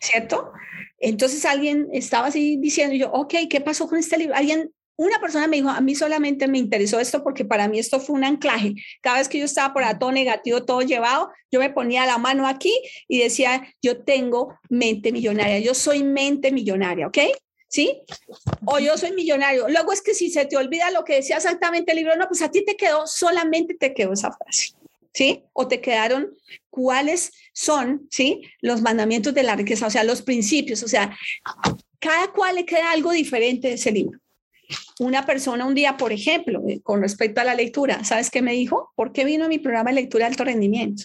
¿cierto? 0.00 0.52
Entonces 0.98 1.44
alguien 1.44 1.88
estaba 1.92 2.28
así 2.28 2.56
diciendo, 2.56 2.94
yo, 2.94 3.10
ok, 3.12 3.34
¿qué 3.50 3.60
pasó 3.60 3.88
con 3.88 3.98
este 3.98 4.16
libro? 4.16 4.34
Alguien, 4.34 4.72
una 4.96 5.20
persona 5.20 5.46
me 5.46 5.56
dijo, 5.56 5.68
a 5.68 5.80
mí 5.80 5.94
solamente 5.94 6.48
me 6.48 6.58
interesó 6.58 7.00
esto 7.00 7.22
porque 7.22 7.44
para 7.44 7.68
mí 7.68 7.78
esto 7.78 8.00
fue 8.00 8.16
un 8.16 8.24
anclaje. 8.24 8.74
Cada 9.00 9.18
vez 9.18 9.28
que 9.28 9.38
yo 9.38 9.44
estaba 9.44 9.74
por 9.74 9.82
ahí 9.84 9.98
todo 9.98 10.12
negativo, 10.12 10.64
todo 10.64 10.82
llevado, 10.82 11.30
yo 11.50 11.60
me 11.60 11.70
ponía 11.70 12.06
la 12.06 12.18
mano 12.18 12.46
aquí 12.46 12.72
y 13.08 13.18
decía, 13.18 13.66
yo 13.82 14.02
tengo 14.04 14.58
mente 14.68 15.12
millonaria, 15.12 15.58
yo 15.58 15.74
soy 15.74 16.04
mente 16.04 16.52
millonaria, 16.52 17.06
¿ok? 17.08 17.18
¿sí? 17.74 18.02
O 18.66 18.78
yo 18.78 18.96
soy 18.96 19.10
millonario. 19.10 19.68
Luego 19.68 19.92
es 19.92 20.00
que 20.00 20.14
si 20.14 20.30
se 20.30 20.46
te 20.46 20.56
olvida 20.56 20.92
lo 20.92 21.04
que 21.04 21.16
decía 21.16 21.38
exactamente 21.38 21.90
el 21.90 21.98
libro, 21.98 22.14
no, 22.14 22.28
pues 22.28 22.40
a 22.42 22.50
ti 22.50 22.64
te 22.64 22.76
quedó, 22.76 23.08
solamente 23.08 23.74
te 23.74 23.92
quedó 23.92 24.12
esa 24.12 24.30
frase, 24.30 24.74
¿sí? 25.14 25.44
O 25.52 25.68
te 25.68 25.80
quedaron 25.80 26.36
cuáles 26.68 27.32
son, 27.52 28.06
¿sí? 28.10 28.42
Los 28.60 28.82
mandamientos 28.82 29.32
de 29.32 29.44
la 29.44 29.56
riqueza, 29.56 29.86
o 29.86 29.90
sea, 29.90 30.04
los 30.04 30.22
principios, 30.22 30.82
o 30.82 30.88
sea, 30.88 31.16
cada 31.98 32.32
cual 32.32 32.56
le 32.56 32.66
queda 32.66 32.90
algo 32.90 33.12
diferente 33.12 33.68
de 33.68 33.74
ese 33.74 33.92
libro. 33.92 34.18
Una 34.98 35.24
persona 35.24 35.64
un 35.64 35.74
día, 35.74 35.96
por 35.96 36.12
ejemplo, 36.12 36.62
eh, 36.68 36.80
con 36.82 37.00
respecto 37.00 37.40
a 37.40 37.44
la 37.44 37.54
lectura, 37.54 38.02
¿sabes 38.04 38.30
qué 38.30 38.42
me 38.42 38.52
dijo? 38.52 38.92
¿Por 38.96 39.12
qué 39.12 39.24
vino 39.24 39.44
a 39.44 39.48
mi 39.48 39.58
programa 39.58 39.90
de 39.90 39.96
lectura 39.96 40.24
de 40.24 40.32
alto 40.32 40.44
rendimiento? 40.44 41.04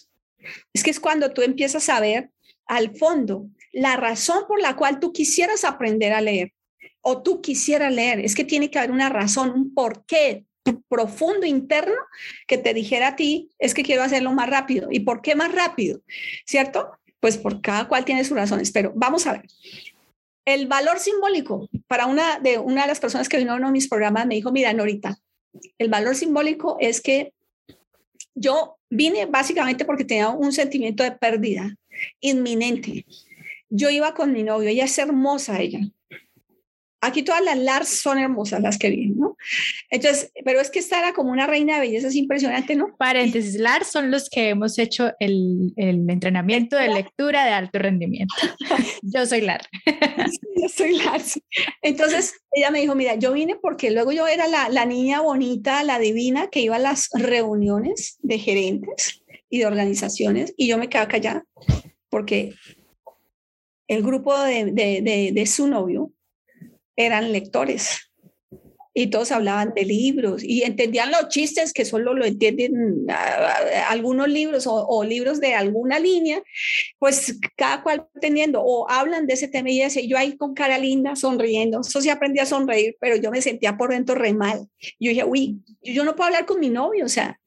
Es 0.74 0.84
que 0.84 0.90
es 0.90 1.00
cuando 1.00 1.32
tú 1.32 1.42
empiezas 1.42 1.88
a 1.90 2.00
ver 2.00 2.32
al 2.66 2.96
fondo 2.98 3.48
la 3.72 3.96
razón 3.98 4.46
por 4.48 4.62
la 4.62 4.76
cual 4.76 5.00
tú 5.00 5.12
quisieras 5.12 5.64
aprender 5.64 6.14
a 6.14 6.22
leer 6.22 6.54
o 7.02 7.22
tú 7.22 7.42
quisieras 7.42 7.94
leer. 7.94 8.20
Es 8.20 8.34
que 8.34 8.44
tiene 8.44 8.72
que 8.72 8.80
haber 8.80 8.92
una 8.92 9.10
razón, 9.10 9.52
un 9.52 9.74
porqué 9.74 10.46
profundo 10.88 11.46
interno 11.46 11.96
que 12.48 12.58
te 12.58 12.74
dijera 12.74 13.10
a 13.10 13.16
ti, 13.16 13.50
es 13.60 13.74
que 13.74 13.84
quiero 13.84 14.04
hacerlo 14.04 14.32
más 14.34 14.50
rápido. 14.50 14.90
¿Y 14.92 15.02
por 15.02 15.22
qué 15.22 15.36
más 15.36 15.54
rápido? 15.54 16.02
¿Cierto? 16.46 16.92
Pues 17.20 17.38
por 17.38 17.62
cada 17.62 17.88
cual 17.88 18.06
tiene 18.06 18.24
sus 18.24 18.38
razones, 18.38 18.72
pero 18.72 18.92
vamos 18.96 19.28
a 19.28 19.34
ver. 19.34 19.48
El 20.46 20.68
valor 20.68 21.00
simbólico 21.00 21.70
para 21.88 22.06
una 22.06 22.40
de 22.40 22.58
una 22.58 22.84
de 22.84 22.88
las 22.88 23.00
personas 23.00 23.30
que 23.30 23.38
vino 23.38 23.54
a 23.54 23.56
uno 23.56 23.68
de 23.68 23.74
mis 23.74 23.88
programas 23.88 24.26
me 24.26 24.36
dijo, 24.36 24.52
mira, 24.52 24.74
Norita, 24.74 25.18
el 25.78 25.90
valor 25.90 26.16
simbólico 26.16 26.78
es 26.80 27.02
que 27.02 27.34
yo 28.36 28.78
vine 28.90 29.26
básicamente 29.26 29.86
porque 29.86 30.06
tenía 30.06 30.30
un 30.30 30.52
sentimiento 30.52 31.04
de 31.04 31.12
pérdida 31.12 31.76
inminente. 32.20 33.06
Yo 33.70 33.90
iba 33.90 34.14
con 34.14 34.32
mi 34.32 34.44
novio, 34.44 34.70
ella 34.70 34.86
es 34.86 34.98
hermosa, 34.98 35.60
ella, 35.60 35.82
Aquí 37.02 37.24
todas 37.24 37.44
las 37.44 37.58
Lars 37.58 38.02
son 38.02 38.20
hermosas 38.20 38.62
las 38.62 38.78
que 38.78 38.90
vienen, 38.90 39.18
¿no? 39.18 39.38
Entonces, 39.90 40.32
pero 40.44 40.60
es 40.60 40.70
que 40.70 40.80
esta 40.80 41.00
era 41.00 41.14
como 41.14 41.32
una 41.32 41.48
reina 41.48 41.76
de 41.76 41.82
belleza, 41.82 42.08
es 42.10 42.16
impresionante, 42.16 42.76
¿no? 42.76 42.96
Paréntesis, 42.98 43.56
Lars 43.56 43.88
son 43.88 44.12
los 44.12 44.30
que 44.30 44.50
hemos 44.50 44.78
hecho 44.78 45.14
el, 45.20 45.74
el 45.78 46.10
entrenamiento 46.10 46.76
de 46.76 46.90
lectura 46.90 47.46
de 47.46 47.52
alto 47.52 47.80
rendimiento. 47.80 48.36
Yo 49.02 49.26
soy 49.26 49.42
Lars. 49.42 49.68
yo 50.56 50.70
soy 50.70 50.98
Lars. 50.98 51.40
Entonces, 51.82 52.34
ella 52.52 52.70
me 52.72 52.82
dijo, 52.82 52.96
mira, 52.96 53.16
yo 53.16 53.32
vine 53.32 53.56
porque 53.56 53.92
luego 53.92 54.12
yo 54.12 54.28
era 54.28 54.48
la, 54.48 54.70
la 54.70 54.86
niña 54.86 55.22
bonita, 55.22 55.84
la 55.84 56.00
divina, 56.00 56.50
que 56.50 56.60
iba 56.60 56.76
a 56.76 56.80
las 56.80 57.10
reuniones 57.14 58.18
de 58.22 58.40
gerentes 58.40 59.24
y 59.50 59.60
de 59.60 59.66
organizaciones 59.66 60.54
y 60.58 60.68
yo 60.68 60.78
me 60.78 60.90
quedaba 60.90 61.08
callada 61.08 61.46
porque 62.10 62.54
el 63.88 64.04
grupo 64.04 64.38
de, 64.40 64.66
de, 64.66 65.02
de, 65.02 65.32
de 65.34 65.46
su 65.46 65.68
novio 65.68 66.12
eran 67.00 67.32
lectores 67.32 68.10
y 68.94 69.08
todos 69.08 69.32
hablaban 69.32 69.74
de 69.74 69.86
libros 69.86 70.44
y 70.44 70.64
entendían 70.64 71.12
los 71.12 71.30
chistes 71.30 71.72
que 71.72 71.86
solo 71.86 72.14
lo 72.14 72.26
entienden 72.26 73.06
algunos 73.88 74.28
libros 74.28 74.66
o, 74.68 75.04
libros 75.06 75.40
de 75.40 75.54
alguna 75.54 76.00
línea, 76.00 76.42
pues 76.98 77.40
cada 77.56 77.82
cual 77.82 78.08
teniendo 78.20 78.62
o 78.62 78.90
hablan 78.90 79.26
de 79.26 79.36
ese 79.36 79.48
tema 79.48 79.70
y 79.70 80.08
yo 80.08 80.18
ahí 80.18 80.36
con 80.36 80.54
cara 80.54 80.78
linda 80.78 81.16
sonriendo, 81.16 81.80
eso 81.80 82.02
sí 82.02 82.10
aprendí 82.10 82.40
a 82.40 82.46
sonreír, 82.46 82.98
pero 83.00 83.16
yo 83.16 83.32
me 83.32 83.42
sentía 83.42 83.78
por 83.78 83.92
dentro 83.92 84.16
re 84.16 84.34
mal. 84.34 84.68
Yo 85.00 85.10
dije, 85.10 85.24
uy, 85.24 85.62
yo 85.82 86.04
no 86.04 86.16
puedo 86.16 86.28
hablar 86.28 86.46
con 86.46 86.60
mi 86.60 86.70
novio, 86.70 87.06
o 87.06 87.10
sea, 87.10 87.40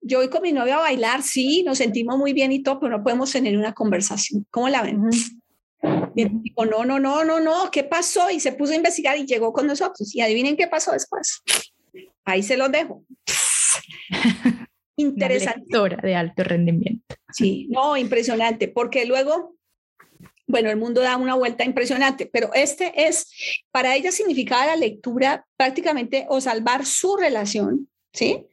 yo 0.00 0.18
voy 0.18 0.28
con 0.28 0.42
mi 0.42 0.52
novio 0.52 0.74
a 0.74 0.80
bailar, 0.80 1.22
sí, 1.22 1.62
nos 1.62 1.78
sentimos 1.78 2.18
muy 2.18 2.32
bien 2.32 2.50
y 2.50 2.62
todo, 2.62 2.80
pero 2.80 2.96
no 2.96 3.04
podemos 3.04 3.30
tener 3.30 3.56
una 3.56 3.74
conversación. 3.74 4.44
¿Cómo 4.50 4.68
la 4.68 4.82
ven? 4.82 5.02
Y 6.14 6.24
dijo, 6.24 6.66
no, 6.66 6.84
no, 6.84 6.98
no, 6.98 7.24
no, 7.24 7.40
no, 7.40 7.70
¿qué 7.70 7.84
pasó? 7.84 8.30
Y 8.30 8.40
se 8.40 8.52
puso 8.52 8.72
a 8.72 8.76
investigar 8.76 9.16
y 9.16 9.26
llegó 9.26 9.52
con 9.52 9.66
nosotros. 9.66 10.14
Y 10.14 10.20
adivinen 10.20 10.56
qué 10.56 10.66
pasó 10.66 10.92
después. 10.92 11.42
Ahí 12.24 12.42
se 12.42 12.56
los 12.56 12.70
dejo. 12.72 13.04
Interesante. 14.96 15.64
de 16.02 16.14
alto 16.16 16.42
rendimiento. 16.42 17.14
Sí, 17.32 17.68
no, 17.70 17.96
impresionante, 17.96 18.66
porque 18.66 19.06
luego, 19.06 19.54
bueno, 20.48 20.70
el 20.70 20.76
mundo 20.76 21.00
da 21.00 21.16
una 21.16 21.36
vuelta 21.36 21.64
impresionante, 21.64 22.26
pero 22.26 22.50
este 22.52 23.06
es, 23.06 23.30
para 23.70 23.94
ella 23.94 24.10
significaba 24.10 24.66
la 24.66 24.76
lectura 24.76 25.46
prácticamente 25.56 26.26
o 26.28 26.40
salvar 26.40 26.84
su 26.84 27.16
relación, 27.16 27.88
¿sí? 28.12 28.44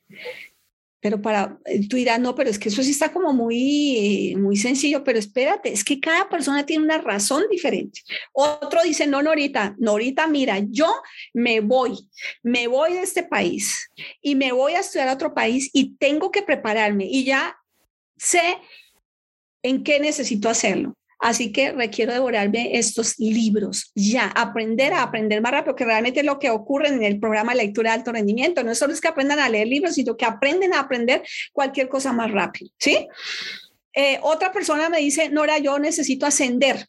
Pero 1.05 1.21
para, 1.21 1.59
eh, 1.65 1.87
tú 1.87 1.97
dirás, 1.97 2.19
no, 2.19 2.33
pero 2.33 2.49
es 2.49 2.57
que 2.57 2.69
eso 2.69 2.81
sí 2.81 2.89
está 2.89 3.13
como 3.13 3.31
muy, 3.31 4.35
muy 4.39 4.57
sencillo, 4.57 5.03
pero 5.03 5.19
espérate, 5.19 5.71
es 5.71 5.83
que 5.83 5.99
cada 5.99 6.27
persona 6.29 6.65
tiene 6.65 6.83
una 6.83 6.97
razón 6.97 7.43
diferente. 7.51 8.01
Otro 8.33 8.81
dice, 8.81 9.05
no, 9.05 9.21
Norita, 9.21 9.75
Norita, 9.77 10.25
mira, 10.25 10.57
yo 10.67 10.91
me 11.31 11.59
voy, 11.59 12.09
me 12.41 12.65
voy 12.65 12.93
de 12.93 13.01
este 13.01 13.21
país 13.21 13.87
y 14.19 14.33
me 14.33 14.51
voy 14.51 14.73
a 14.73 14.79
estudiar 14.79 15.09
a 15.09 15.13
otro 15.13 15.35
país 15.35 15.69
y 15.73 15.95
tengo 15.97 16.31
que 16.31 16.41
prepararme 16.41 17.05
y 17.05 17.23
ya 17.23 17.55
sé 18.17 18.57
en 19.61 19.83
qué 19.83 19.99
necesito 19.99 20.49
hacerlo. 20.49 20.95
Así 21.25 21.51
que 21.51 21.71
requiero 21.71 22.13
devorarme 22.13 22.77
estos 22.77 23.17
libros 23.17 23.91
ya, 23.95 24.27
aprender 24.27 24.93
a 24.93 25.01
aprender 25.01 25.41
más 25.41 25.53
rápido, 25.53 25.75
que 25.75 25.83
realmente 25.83 26.19
es 26.19 26.25
lo 26.25 26.37
que 26.37 26.51
ocurre 26.51 26.89
en 26.89 27.01
el 27.01 27.19
programa 27.19 27.53
de 27.53 27.63
lectura 27.63 27.89
de 27.89 27.95
alto 27.95 28.11
rendimiento. 28.11 28.63
No 28.63 28.75
solo 28.75 28.93
es 28.93 29.01
que 29.01 29.07
aprendan 29.07 29.39
a 29.39 29.49
leer 29.49 29.67
libros, 29.67 29.95
sino 29.95 30.15
que 30.15 30.23
aprenden 30.23 30.75
a 30.75 30.81
aprender 30.81 31.23
cualquier 31.51 31.89
cosa 31.89 32.13
más 32.13 32.29
rápido, 32.29 32.69
¿sí? 32.77 33.07
Eh, 33.93 34.19
otra 34.21 34.51
persona 34.51 34.87
me 34.87 34.99
dice, 34.99 35.29
Nora, 35.31 35.57
yo 35.57 35.79
necesito 35.79 36.27
ascender. 36.27 36.85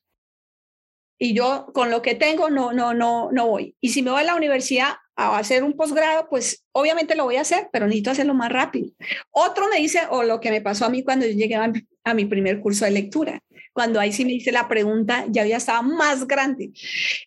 Y 1.19 1.33
yo 1.33 1.69
con 1.73 1.91
lo 1.91 2.03
que 2.03 2.15
tengo 2.15 2.51
no, 2.51 2.75
no, 2.75 2.93
no, 2.93 3.31
no 3.33 3.47
voy. 3.47 3.75
Y 3.81 3.89
si 3.89 4.03
me 4.03 4.11
voy 4.11 4.21
a 4.21 4.25
la 4.25 4.37
universidad 4.37 4.97
a 5.17 5.39
hacer 5.39 5.65
un 5.65 5.73
posgrado, 5.73 6.29
pues 6.29 6.63
obviamente 6.73 7.15
lo 7.15 7.25
voy 7.25 7.37
a 7.37 7.41
hacer, 7.41 7.71
pero 7.73 7.87
necesito 7.87 8.11
hacerlo 8.11 8.35
más 8.35 8.53
rápido. 8.53 8.91
Otro 9.31 9.67
me 9.71 9.79
dice, 9.79 10.01
o 10.11 10.25
lo 10.25 10.41
que 10.41 10.51
me 10.51 10.61
pasó 10.61 10.85
a 10.85 10.91
mí 10.91 11.03
cuando 11.03 11.25
yo 11.25 11.33
llegué 11.33 11.55
a 11.55 12.15
mi 12.15 12.27
primer 12.27 12.61
curso 12.61 12.85
de 12.85 12.91
lectura 12.91 13.43
cuando 13.77 14.01
ahí 14.01 14.11
sí 14.11 14.25
me 14.25 14.33
hice 14.33 14.53
la 14.53 14.69
pregunta, 14.69 15.27
ya 15.29 15.43
había 15.43 15.59
estaba 15.59 15.83
más 15.83 16.27
grande. 16.27 16.73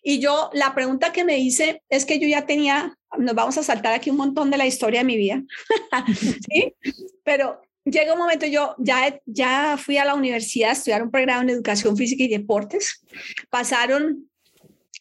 Y 0.02 0.18
yo, 0.18 0.50
la 0.52 0.74
pregunta 0.74 1.12
que 1.12 1.22
me 1.22 1.38
hice 1.38 1.84
es 1.88 2.04
que 2.04 2.18
yo 2.18 2.26
ya 2.26 2.44
tenía, 2.44 2.98
nos 3.16 3.36
vamos 3.36 3.56
a 3.56 3.62
saltar 3.62 3.92
aquí 3.92 4.10
un 4.10 4.16
montón 4.16 4.50
de 4.50 4.56
la 4.56 4.66
historia 4.66 5.00
de 5.00 5.06
mi 5.06 5.16
vida, 5.16 5.44
¿sí? 6.50 6.74
Pero 7.22 7.62
llega 7.84 8.14
un 8.14 8.18
momento, 8.18 8.46
yo 8.46 8.74
ya, 8.78 9.16
ya 9.26 9.76
fui 9.78 9.96
a 9.96 10.04
la 10.04 10.16
universidad 10.16 10.70
a 10.70 10.72
estudiar 10.72 11.04
un 11.04 11.12
programa 11.12 11.42
en 11.42 11.50
educación 11.50 11.96
física 11.96 12.24
y 12.24 12.28
deportes. 12.28 13.00
Pasaron 13.48 14.28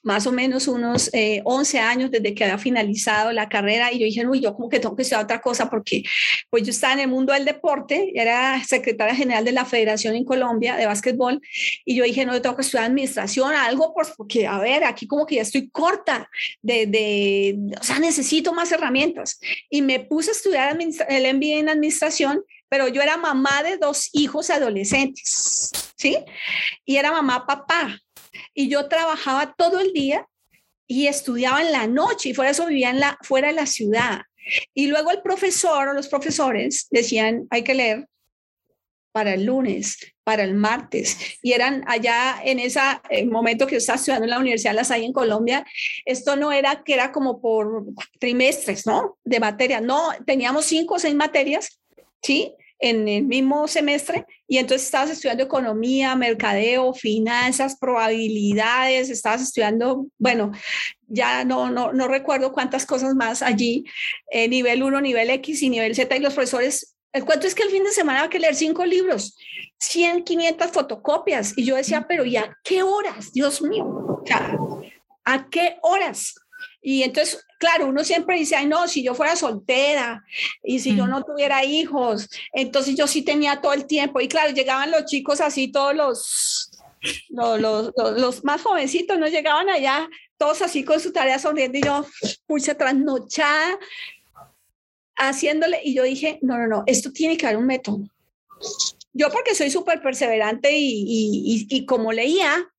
más 0.04 0.28
o 0.28 0.32
menos 0.32 0.68
unos 0.68 1.10
11 1.44 1.78
eh, 1.78 1.80
años 1.82 2.12
desde 2.12 2.34
que 2.34 2.44
había 2.44 2.58
finalizado 2.58 3.32
la 3.32 3.50
carrera 3.50 3.92
y 3.92 4.00
yo 4.00 4.06
dije, 4.06 4.26
uy, 4.28 4.40
yo 4.40 4.54
como 4.54 4.70
que 4.70 4.80
tengo 4.80 4.96
que 4.96 5.04
estudiar 5.04 5.24
otra 5.24 5.42
cosa 5.42 5.70
porque 5.70 6.04
pues 6.50 6.64
yo 6.64 6.72
estaba 6.72 6.94
en 6.94 7.00
el 7.00 7.08
mundo 7.08 7.34
del 7.34 7.46
deporte, 7.46 8.12
era 8.16 8.64
secretaria 8.64 9.16
general 9.16 9.46
de 9.46 9.52
la 9.52 9.66
Federación 9.66 10.16
en 10.16 10.24
Colombia 10.24 10.76
de 10.78 10.86
básquetbol 10.86 11.42
y 11.86 11.96
yo 11.96 12.04
dije, 12.04 12.26
no, 12.26 12.34
yo 12.34 12.42
tengo 12.42 12.56
que 12.56 12.62
estudiar 12.62 12.86
administración, 12.86 13.54
algo, 13.54 13.94
pues, 13.94 14.12
porque 14.16 14.48
a 14.48 14.60
ver, 14.60 14.84
aquí 14.84 15.08
como 15.08 15.26
que 15.26 15.36
ya 15.36 15.42
estoy 15.42 15.70
corta 15.70 16.30
de, 16.62 16.86
de 16.86 17.58
o 17.80 17.84
sea, 17.84 18.00
necesito 18.00 18.54
más 18.54 18.72
herramientas. 18.72 19.40
Y 19.70 19.82
me 19.82 20.00
puse 20.00 20.32
a 20.32 20.34
estudiar 20.34 20.78
el 21.10 21.36
MBA 21.36 21.60
en 21.60 21.70
administración 21.70 22.44
pero 22.70 22.88
yo 22.88 23.02
era 23.02 23.18
mamá 23.18 23.64
de 23.64 23.78
dos 23.78 24.10
hijos 24.14 24.50
adolescentes, 24.52 25.72
¿sí? 25.98 26.18
Y 26.86 26.98
era 26.98 27.12
mamá, 27.12 27.46
papá. 27.46 28.00
Y 28.54 28.70
yo 28.70 28.88
trabajaba 28.88 29.54
todo 29.58 29.80
el 29.80 29.94
día 29.94 30.28
y 30.88 31.08
estudiaba 31.08 31.62
en 31.62 31.72
la 31.72 31.88
noche 31.88 32.30
y 32.30 32.34
por 32.34 32.46
eso 32.46 32.66
vivía 32.66 32.90
en 32.90 33.00
la, 33.00 33.18
fuera 33.22 33.50
de 33.50 33.54
la 33.54 33.66
ciudad. 33.66 34.22
Y 34.74 34.88
luego 34.88 35.12
el 35.12 35.22
profesor 35.22 35.90
o 35.90 35.94
los 35.94 36.08
profesores 36.08 36.88
decían, 36.90 37.48
hay 37.52 37.64
que 37.64 37.76
leer, 37.76 38.08
para 39.12 39.34
el 39.34 39.46
lunes, 39.46 39.98
para 40.24 40.44
el 40.44 40.54
martes. 40.54 41.18
Y 41.42 41.54
eran 41.54 41.84
allá 41.88 42.42
en 42.44 42.60
ese 42.60 42.80
momento 43.26 43.66
que 43.66 43.74
yo 43.74 43.80
estaba 43.80 43.98
estudiando 43.98 44.26
en 44.26 44.30
la 44.30 44.40
Universidad 44.40 44.72
de 44.72 44.78
La 44.78 44.84
Salle 44.84 45.06
en 45.06 45.14
Colombia, 45.14 45.66
esto 46.06 46.36
no 46.36 46.52
era 46.52 46.84
que 46.84 46.94
era 46.94 47.12
como 47.12 47.42
por 47.42 47.86
trimestres, 48.20 48.86
¿no? 48.86 49.18
De 49.24 49.40
materia. 49.40 49.82
No, 49.82 50.10
teníamos 50.26 50.66
cinco 50.66 50.96
o 50.96 51.00
seis 51.00 51.16
materias, 51.16 51.80
¿sí? 52.22 52.54
En 52.80 53.08
el 53.08 53.24
mismo 53.26 53.68
semestre. 53.68 54.26
Y 54.48 54.58
entonces 54.58 54.86
estabas 54.86 55.10
estudiando 55.10 55.44
economía, 55.44 56.16
mercadeo, 56.16 56.94
finanzas, 56.94 57.78
probabilidades, 57.78 59.10
estabas 59.10 59.42
estudiando, 59.42 60.08
bueno, 60.18 60.52
ya 61.08 61.44
no, 61.44 61.70
no, 61.70 61.92
no 61.92 62.08
recuerdo 62.08 62.54
cuántas 62.54 62.86
cosas 62.86 63.16
más 63.16 63.42
allí, 63.42 63.86
eh, 64.32 64.48
nivel 64.48 64.82
1, 64.82 65.02
nivel 65.02 65.30
X 65.30 65.62
y 65.62 65.70
nivel 65.70 65.96
Z, 65.96 66.16
y 66.16 66.20
los 66.20 66.34
profesores 66.34 66.96
el 67.12 67.26
cuento 67.26 67.48
es 67.48 67.56
que 67.56 67.64
el 67.64 67.72
fin 67.72 67.84
de 67.84 67.92
semana 67.92 68.20
había 68.20 68.30
que 68.30 68.40
leer 68.40 68.56
cinco 68.56 68.86
libros, 68.86 69.36
100, 69.80 70.24
500 70.24 70.72
fotocopias. 70.72 71.58
Y 71.58 71.66
yo 71.66 71.76
decía, 71.76 72.06
pero 72.08 72.24
¿ya 72.24 72.56
qué 72.64 72.84
horas? 72.84 73.32
Dios 73.34 73.62
mío. 73.62 74.24
¿A 75.26 75.50
qué 75.50 75.78
horas? 75.82 76.36
Y 76.82 77.04
entonces, 77.04 77.46
claro, 77.60 77.88
uno 77.88 78.04
siempre 78.04 78.38
dice, 78.38 78.56
ay, 78.56 78.68
no, 78.68 78.88
si 78.88 79.04
yo 79.04 79.16
fuera 79.16 79.36
soltera 79.36 80.24
y 80.64 80.80
si 80.80 80.96
yo 80.96 81.06
mm. 81.06 81.10
no 81.10 81.24
tuviera 81.24 81.64
hijos, 81.64 82.30
entonces 82.54 82.96
yo 82.96 83.08
sí 83.08 83.22
tenía 83.22 83.62
todo 83.62 83.74
el 83.74 83.86
tiempo. 83.86 84.22
Y 84.22 84.28
claro, 84.28 84.52
llegaban 84.52 84.92
los 84.92 85.06
chicos 85.06 85.42
así, 85.42 85.72
todos 85.72 85.96
los, 85.96 86.72
los, 87.30 87.60
los, 87.60 87.94
los 87.96 88.44
más 88.44 88.62
jovencitos, 88.62 89.20
no 89.20 89.28
llegaban 89.28 89.70
allá, 89.70 90.10
todos 90.38 90.62
así 90.62 90.84
con 90.84 91.00
su 91.00 91.12
tarea 91.12 91.38
sonriendo 91.38 91.78
y 91.78 91.82
yo, 91.82 92.06
puse 92.48 92.74
trasnochada 92.76 93.78
haciéndole 95.20 95.82
y 95.84 95.94
yo 95.94 96.04
dije, 96.04 96.40
no, 96.42 96.58
no, 96.58 96.68
no, 96.68 96.84
esto 96.88 97.12
tiene 97.12 97.38
que 97.38 97.46
haber 97.46 97.58
un 97.58 97.68
método. 97.68 98.00
Yo 99.14 99.30
porque 99.30 99.54
soy 99.54 99.70
súper 99.70 100.02
perseverante 100.02 100.72
y, 100.78 101.68
y, 101.70 101.86
como 101.86 102.14
leía, 102.14 102.72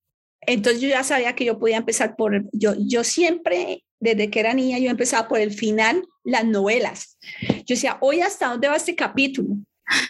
entonces 0.43 0.81
yo 0.81 0.89
ya 0.89 1.05
sabía 1.05 1.35
que 1.35 1.45
yo 1.45 1.59
podía 1.59 1.77
empezar 1.77 2.17
por, 2.17 2.45
yo, 2.53 2.75
yo 2.79 3.05
siempre, 3.05 3.85
desde 3.99 4.31
que 4.31 4.41
era 4.41 4.55
niña, 4.55 4.79
yo 4.79 4.91
empezaba 4.91 5.29
por 5.29 5.41
el 5.41 5.53
final, 5.53 6.05
las 6.25 6.45
novelas. 6.45 7.19
Yo 7.41 7.75
decía, 7.75 7.99
hoy 8.01 8.21
hasta 8.21 8.49
dónde 8.49 8.69
va 8.69 8.77
este 8.77 8.95
capítulo. 8.95 9.57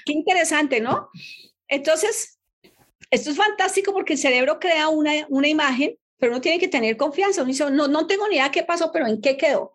Qué 0.05 0.12
interesante, 0.12 0.81
¿no? 0.81 1.09
Entonces, 1.68 2.39
esto 3.11 3.31
es 3.31 3.37
fantástico 3.37 3.93
porque 3.93 4.12
el 4.14 4.18
cerebro 4.18 4.59
crea 4.61 4.89
una, 4.89 5.26
una 5.28 5.49
imagen, 5.49 5.97
pero 6.18 6.33
uno 6.33 6.41
tiene 6.41 6.59
que 6.59 6.68
tener 6.68 6.97
confianza. 6.97 7.43
Uno 7.43 7.51
dice, 7.51 7.70
no, 7.70 7.89
no 7.89 8.07
tengo 8.07 8.28
ni 8.28 8.37
idea 8.37 8.51
qué 8.51 8.62
pasó, 8.62 8.93
pero 8.93 9.07
en 9.07 9.20
qué 9.20 9.37
quedó. 9.37 9.72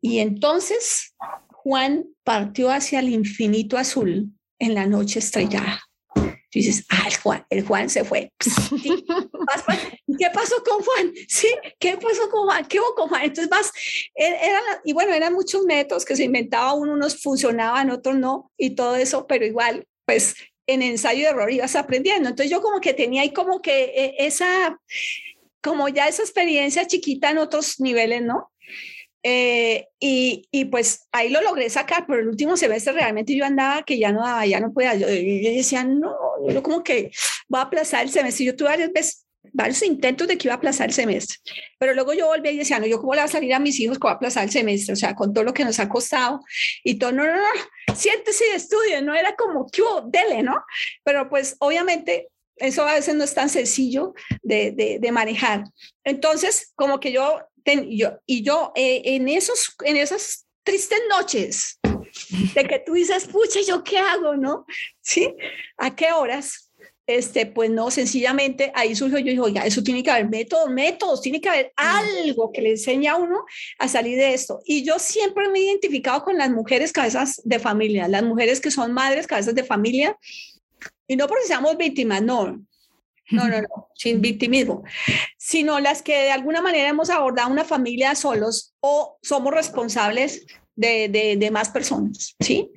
Y 0.00 0.18
entonces 0.18 1.14
Juan 1.50 2.06
partió 2.22 2.70
hacia 2.70 3.00
el 3.00 3.08
infinito 3.08 3.76
azul 3.76 4.30
en 4.58 4.74
la 4.74 4.86
noche 4.86 5.18
estrellada. 5.18 5.85
Y 6.56 6.60
dices, 6.60 6.86
ah, 6.88 7.04
el 7.06 7.16
Juan, 7.18 7.46
el 7.50 7.66
Juan 7.66 7.90
se 7.90 8.02
fue. 8.02 8.32
¿Qué 8.40 10.30
pasó 10.32 10.54
con 10.64 10.82
Juan? 10.82 11.12
Sí, 11.28 11.48
¿qué 11.78 11.98
pasó 11.98 12.30
con 12.30 12.46
Juan? 12.46 12.64
¿Qué 12.64 12.80
hubo 12.80 12.94
con 12.94 13.08
Juan? 13.10 13.24
Entonces 13.24 13.50
vas, 13.50 13.70
e-, 14.14 14.24
eran, 14.24 14.62
y 14.82 14.94
bueno, 14.94 15.12
eran 15.12 15.34
muchos 15.34 15.66
métodos 15.66 16.06
que 16.06 16.16
se 16.16 16.24
inventaba 16.24 16.72
uno, 16.72 16.94
unos 16.94 17.20
funcionaban, 17.20 17.90
otros 17.90 18.16
no, 18.16 18.50
y 18.56 18.70
todo 18.70 18.96
eso, 18.96 19.26
pero 19.26 19.44
igual, 19.44 19.86
pues 20.06 20.34
en 20.66 20.80
ensayo 20.80 21.24
de 21.24 21.28
error 21.28 21.52
ibas 21.52 21.76
aprendiendo. 21.76 22.30
Entonces 22.30 22.50
yo 22.50 22.62
como 22.62 22.80
que 22.80 22.94
tenía 22.94 23.20
ahí 23.20 23.34
como 23.34 23.60
que 23.60 23.92
e-, 23.94 24.14
esa, 24.26 24.80
como 25.62 25.90
ya 25.90 26.08
esa 26.08 26.22
experiencia 26.22 26.86
chiquita 26.86 27.32
en 27.32 27.36
otros 27.36 27.80
niveles, 27.80 28.22
¿no? 28.22 28.50
Eh, 29.28 29.88
y, 29.98 30.46
y, 30.52 30.66
pues 30.66 31.08
ahí 31.10 31.30
lo 31.30 31.42
logré 31.42 31.68
sacar, 31.68 32.06
pero 32.06 32.20
el 32.20 32.28
último 32.28 32.56
semestre 32.56 32.92
realmente 32.92 33.34
yo 33.34 33.44
andaba 33.44 33.82
que 33.82 33.98
ya 33.98 34.12
no 34.12 34.22
daba, 34.22 34.46
ya 34.46 34.60
no 34.60 34.72
podía. 34.72 34.94
Yo, 34.94 35.08
yo 35.08 35.50
decía, 35.50 35.82
no, 35.82 36.14
yo 36.48 36.62
como 36.62 36.84
que 36.84 37.10
voy 37.48 37.58
a 37.58 37.64
aplazar 37.64 38.04
el 38.04 38.10
semestre. 38.10 38.44
Yo 38.44 38.54
tuve 38.54 38.68
varias 38.68 38.92
veces, 38.92 39.26
varios 39.52 39.82
intentos 39.82 40.28
de 40.28 40.38
que 40.38 40.46
iba 40.46 40.54
a 40.54 40.58
aplazar 40.58 40.86
el 40.86 40.94
semestre, 40.94 41.38
pero 41.76 41.92
luego 41.92 42.14
yo 42.14 42.28
volví 42.28 42.50
y 42.50 42.58
decía, 42.58 42.78
no, 42.78 42.86
yo 42.86 43.00
cómo 43.00 43.14
le 43.14 43.20
voy 43.20 43.24
a 43.24 43.32
salir 43.32 43.52
a 43.52 43.58
mis 43.58 43.80
hijos 43.80 43.98
que 43.98 44.02
voy 44.02 44.12
a 44.12 44.14
aplazar 44.14 44.44
el 44.44 44.50
semestre, 44.52 44.92
o 44.92 44.96
sea, 44.96 45.16
con 45.16 45.34
todo 45.34 45.42
lo 45.42 45.52
que 45.52 45.64
nos 45.64 45.80
ha 45.80 45.88
costado 45.88 46.38
y 46.84 46.96
todo, 46.96 47.10
no, 47.10 47.24
no, 47.24 47.34
no, 47.34 47.94
siéntese 47.96 48.44
y 48.52 48.54
estudie, 48.54 49.02
no 49.02 49.12
era 49.12 49.34
como, 49.34 49.66
que 49.66 49.82
dele, 50.06 50.44
¿no? 50.44 50.54
Pero 51.02 51.28
pues 51.28 51.56
obviamente 51.58 52.28
eso 52.58 52.86
a 52.86 52.94
veces 52.94 53.16
no 53.16 53.24
es 53.24 53.34
tan 53.34 53.48
sencillo 53.48 54.14
de, 54.44 54.70
de, 54.70 55.00
de 55.00 55.10
manejar. 55.10 55.64
Entonces, 56.04 56.72
como 56.76 57.00
que 57.00 57.10
yo 57.10 57.40
yo, 57.88 58.18
y 58.26 58.42
yo 58.42 58.72
eh, 58.74 59.02
en, 59.04 59.28
esos, 59.28 59.74
en 59.84 59.96
esas 59.96 60.46
tristes 60.62 61.00
noches 61.08 61.78
de 62.54 62.64
que 62.64 62.78
tú 62.84 62.94
dices, 62.94 63.26
pucha, 63.26 63.60
¿yo 63.66 63.82
qué 63.84 63.98
hago? 63.98 64.36
¿No? 64.36 64.66
¿Sí? 65.00 65.34
¿A 65.76 65.94
qué 65.94 66.12
horas? 66.12 66.72
Este, 67.06 67.46
pues 67.46 67.70
no, 67.70 67.92
sencillamente 67.92 68.72
ahí 68.74 68.96
surgió, 68.96 69.18
yo 69.18 69.30
digo, 69.30 69.44
oiga, 69.44 69.64
eso 69.64 69.80
tiene 69.80 70.02
que 70.02 70.10
haber 70.10 70.28
métodos, 70.28 70.70
métodos, 70.70 71.20
tiene 71.20 71.40
que 71.40 71.48
haber 71.48 71.72
algo 71.76 72.50
que 72.50 72.60
le 72.60 72.70
enseñe 72.70 73.06
a 73.06 73.14
uno 73.14 73.44
a 73.78 73.86
salir 73.86 74.18
de 74.18 74.34
esto. 74.34 74.60
Y 74.64 74.82
yo 74.82 74.98
siempre 74.98 75.48
me 75.48 75.60
he 75.60 75.62
identificado 75.66 76.24
con 76.24 76.36
las 76.36 76.50
mujeres 76.50 76.92
cabezas 76.92 77.40
de 77.44 77.60
familia, 77.60 78.08
las 78.08 78.24
mujeres 78.24 78.60
que 78.60 78.72
son 78.72 78.92
madres 78.92 79.28
cabezas 79.28 79.54
de 79.54 79.62
familia, 79.62 80.18
y 81.06 81.14
no 81.14 81.28
porque 81.28 81.46
seamos 81.46 81.76
víctimas, 81.76 82.22
no, 82.22 82.60
no, 83.30 83.48
no, 83.48 83.60
no, 83.60 83.88
sin 83.94 84.20
victimismo, 84.20 84.84
sino 85.36 85.80
las 85.80 86.02
que 86.02 86.16
de 86.16 86.30
alguna 86.30 86.62
manera 86.62 86.88
hemos 86.88 87.10
abordado 87.10 87.50
una 87.50 87.64
familia 87.64 88.14
solos 88.14 88.74
o 88.80 89.18
somos 89.22 89.52
responsables 89.52 90.46
de, 90.74 91.36
de, 91.38 91.50
más 91.50 91.70
personas, 91.70 92.36
¿sí? 92.40 92.70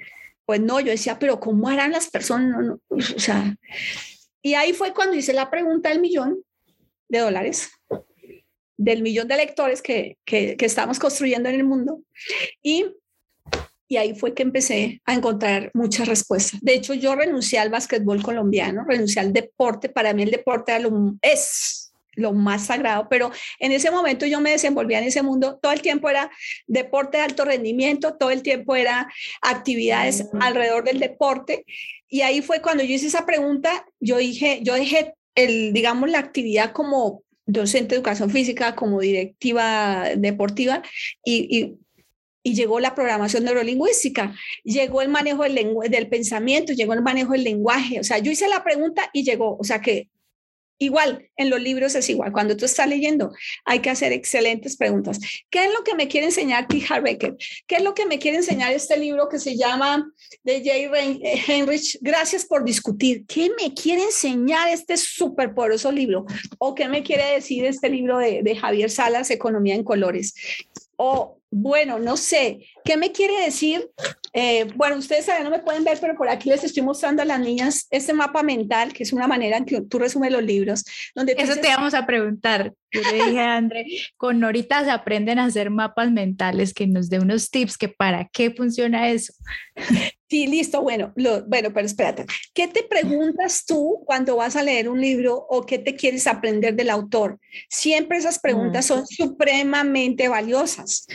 Pues 0.45 0.61
no, 0.61 0.79
yo 0.79 0.91
decía, 0.91 1.19
pero 1.19 1.39
¿cómo 1.39 1.69
harán 1.69 1.91
las 1.91 2.09
personas? 2.09 2.77
o 2.89 3.19
sea, 3.19 3.55
y 4.41 4.53
ahí 4.53 4.73
fue 4.73 4.93
cuando 4.93 5.15
hice 5.15 5.33
la 5.33 5.51
pregunta 5.51 5.89
del 5.89 5.99
millón 5.99 6.41
de 7.09 7.19
dólares, 7.19 7.69
del 8.77 9.01
millón 9.01 9.27
de 9.27 9.37
lectores 9.37 9.81
que, 9.81 10.17
que, 10.25 10.55
que 10.55 10.65
estamos 10.65 10.97
construyendo 10.97 11.49
en 11.49 11.55
el 11.55 11.65
mundo. 11.65 12.01
Y 12.63 12.85
y 13.89 13.97
ahí 13.97 14.13
fue 14.13 14.35
que 14.35 14.43
empecé 14.43 15.01
a 15.05 15.15
encontrar 15.15 15.71
muchas 15.73 16.07
respuestas. 16.07 16.61
De 16.61 16.75
hecho, 16.75 16.93
yo 16.93 17.15
renuncié 17.15 17.57
al 17.57 17.71
básquetbol 17.71 18.21
colombiano, 18.21 18.85
renuncié 18.87 19.19
al 19.19 19.33
deporte. 19.33 19.89
Para 19.89 20.13
mí 20.13 20.21
el 20.21 20.29
deporte 20.29 20.71
es 21.23 21.91
lo 22.13 22.33
más 22.33 22.67
sagrado, 22.67 23.07
pero 23.09 23.31
en 23.57 23.71
ese 23.71 23.89
momento 23.89 24.27
yo 24.27 24.41
me 24.41 24.51
desenvolvía 24.51 24.99
en 24.99 25.05
ese 25.05 25.23
mundo. 25.23 25.57
Todo 25.59 25.71
el 25.71 25.81
tiempo 25.81 26.07
era 26.07 26.29
deporte 26.67 27.17
de 27.17 27.23
alto 27.23 27.45
rendimiento, 27.45 28.13
todo 28.15 28.29
el 28.29 28.43
tiempo 28.43 28.75
era 28.75 29.11
actividades 29.41 30.27
alrededor 30.39 30.83
del 30.83 30.99
deporte. 30.99 31.65
Y 32.07 32.21
ahí 32.21 32.43
fue 32.43 32.61
cuando 32.61 32.83
yo 32.83 32.93
hice 32.93 33.07
esa 33.07 33.25
pregunta, 33.25 33.87
yo 33.99 34.17
dije, 34.17 34.59
yo 34.61 34.75
dejé 34.75 35.15
el, 35.33 35.73
digamos, 35.73 36.11
la 36.11 36.19
actividad 36.19 36.73
como 36.73 37.23
docente 37.47 37.89
de 37.89 37.95
educación 37.95 38.29
física, 38.29 38.75
como 38.75 38.99
directiva 38.99 40.09
deportiva 40.15 40.83
y, 41.23 41.57
y 41.57 41.79
y 42.43 42.55
llegó 42.55 42.79
la 42.79 42.95
programación 42.95 43.43
neurolingüística, 43.43 44.35
llegó 44.63 45.01
el 45.01 45.09
manejo 45.09 45.43
del, 45.43 46.09
pensamiento, 46.09 46.73
llegó 46.73 46.93
el 46.93 47.01
manejo 47.01 47.33
del 47.33 47.43
lenguaje. 47.43 47.99
O 47.99 48.03
sea, 48.03 48.19
yo 48.19 48.31
hice 48.31 48.47
la 48.47 48.63
pregunta 48.63 49.09
y 49.13 49.23
llegó. 49.23 49.57
O 49.57 49.63
sea 49.63 49.81
que 49.81 50.09
igual, 50.81 51.29
en 51.35 51.49
los 51.49 51.61
libros 51.61 51.93
es 51.95 52.09
igual. 52.09 52.31
Cuando 52.31 52.55
tú 52.55 52.63
estás 52.63 52.87
leyendo, 52.87 53.33
hay 53.65 53.79
que 53.79 53.89
hacer 53.89 54.13
excelentes 54.13 54.77
preguntas. 54.77 55.19
¿Qué 55.49 55.65
es 55.65 55.73
lo 55.73 55.83
que 55.83 55.93
me 55.93 56.07
quiere 56.07 56.27
enseñar 56.27 56.67
T. 56.67 56.81
Harbecker? 56.89 57.35
¿Qué 57.67 57.75
es 57.75 57.83
lo 57.83 57.93
que 57.93 58.05
me 58.05 58.17
quiere 58.17 58.37
enseñar 58.37 58.71
este 58.71 58.97
libro 58.97 59.27
que 59.27 59.39
se 59.39 59.57
llama 59.57 60.09
de 60.43 60.63
Jay 60.63 60.89
Heinrich? 61.47 61.97
Gracias 61.99 62.45
por 62.45 62.63
discutir. 62.63 63.25
¿Qué 63.27 63.51
me 63.61 63.73
quiere 63.73 64.03
enseñar 64.03 64.69
este 64.69 64.95
superpoderoso 64.95 65.91
libro? 65.91 66.25
¿O 66.57 66.73
qué 66.73 66.87
me 66.87 67.03
quiere 67.03 67.33
decir 67.33 67.65
este 67.65 67.89
libro 67.89 68.17
de 68.17 68.55
Javier 68.55 68.89
Salas, 68.89 69.29
Economía 69.29 69.75
en 69.75 69.83
Colores? 69.83 70.33
O 71.01 71.39
bueno, 71.49 71.97
no 71.97 72.17
sé, 72.17 72.67
¿qué 72.83 72.97
me 72.97 73.13
quiere 73.13 73.41
decir? 73.41 73.89
Eh, 74.33 74.71
bueno, 74.75 74.97
ustedes 74.97 75.27
no 75.43 75.49
me 75.49 75.59
pueden 75.59 75.83
ver, 75.83 75.97
pero 75.99 76.15
por 76.15 76.29
aquí 76.29 76.49
les 76.49 76.63
estoy 76.63 76.83
mostrando 76.83 77.21
a 77.21 77.25
las 77.25 77.39
niñas 77.39 77.87
este 77.89 78.13
mapa 78.13 78.43
mental, 78.43 78.93
que 78.93 79.03
es 79.03 79.13
una 79.13 79.27
manera 79.27 79.57
en 79.57 79.65
que 79.65 79.81
tú 79.81 79.99
resumes 79.99 80.31
los 80.31 80.43
libros. 80.43 80.83
Donde 81.15 81.35
Eso 81.37 81.55
te 81.55 81.67
vamos 81.67 81.93
a 81.93 82.05
preguntar. 82.05 82.73
Yo 82.91 83.01
le 83.01 83.13
dije 83.13 83.39
a 83.39 83.55
André, 83.55 83.85
con 84.17 84.39
Norita 84.39 84.83
se 84.83 84.91
aprenden 84.91 85.39
a 85.39 85.45
hacer 85.45 85.69
mapas 85.69 86.11
mentales, 86.11 86.73
que 86.73 86.87
nos 86.87 87.09
dé 87.09 87.19
unos 87.19 87.49
tips, 87.49 87.77
que 87.77 87.89
para 87.89 88.27
qué 88.31 88.51
funciona 88.51 89.09
eso. 89.09 89.33
Sí, 90.29 90.45
listo, 90.45 90.81
bueno, 90.81 91.11
bueno, 91.15 91.73
pero 91.73 91.85
espérate. 91.87 92.25
¿Qué 92.53 92.67
te 92.67 92.83
preguntas 92.83 93.65
tú 93.65 94.03
cuando 94.05 94.35
vas 94.35 94.55
a 94.55 94.63
leer 94.63 94.87
un 94.87 95.01
libro 95.01 95.35
o 95.49 95.65
qué 95.65 95.79
te 95.79 95.95
quieres 95.95 96.27
aprender 96.27 96.75
del 96.75 96.91
autor? 96.91 97.39
Siempre 97.67 98.17
esas 98.19 98.37
preguntas 98.37 98.85
son 98.85 99.07
supremamente 99.07 100.27
valiosas. 100.27 101.07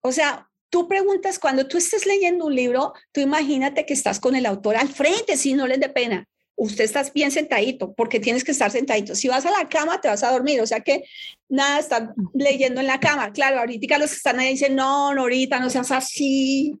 O 0.00 0.12
sea, 0.12 0.48
tú 0.70 0.88
preguntas, 0.88 1.38
cuando 1.38 1.66
tú 1.66 1.78
estés 1.78 2.06
leyendo 2.06 2.46
un 2.46 2.54
libro, 2.54 2.92
tú 3.12 3.20
imagínate 3.20 3.86
que 3.86 3.94
estás 3.94 4.20
con 4.20 4.34
el 4.36 4.46
autor 4.46 4.76
al 4.76 4.88
frente, 4.88 5.36
si 5.36 5.54
no 5.54 5.66
les 5.66 5.80
dé 5.80 5.88
pena. 5.88 6.28
Usted 6.56 6.84
estás 6.84 7.12
bien 7.12 7.32
sentadito, 7.32 7.94
porque 7.94 8.20
tienes 8.20 8.44
que 8.44 8.52
estar 8.52 8.70
sentadito. 8.70 9.16
Si 9.16 9.26
vas 9.26 9.44
a 9.44 9.50
la 9.50 9.68
cama, 9.68 10.00
te 10.00 10.06
vas 10.06 10.22
a 10.22 10.30
dormir. 10.30 10.60
O 10.60 10.66
sea 10.66 10.80
que 10.80 11.04
nada, 11.48 11.80
estar 11.80 12.14
leyendo 12.32 12.80
en 12.80 12.86
la 12.86 13.00
cama. 13.00 13.32
Claro, 13.32 13.58
ahorita 13.58 13.98
los 13.98 14.10
que 14.10 14.16
están 14.16 14.38
ahí 14.38 14.50
dicen, 14.50 14.76
no, 14.76 15.12
no, 15.14 15.22
ahorita 15.22 15.58
no 15.58 15.68
seas 15.68 15.90
así. 15.90 16.78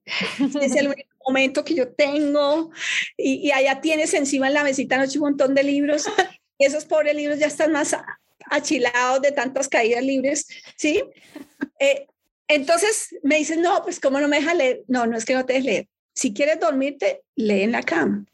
Es 0.60 0.76
el 0.76 0.88
único 0.88 1.10
momento 1.26 1.64
que 1.64 1.74
yo 1.74 1.88
tengo 1.92 2.70
y, 3.16 3.48
y 3.48 3.50
allá 3.50 3.80
tienes 3.80 4.14
encima 4.14 4.46
en 4.46 4.54
la 4.54 4.62
mesita 4.62 4.96
noche 4.96 5.18
un 5.18 5.24
montón 5.24 5.54
de 5.54 5.64
libros 5.64 6.04
y 6.58 6.64
esos 6.64 6.84
pobres 6.84 7.14
libros 7.16 7.38
ya 7.38 7.46
están 7.46 7.72
más 7.72 7.96
achilados 8.50 9.22
de 9.22 9.32
tantas 9.32 9.68
caídas 9.68 10.04
libres, 10.04 10.46
¿sí? 10.76 11.02
Eh, 11.78 12.06
entonces 12.48 13.16
me 13.22 13.36
dicen, 13.36 13.62
no, 13.62 13.82
pues 13.82 14.00
¿cómo 14.00 14.20
no 14.20 14.28
me 14.28 14.38
deja 14.38 14.54
leer? 14.54 14.82
No, 14.88 15.06
no 15.06 15.16
es 15.16 15.24
que 15.24 15.34
no 15.34 15.44
te 15.44 15.54
dejes 15.54 15.66
leer. 15.66 15.88
Si 16.14 16.32
quieres 16.32 16.60
dormirte, 16.60 17.22
lee 17.34 17.62
en 17.62 17.72
la 17.72 17.82
cama. 17.82 18.24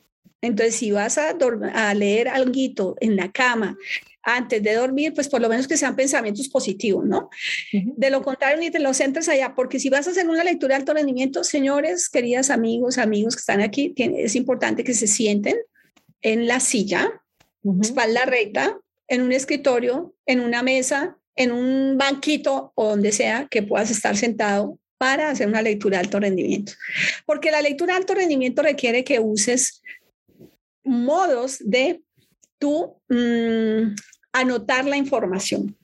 Entonces, 0.43 0.77
si 0.77 0.91
vas 0.91 1.19
a, 1.19 1.37
a 1.75 1.95
leer 1.95 2.29
algo 2.29 2.97
en 3.01 3.17
la 3.17 3.31
cama 3.31 3.77
antes 4.23 4.63
de 4.63 4.75
dormir, 4.75 5.13
pues 5.15 5.29
por 5.29 5.41
lo 5.41 5.49
menos 5.49 5.67
que 5.67 5.77
sean 5.77 5.97
pensamientos 5.97 6.49
positivos, 6.49 7.05
¿no? 7.07 7.31
De 7.73 8.11
lo 8.11 8.23
contrario, 8.23 8.59
ni 8.59 8.71
te 8.71 8.79
los 8.79 8.97
centres 8.97 9.29
allá, 9.29 9.55
porque 9.55 9.79
si 9.79 9.89
vas 9.89 10.07
a 10.07 10.11
hacer 10.11 10.29
una 10.29 10.45
lectura 10.45 10.75
de 10.75 10.81
alto 10.81 10.95
rendimiento, 10.95 11.45
señores, 11.45 12.09
queridas 12.09 12.51
amigos, 12.51 12.99
amigos 12.99 13.35
que 13.35 13.41
están 13.41 13.61
aquí, 13.61 13.95
es 13.97 14.37
importante 14.37 14.85
que 14.85 14.95
se 14.95 15.07
sienten 15.07 15.57
en 16.23 16.47
la 16.47 16.61
silla, 16.61 17.23
espalda 17.81 18.25
recta, 18.27 18.79
en 19.09 19.23
un 19.23 19.33
escritorio, 19.33 20.15
en 20.27 20.41
una 20.41 20.63
mesa, 20.63 21.19
en 21.41 21.53
un 21.53 21.97
banquito 21.97 22.71
o 22.75 22.91
donde 22.91 23.13
sea 23.13 23.49
que 23.51 23.63
puedas 23.63 23.91
estar 23.91 24.15
sentado 24.15 24.79
para 24.99 25.31
hacer 25.31 25.49
una 25.49 25.63
lectura 25.63 25.97
de 25.97 26.05
alto 26.05 26.21
rendimiento. 26.21 26.73
Porque 27.25 27.51
la 27.51 27.63
lectura 27.63 27.95
de 27.95 28.01
alto 28.01 28.15
rendimiento 28.15 28.61
requiere 28.61 29.05
que 29.05 29.21
uses 29.21 29.81
modos 30.85 31.57
de 31.61 32.03
tú 32.59 33.01
mm, 33.09 33.95
anotar 34.33 34.85
la 34.85 34.99
información, 34.99 35.79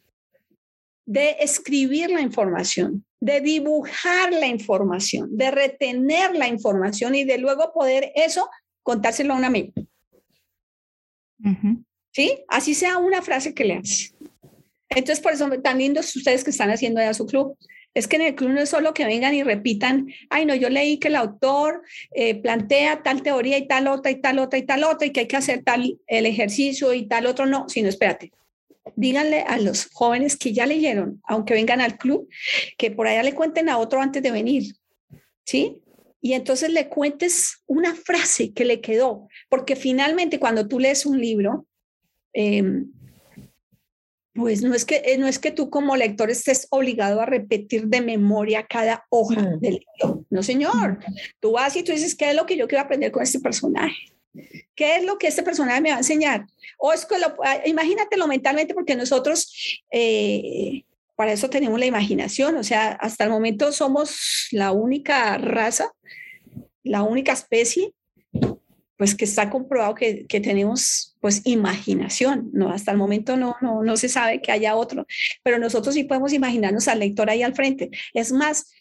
de 1.06 1.36
escribir 1.40 2.10
la 2.10 2.20
información, 2.20 3.06
de 3.18 3.40
dibujar 3.40 4.34
la 4.34 4.48
información, 4.48 5.38
de 5.38 5.50
retener 5.50 6.34
la 6.34 6.48
información 6.48 7.14
y 7.14 7.24
de 7.24 7.38
luego 7.38 7.72
poder 7.72 8.12
eso 8.14 8.50
contárselo 8.82 9.32
a 9.32 9.38
un 9.38 9.44
amigo. 9.46 9.72
¿Sí? 12.12 12.44
Así 12.48 12.74
sea 12.74 12.98
una 12.98 13.22
frase 13.22 13.54
que 13.54 13.64
le 13.64 13.76
haces. 13.76 14.15
Entonces, 14.90 15.20
por 15.20 15.32
eso 15.32 15.48
tan 15.62 15.78
lindos 15.78 16.14
ustedes 16.14 16.44
que 16.44 16.50
están 16.50 16.70
haciendo 16.70 17.00
ya 17.00 17.14
su 17.14 17.26
club. 17.26 17.56
Es 17.94 18.06
que 18.06 18.16
en 18.16 18.22
el 18.22 18.34
club 18.34 18.50
no 18.50 18.60
es 18.60 18.68
solo 18.68 18.92
que 18.92 19.06
vengan 19.06 19.34
y 19.34 19.42
repitan, 19.42 20.08
ay, 20.28 20.44
no, 20.44 20.54
yo 20.54 20.68
leí 20.68 20.98
que 20.98 21.08
el 21.08 21.16
autor 21.16 21.82
eh, 22.14 22.34
plantea 22.34 23.02
tal 23.02 23.22
teoría 23.22 23.56
y 23.56 23.66
tal 23.66 23.88
otra 23.88 24.10
y 24.10 24.20
tal 24.20 24.38
otra 24.38 24.58
y 24.58 24.66
tal 24.66 24.84
otra 24.84 25.06
y 25.06 25.12
que 25.12 25.20
hay 25.20 25.26
que 25.26 25.36
hacer 25.36 25.62
tal 25.64 25.98
el 26.06 26.26
ejercicio 26.26 26.92
y 26.92 27.06
tal 27.08 27.24
otro, 27.24 27.46
no, 27.46 27.66
sino 27.70 27.88
espérate. 27.88 28.32
Díganle 28.96 29.40
a 29.40 29.58
los 29.58 29.86
jóvenes 29.92 30.36
que 30.36 30.52
ya 30.52 30.66
leyeron, 30.66 31.22
aunque 31.24 31.54
vengan 31.54 31.80
al 31.80 31.96
club, 31.96 32.28
que 32.76 32.90
por 32.90 33.06
allá 33.06 33.22
le 33.22 33.34
cuenten 33.34 33.70
a 33.70 33.78
otro 33.78 34.02
antes 34.02 34.22
de 34.22 34.30
venir, 34.30 34.74
¿sí? 35.44 35.80
Y 36.20 36.34
entonces 36.34 36.70
le 36.70 36.88
cuentes 36.88 37.62
una 37.66 37.94
frase 37.94 38.52
que 38.52 38.66
le 38.66 38.82
quedó, 38.82 39.26
porque 39.48 39.74
finalmente 39.74 40.38
cuando 40.38 40.68
tú 40.68 40.78
lees 40.78 41.06
un 41.06 41.18
libro, 41.18 41.66
eh, 42.34 42.62
pues 44.36 44.62
no 44.62 44.74
es 44.74 44.84
que 44.84 45.02
eh, 45.04 45.18
no 45.18 45.26
es 45.26 45.38
que 45.38 45.50
tú 45.50 45.70
como 45.70 45.96
lector 45.96 46.30
estés 46.30 46.66
obligado 46.70 47.20
a 47.20 47.26
repetir 47.26 47.86
de 47.86 48.00
memoria 48.00 48.66
cada 48.66 49.04
hoja 49.08 49.40
mm. 49.40 49.60
del 49.60 49.74
libro. 49.74 50.24
No, 50.30 50.42
señor. 50.42 50.98
Tú 51.40 51.52
vas 51.52 51.74
y 51.76 51.82
tú 51.82 51.92
dices, 51.92 52.14
¿qué 52.14 52.30
es 52.30 52.36
lo 52.36 52.46
que 52.46 52.56
yo 52.56 52.68
quiero 52.68 52.84
aprender 52.84 53.10
con 53.10 53.22
este 53.22 53.40
personaje? 53.40 53.96
¿Qué 54.74 54.96
es 54.96 55.04
lo 55.04 55.16
que 55.18 55.28
este 55.28 55.42
personaje 55.42 55.80
me 55.80 55.90
va 55.90 55.96
a 55.96 56.00
enseñar? 56.00 56.46
O 56.78 56.92
es 56.92 57.06
que 57.06 57.18
lo, 57.18 57.34
ah, 57.42 57.60
imagínatelo 57.64 58.26
mentalmente 58.26 58.74
porque 58.74 58.94
nosotros 58.94 59.82
eh, 59.90 60.84
para 61.14 61.32
eso 61.32 61.48
tenemos 61.48 61.80
la 61.80 61.86
imaginación, 61.86 62.58
o 62.58 62.62
sea, 62.62 62.92
hasta 62.92 63.24
el 63.24 63.30
momento 63.30 63.72
somos 63.72 64.48
la 64.50 64.72
única 64.72 65.38
raza, 65.38 65.90
la 66.82 67.02
única 67.02 67.32
especie 67.32 67.94
pues 68.96 69.14
que 69.14 69.24
está 69.24 69.50
comprobado 69.50 69.94
que, 69.94 70.26
que, 70.26 70.40
tenemos 70.40 71.16
pues 71.20 71.42
imaginación, 71.44 72.50
¿no? 72.52 72.70
Hasta 72.70 72.92
el 72.92 72.98
momento 72.98 73.36
no, 73.36 73.56
no, 73.60 73.82
no 73.82 73.96
se 73.96 74.08
sabe 74.08 74.40
que 74.40 74.52
haya 74.52 74.74
otro, 74.74 75.06
pero 75.42 75.58
nosotros 75.58 75.94
sí 75.94 76.04
podemos 76.04 76.32
imaginarnos 76.32 76.88
al 76.88 77.00
lector 77.00 77.28
ahí 77.28 77.42
al 77.42 77.54
frente. 77.54 77.90
Es 78.14 78.32
más, 78.32 78.72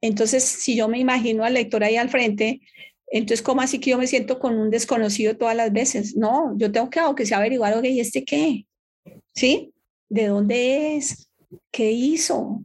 entonces 0.00 0.42
si 0.42 0.76
yo 0.76 0.88
me 0.88 0.98
imagino 0.98 1.44
al 1.44 1.54
lector 1.54 1.84
ahí 1.84 1.96
al 1.96 2.10
frente, 2.10 2.60
entonces 3.06 3.42
¿cómo 3.42 3.60
así 3.60 3.78
que 3.78 3.90
yo 3.90 3.98
me 3.98 4.06
siento 4.06 4.38
con 4.38 4.58
un 4.58 4.70
desconocido 4.70 5.36
todas 5.36 5.54
las 5.54 5.72
veces? 5.72 6.16
No, 6.16 6.56
yo 6.56 6.72
tengo 6.72 6.90
que, 6.90 6.98
aunque 6.98 7.26
sea 7.26 7.38
averiguar, 7.38 7.76
ok, 7.78 7.84
¿y 7.84 8.00
este 8.00 8.24
qué? 8.24 8.66
¿Sí? 9.34 9.72
¿De 10.08 10.26
dónde 10.26 10.96
es? 10.96 11.30
¿Qué 11.70 11.92
hizo? 11.92 12.64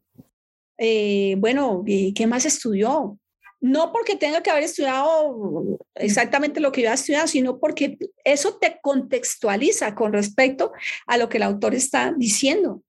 Eh, 0.78 1.36
bueno, 1.38 1.84
¿qué 1.86 2.28
más 2.28 2.46
estudió? 2.46 3.20
No 3.60 3.92
porque 3.92 4.16
tenga 4.16 4.44
que 4.44 4.50
haber 4.50 4.64
estudiado 4.64 5.80
exactamente 5.96 6.60
lo 6.60 6.72
que 6.72 6.84
yo 6.84 6.90
he 6.90 6.94
estudiado, 6.94 7.28
sino 7.28 7.60
porque 7.60 7.98
eso 8.24 8.58
te 8.58 8.80
contextualiza 8.82 9.96
con 9.96 10.14
respecto 10.14 10.72
a 11.08 11.18
lo 11.18 11.28
que 11.30 11.38
el 11.38 11.44
autor 11.44 11.74
está 11.74 12.14
diciendo. 12.16 12.84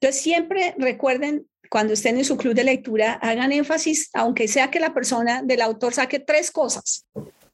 Entonces, 0.00 0.22
siempre 0.22 0.74
recuerden, 0.78 1.46
cuando 1.70 1.92
estén 1.92 2.18
en 2.18 2.24
su 2.24 2.36
club 2.36 2.54
de 2.54 2.64
lectura, 2.64 3.14
hagan 3.14 3.52
énfasis, 3.52 4.10
aunque 4.12 4.48
sea 4.48 4.70
que 4.70 4.80
la 4.80 4.92
persona 4.92 5.42
del 5.42 5.62
autor 5.62 5.94
saque 5.94 6.18
tres 6.18 6.50
cosas, 6.50 7.06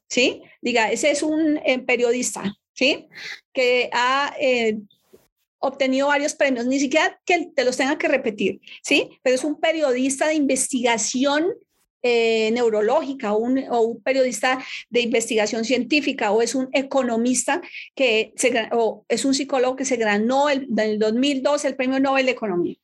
¿sí? 0.09 0.41
Diga, 0.61 0.91
ese 0.91 1.11
es 1.11 1.23
un 1.23 1.57
eh, 1.57 1.79
periodista, 1.79 2.55
¿sí? 2.73 3.07
Que 3.53 3.89
ha... 3.93 4.33
Eh, 4.39 4.79
obtenido 5.59 6.07
varios 6.07 6.35
premios, 6.35 6.67
ni 6.67 6.79
siquiera 6.79 7.19
que 7.25 7.47
te 7.47 7.65
los 7.65 7.75
tenga 7.75 7.97
que 7.97 8.07
repetir, 8.07 8.61
¿sí? 8.83 9.09
Pero 9.23 9.35
es 9.35 9.43
un 9.43 9.59
periodista 9.59 10.27
de 10.27 10.35
investigación 10.35 11.51
eh, 12.03 12.51
neurológica 12.51 13.33
o 13.33 13.37
un, 13.37 14.01
periodista 14.03 14.63
de 14.89 15.01
investigación 15.01 15.65
científica 15.65 16.31
o 16.31 16.41
es 16.41 16.55
un 16.55 16.69
economista 16.71 17.61
que 17.95 18.33
se, 18.35 18.69
o 18.71 19.05
es 19.09 19.25
un 19.25 19.33
psicólogo 19.33 19.75
que 19.75 19.85
se 19.85 19.97
ganó 19.97 20.49
el, 20.49 20.67
en 20.69 20.79
el 20.79 20.99
2002 20.99 21.65
el 21.65 21.75
premio 21.75 21.99
Nobel 21.99 22.25
de 22.25 22.31
Economía. 22.31 22.77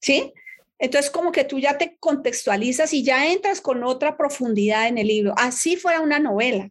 ¿Sí? 0.00 0.32
Entonces, 0.78 1.10
como 1.10 1.30
que 1.30 1.44
tú 1.44 1.58
ya 1.58 1.76
te 1.76 1.98
contextualizas 2.00 2.94
y 2.94 3.02
ya 3.02 3.30
entras 3.30 3.60
con 3.60 3.84
otra 3.84 4.16
profundidad 4.16 4.88
en 4.88 4.96
el 4.96 5.08
libro. 5.08 5.34
Así 5.36 5.76
fuera 5.76 6.00
una 6.00 6.18
novela. 6.18 6.70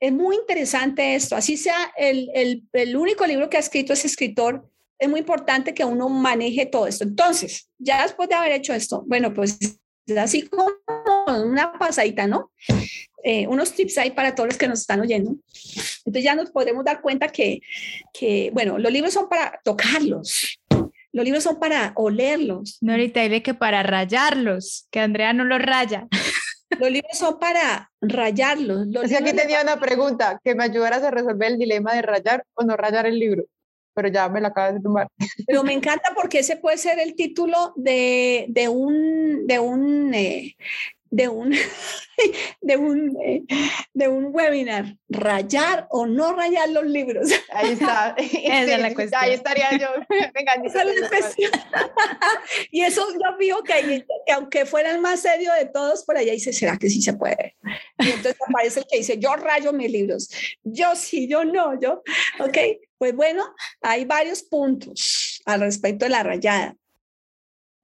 Es 0.00 0.12
muy 0.12 0.34
interesante 0.34 1.14
esto. 1.14 1.36
Así 1.36 1.56
sea 1.56 1.92
el, 1.96 2.28
el, 2.34 2.64
el 2.72 2.96
único 2.96 3.24
libro 3.24 3.48
que 3.48 3.56
ha 3.56 3.60
escrito 3.60 3.92
ese 3.92 4.08
escritor, 4.08 4.68
es 4.98 5.08
muy 5.08 5.20
importante 5.20 5.74
que 5.74 5.84
uno 5.84 6.08
maneje 6.08 6.66
todo 6.66 6.88
esto. 6.88 7.04
Entonces, 7.04 7.70
ya 7.78 8.02
después 8.02 8.28
de 8.28 8.34
haber 8.34 8.52
hecho 8.52 8.74
esto, 8.74 9.04
bueno, 9.06 9.32
pues 9.32 9.58
así 10.16 10.42
como 10.42 10.66
una 11.26 11.72
pasadita, 11.72 12.26
¿no? 12.26 12.50
Eh, 13.24 13.46
unos 13.46 13.72
tips 13.72 13.98
ahí 13.98 14.10
para 14.12 14.34
todos 14.34 14.48
los 14.48 14.58
que 14.58 14.68
nos 14.68 14.80
están 14.80 15.00
oyendo. 15.00 15.32
Entonces 16.04 16.24
ya 16.24 16.34
nos 16.34 16.50
podemos 16.50 16.84
dar 16.84 17.00
cuenta 17.00 17.28
que, 17.28 17.60
que, 18.12 18.50
bueno, 18.52 18.78
los 18.78 18.92
libros 18.92 19.12
son 19.12 19.28
para 19.28 19.60
tocarlos, 19.64 20.58
los 21.12 21.24
libros 21.24 21.42
son 21.42 21.58
para 21.58 21.92
olerlos. 21.96 22.78
No, 22.80 22.92
ahorita 22.92 23.20
dile 23.22 23.42
que 23.42 23.54
para 23.54 23.82
rayarlos, 23.82 24.86
que 24.90 25.00
Andrea 25.00 25.32
no 25.32 25.44
los 25.44 25.60
raya. 25.60 26.06
Los 26.78 26.90
libros 26.90 27.16
son 27.16 27.38
para 27.38 27.90
rayarlos. 28.00 28.86
Los 28.88 29.04
Así 29.04 29.16
aquí 29.16 29.32
tenía 29.34 29.62
una 29.62 29.80
pregunta, 29.80 30.38
que 30.44 30.54
me 30.54 30.64
ayudaras 30.64 31.02
a 31.02 31.10
resolver 31.10 31.52
el 31.52 31.58
dilema 31.58 31.94
de 31.94 32.02
rayar 32.02 32.44
o 32.54 32.62
no 32.62 32.76
rayar 32.76 33.06
el 33.06 33.18
libro 33.18 33.44
pero 33.98 34.10
ya 34.10 34.28
me 34.28 34.40
la 34.40 34.48
acabas 34.48 34.74
de 34.74 34.80
tomar. 34.80 35.08
Pero 35.48 35.64
me 35.64 35.72
encanta 35.72 36.12
porque 36.14 36.38
ese 36.38 36.56
puede 36.56 36.78
ser 36.78 37.00
el 37.00 37.16
título 37.16 37.72
de, 37.74 38.46
de 38.48 38.68
un, 38.68 39.44
de 39.44 39.58
un, 39.58 40.14
eh, 40.14 40.54
de 41.10 41.28
un, 41.28 41.52
de 42.60 42.76
un, 42.76 43.16
eh, 43.22 43.42
de 43.92 44.08
un 44.08 44.34
webinar, 44.34 44.96
rayar 45.08 45.86
o 45.90 46.06
no 46.06 46.32
rayar 46.34 46.68
los 46.70 46.84
libros. 46.84 47.28
Ahí 47.52 47.72
está. 47.72 48.14
Esa 48.18 48.62
es 48.74 48.80
la 48.80 48.94
cuestión. 48.94 49.22
Ahí 49.22 49.32
estaría 49.32 49.76
yo. 49.78 49.88
Venga, 50.34 50.54
Esa 50.64 50.82
es 50.82 51.00
la 51.00 51.08
cuestión. 51.08 51.50
y 52.70 52.82
eso 52.82 53.06
yo 53.12 53.36
veo 53.38 53.62
que, 53.62 54.04
que, 54.26 54.32
aunque 54.32 54.66
fuera 54.66 54.90
el 54.90 55.00
más 55.00 55.20
serio 55.20 55.52
de 55.54 55.66
todos, 55.66 56.04
por 56.04 56.16
allá 56.16 56.32
dice, 56.32 56.52
¿será 56.52 56.76
que 56.76 56.90
sí 56.90 57.02
se 57.02 57.14
puede? 57.14 57.56
Y 57.98 58.08
entonces 58.08 58.36
aparece 58.46 58.80
el 58.80 58.86
que 58.90 58.98
dice, 58.98 59.18
yo 59.18 59.34
rayo 59.36 59.72
mis 59.72 59.90
libros. 59.90 60.28
Yo 60.62 60.94
sí, 60.96 61.28
yo 61.28 61.44
no, 61.44 61.78
yo. 61.80 62.02
Ok, 62.40 62.58
pues 62.98 63.14
bueno, 63.14 63.54
hay 63.80 64.04
varios 64.04 64.42
puntos 64.42 65.40
al 65.44 65.60
respecto 65.60 66.04
de 66.04 66.10
la 66.10 66.22
rayada. 66.22 66.76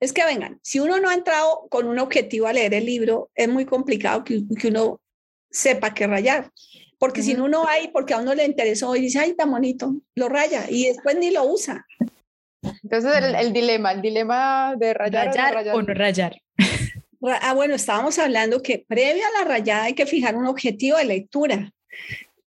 Es 0.05 0.13
que 0.13 0.25
vengan, 0.25 0.59
si 0.63 0.81
uno 0.81 0.99
no 1.01 1.09
ha 1.09 1.15
entrado 1.15 1.67
con 1.71 1.87
un 1.89 1.99
objetivo 1.99 2.47
a 2.47 2.53
leer 2.53 2.75
el 2.75 2.87
libro, 2.87 3.31
es 3.35 3.49
muy 3.49 3.65
complicado 3.65 4.25
que, 4.25 4.43
uno 4.69 5.01
sepa 5.51 5.95
qué 5.95 6.07
rayar. 6.07 6.51
Porque 6.99 7.23
si 7.23 7.35
no 7.35 7.45
uno 7.45 7.67
hay, 7.67 7.89
porque 7.89 8.15
a 8.15 8.19
uno 8.19 8.35
le 8.35 8.45
interesó 8.45 8.95
y 8.97 9.01
dice, 9.01 9.19
ay, 9.19 9.31
está 9.31 9.47
bonito, 9.47 9.95
lo 10.15 10.29
raya 10.29 10.67
y 10.69 10.87
después 10.87 11.17
ni 11.17 11.31
lo 11.31 11.45
usa. 11.45 11.87
Entonces 12.83 13.13
el, 13.17 13.53
dilema, 13.53 13.93
el 13.93 14.01
dilema 14.01 14.75
de 14.77 14.95
rayar, 14.95 15.69
o, 15.75 15.83
no 15.83 15.95
rayar. 15.95 16.41
Ah, 17.41 17.55
bueno, 17.55 17.75
estábamos 17.75 18.19
hablando 18.19 18.63
que 18.63 18.85
previo 18.87 19.23
a 19.27 19.43
la 19.43 19.49
rayada 19.49 19.85
hay 19.85 19.95
que 19.95 20.07
fijar 20.07 20.37
un 20.37 20.47
objetivo 20.47 20.99
de 20.99 21.05
lectura 21.05 21.73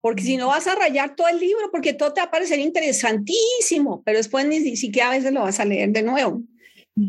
porque 0.07 0.23
si 0.23 0.37
no 0.37 0.47
vas 0.47 0.67
a 0.67 0.75
rayar 0.75 1.15
todo 1.15 1.27
el 1.27 1.39
libro, 1.39 1.69
porque 1.71 1.93
todo 1.93 2.13
te 2.13 2.21
va 2.21 2.27
a 2.27 2.31
parecer 2.31 2.59
interesantísimo, 2.59 4.03
pero 4.05 4.17
después 4.17 4.45
ni, 4.45 4.77
siquiera 4.77 5.09
a 5.09 5.11
veces 5.11 5.33
lo 5.33 5.41
vas 5.41 5.59
a 5.59 5.65
leer 5.65 5.89
de 5.89 6.03
nuevo, 6.03 6.41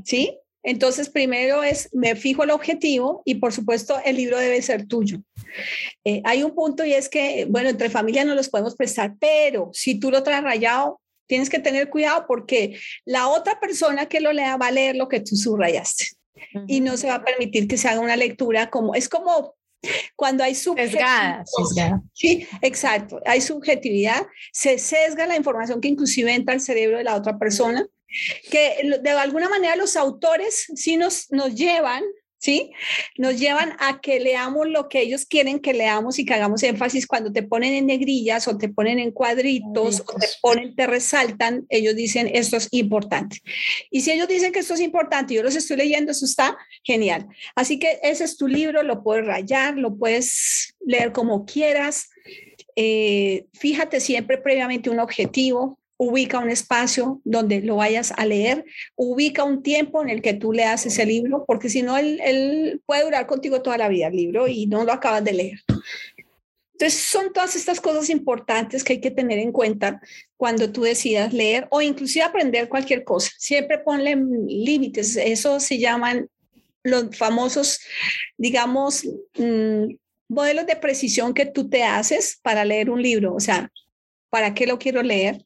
¿sí? 0.05 0.39
Entonces, 0.62 1.09
primero 1.09 1.62
es, 1.62 1.89
me 1.93 2.16
fijo 2.16 2.45
el 2.45 2.51
objetivo 2.51 3.22
y 3.24 3.36
por 3.36 3.53
supuesto 3.53 3.99
el 4.05 4.16
libro 4.16 4.39
debe 4.39 4.61
ser 4.61 4.86
tuyo. 4.86 5.18
Eh, 6.05 6.20
hay 6.24 6.43
un 6.43 6.55
punto 6.55 6.84
y 6.84 6.93
es 6.93 7.09
que, 7.09 7.47
bueno, 7.49 7.68
entre 7.68 7.91
familias 7.91 8.26
no 8.26 8.34
los 8.34 8.49
podemos 8.49 8.74
prestar, 8.76 9.14
pero 9.18 9.70
si 9.72 9.99
tú 9.99 10.11
lo 10.11 10.22
traes 10.22 10.43
rayado, 10.43 11.01
tienes 11.26 11.49
que 11.49 11.59
tener 11.59 11.91
cuidado 11.91 12.24
porque 12.26 12.78
la 13.05 13.28
otra 13.28 13.61
persona 13.61 14.07
que 14.07 14.20
lo 14.20 14.32
lea 14.32 14.57
va 14.57 14.68
a 14.68 14.72
leer 14.72 14.97
lo 14.97 15.09
que 15.09 15.20
tú 15.20 15.36
subrayaste 15.36 16.09
y 16.66 16.80
no 16.80 16.97
se 16.97 17.09
va 17.09 17.16
a 17.16 17.24
permitir 17.24 17.68
que 17.68 17.76
se 17.76 17.89
haga 17.89 18.01
una 18.01 18.16
lectura 18.16 18.70
como, 18.70 18.95
es 18.95 19.09
como 19.09 19.55
cuando 20.16 20.43
hay 20.43 20.55
subjetividad. 20.55 21.45
Sí, 22.12 22.47
exacto. 22.62 23.20
Hay 23.24 23.41
subjetividad, 23.41 24.26
se 24.53 24.78
sesga 24.78 25.26
la 25.26 25.36
información 25.36 25.80
que 25.80 25.89
inclusive 25.89 26.34
entra 26.34 26.55
al 26.55 26.61
cerebro 26.61 26.99
de 26.99 27.05
la 27.05 27.14
otra 27.14 27.39
persona, 27.39 27.86
que 28.50 28.98
de 29.02 29.11
alguna 29.11 29.48
manera 29.48 29.76
los 29.76 29.96
autores 29.96 30.66
sí 30.74 30.96
nos, 30.96 31.30
nos 31.30 31.54
llevan 31.54 32.02
¿sí? 32.38 32.70
Nos 33.16 33.38
llevan 33.38 33.74
a 33.80 34.00
que 34.00 34.20
leamos 34.20 34.68
lo 34.68 34.88
que 34.88 35.00
ellos 35.00 35.26
quieren 35.26 35.59
que 35.59 35.74
leamos 35.74 36.18
y 36.18 36.24
que 36.24 36.34
hagamos 36.34 36.62
énfasis 36.62 37.06
cuando 37.06 37.32
te 37.32 37.42
ponen 37.42 37.74
en 37.74 37.86
negrillas 37.86 38.48
o 38.48 38.56
te 38.56 38.68
ponen 38.68 38.98
en 38.98 39.11
cuadritos 39.11 40.00
o 40.06 40.18
te 40.18 40.26
ponen, 40.40 40.74
te 40.74 40.86
resaltan, 40.86 41.66
ellos 41.68 41.96
dicen 41.96 42.30
esto 42.32 42.56
es 42.56 42.68
importante. 42.70 43.42
Y 43.90 44.02
si 44.02 44.12
ellos 44.12 44.28
dicen 44.28 44.52
que 44.52 44.61
esto 44.61 44.74
es 44.74 44.80
importante 44.80 45.34
y 45.34 45.36
yo 45.36 45.42
los 45.42 45.56
estoy 45.56 45.76
leyendo, 45.76 46.12
eso 46.12 46.24
está 46.24 46.56
genial. 46.84 47.26
Así 47.54 47.78
que 47.78 47.98
ese 48.02 48.24
es 48.24 48.36
tu 48.36 48.46
libro, 48.46 48.82
lo 48.82 49.02
puedes 49.02 49.26
rayar, 49.26 49.76
lo 49.76 49.96
puedes 49.96 50.76
leer 50.80 51.12
como 51.12 51.44
quieras. 51.44 52.09
Eh, 52.76 53.46
fíjate 53.54 53.98
siempre 53.98 54.38
previamente 54.38 54.88
un 54.88 55.00
objetivo, 55.00 55.77
ubica 55.99 56.38
un 56.38 56.49
espacio 56.49 57.20
donde 57.24 57.61
lo 57.61 57.76
vayas 57.76 58.12
a 58.16 58.24
leer, 58.24 58.64
ubica 58.94 59.44
un 59.44 59.62
tiempo 59.62 60.01
en 60.01 60.09
el 60.09 60.22
que 60.22 60.32
tú 60.32 60.53
leas 60.53 60.86
ese 60.86 61.05
libro, 61.05 61.44
porque 61.46 61.68
si 61.68 61.82
no, 61.82 61.99
él, 61.99 62.80
puede 62.86 63.05
durar 63.05 63.26
contigo 63.26 63.61
toda 63.61 63.76
la 63.76 63.88
vida 63.88 64.07
el 64.07 64.16
libro 64.16 64.49
y 64.49 64.66
no 64.66 64.84
lo 64.84 64.92
acabas 64.92 65.24
de 65.24 65.32
leer. 65.32 65.59
Entonces, 66.72 67.01
son 67.01 67.32
todas 67.32 67.57
estas 67.57 67.80
cosas 67.80 68.09
importantes 68.09 68.84
que 68.84 68.94
hay 68.94 69.01
que 69.01 69.11
tener 69.11 69.40
en 69.40 69.51
cuenta 69.51 70.01
cuando 70.36 70.70
tú 70.70 70.82
decidas 70.82 71.32
leer 71.32 71.66
o 71.70 71.82
inclusive 71.82 72.24
aprender 72.24 72.68
cualquier 72.68 73.03
cosa. 73.03 73.32
Siempre 73.36 73.78
ponle 73.78 74.14
límites. 74.14 75.16
Eso 75.16 75.59
se 75.59 75.78
llaman 75.78 76.30
los 76.84 77.16
famosos, 77.16 77.80
digamos, 78.36 79.05
mm, 79.36 79.96
modelos 80.28 80.66
de 80.66 80.76
precisión 80.76 81.34
que 81.34 81.46
tú 81.46 81.68
te 81.68 81.82
haces 81.82 82.38
para 82.42 82.64
leer 82.64 82.90
un 82.90 83.03
libro. 83.03 83.34
O 83.34 83.40
sea, 83.40 83.72
¿para 84.30 84.55
qué 84.55 84.64
lo 84.64 84.78
quiero 84.78 85.03
leer? 85.03 85.44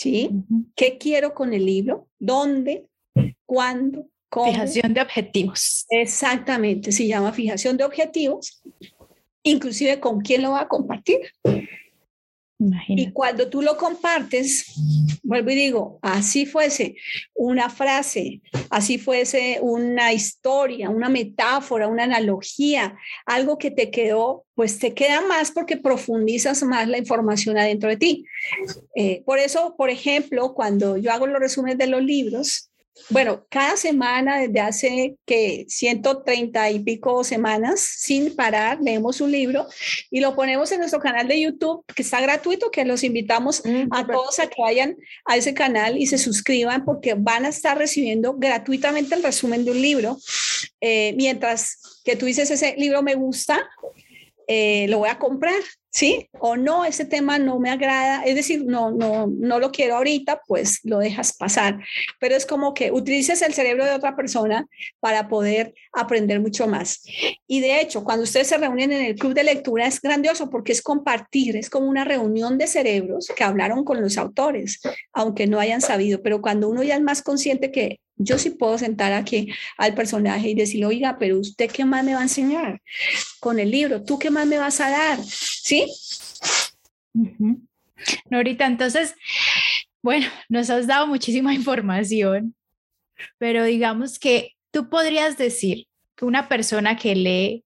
¿Sí? 0.00 0.30
¿Qué 0.74 0.96
quiero 0.96 1.34
con 1.34 1.52
el 1.52 1.66
libro? 1.66 2.08
¿Dónde? 2.18 2.86
¿Cuándo? 3.44 4.06
¿Cómo? 4.30 4.50
Fijación 4.50 4.94
de 4.94 5.02
objetivos. 5.02 5.84
Exactamente, 5.90 6.90
se 6.90 7.06
llama 7.06 7.32
fijación 7.32 7.76
de 7.76 7.84
objetivos, 7.84 8.62
inclusive 9.42 10.00
con 10.00 10.20
quién 10.20 10.40
lo 10.40 10.52
va 10.52 10.62
a 10.62 10.68
compartir. 10.68 11.18
Y 12.88 13.10
cuando 13.12 13.48
tú 13.48 13.62
lo 13.62 13.76
compartes, 13.76 14.74
vuelvo 15.22 15.50
y 15.50 15.54
digo, 15.54 15.98
así 16.02 16.44
fuese 16.44 16.96
una 17.34 17.70
frase, 17.70 18.42
así 18.68 18.98
fuese 18.98 19.58
una 19.62 20.12
historia, 20.12 20.90
una 20.90 21.08
metáfora, 21.08 21.88
una 21.88 22.04
analogía, 22.04 22.96
algo 23.24 23.56
que 23.56 23.70
te 23.70 23.90
quedó, 23.90 24.44
pues 24.54 24.78
te 24.78 24.92
queda 24.92 25.22
más 25.22 25.52
porque 25.52 25.78
profundizas 25.78 26.62
más 26.62 26.86
la 26.86 26.98
información 26.98 27.56
adentro 27.56 27.88
de 27.88 27.96
ti. 27.96 28.24
Eh, 28.94 29.22
por 29.24 29.38
eso, 29.38 29.74
por 29.78 29.88
ejemplo, 29.88 30.52
cuando 30.52 30.98
yo 30.98 31.12
hago 31.12 31.26
los 31.26 31.40
resúmenes 31.40 31.78
de 31.78 31.86
los 31.86 32.02
libros, 32.02 32.69
bueno, 33.08 33.44
cada 33.48 33.76
semana, 33.76 34.40
desde 34.40 34.60
hace 34.60 35.16
que 35.26 35.64
130 35.68 36.70
y 36.70 36.80
pico 36.80 37.24
semanas, 37.24 37.80
sin 37.80 38.36
parar, 38.36 38.78
leemos 38.80 39.20
un 39.20 39.32
libro 39.32 39.66
y 40.10 40.20
lo 40.20 40.34
ponemos 40.36 40.70
en 40.72 40.80
nuestro 40.80 41.00
canal 41.00 41.26
de 41.26 41.40
YouTube, 41.40 41.84
que 41.94 42.02
está 42.02 42.20
gratuito, 42.20 42.70
que 42.70 42.84
los 42.84 43.02
invitamos 43.02 43.62
mm, 43.64 43.92
a 43.92 44.06
todos 44.06 44.38
a 44.38 44.48
que 44.48 44.60
vayan 44.60 44.96
a 45.24 45.36
ese 45.36 45.54
canal 45.54 45.98
y 45.98 46.06
se 46.06 46.18
suscriban 46.18 46.84
porque 46.84 47.14
van 47.14 47.46
a 47.46 47.48
estar 47.48 47.78
recibiendo 47.78 48.34
gratuitamente 48.34 49.14
el 49.14 49.22
resumen 49.22 49.64
de 49.64 49.70
un 49.72 49.80
libro. 49.80 50.18
Eh, 50.80 51.14
mientras 51.16 52.00
que 52.04 52.16
tú 52.16 52.26
dices, 52.26 52.50
ese 52.50 52.74
libro 52.76 53.02
me 53.02 53.14
gusta, 53.14 53.68
eh, 54.46 54.86
lo 54.88 54.98
voy 54.98 55.08
a 55.08 55.18
comprar, 55.18 55.60
¿sí? 55.90 56.28
O 56.38 56.56
no, 56.56 56.84
ese 56.84 57.04
tema 57.04 57.38
no 57.38 57.58
me 57.58 57.70
agrada, 57.70 58.22
es 58.24 58.34
decir, 58.34 58.64
no, 58.64 58.90
no, 58.92 59.26
no 59.26 59.58
lo 59.58 59.70
quiero 59.70 59.96
ahorita, 59.96 60.40
pues 60.46 60.80
lo 60.84 60.98
dejas 60.98 61.32
pasar. 61.36 61.78
Pero 62.18 62.36
es 62.36 62.46
como 62.46 62.74
que 62.74 62.92
utilices 62.92 63.42
el 63.42 63.54
cerebro 63.54 63.84
de 63.84 63.92
otra 63.92 64.16
persona 64.16 64.66
para 65.00 65.28
poder 65.28 65.74
aprender 65.92 66.40
mucho 66.40 66.66
más. 66.66 67.02
Y 67.46 67.60
de 67.60 67.80
hecho, 67.80 68.04
cuando 68.04 68.24
ustedes 68.24 68.46
se 68.46 68.58
reúnen 68.58 68.92
en 68.92 69.04
el 69.04 69.16
club 69.16 69.34
de 69.34 69.44
lectura 69.44 69.86
es 69.86 70.00
grandioso 70.00 70.48
porque 70.48 70.72
es 70.72 70.82
compartir, 70.82 71.56
es 71.56 71.68
como 71.68 71.88
una 71.88 72.04
reunión 72.04 72.56
de 72.58 72.66
cerebros 72.66 73.28
que 73.36 73.44
hablaron 73.44 73.84
con 73.84 74.00
los 74.00 74.16
autores, 74.16 74.80
aunque 75.12 75.46
no 75.46 75.58
hayan 75.58 75.80
sabido, 75.80 76.22
pero 76.22 76.40
cuando 76.40 76.68
uno 76.68 76.82
ya 76.82 76.94
es 76.94 77.02
más 77.02 77.22
consciente 77.22 77.70
que 77.70 77.98
yo 78.22 78.38
sí 78.38 78.50
puedo 78.50 78.76
sentar 78.76 79.12
aquí 79.14 79.48
al 79.78 79.94
personaje 79.94 80.50
y 80.50 80.54
decirle, 80.54 80.86
oiga, 80.86 81.16
pero 81.18 81.38
usted 81.38 81.70
qué 81.70 81.84
más 81.84 82.04
me 82.04 82.12
va 82.12 82.20
a 82.20 82.24
enseñar 82.24 82.80
con 83.40 83.58
el 83.58 83.70
libro, 83.70 84.02
tú 84.02 84.18
qué 84.18 84.30
más 84.30 84.46
me 84.46 84.58
vas 84.58 84.80
a 84.80 84.90
dar, 84.90 85.18
¿sí? 85.24 85.79
Norita, 88.30 88.66
entonces, 88.66 89.14
bueno, 90.02 90.26
nos 90.48 90.70
has 90.70 90.86
dado 90.86 91.06
muchísima 91.06 91.54
información, 91.54 92.54
pero 93.38 93.64
digamos 93.64 94.18
que 94.18 94.56
tú 94.70 94.88
podrías 94.88 95.36
decir 95.36 95.86
que 96.16 96.24
una 96.24 96.48
persona 96.48 96.96
que 96.96 97.14
lee, 97.14 97.64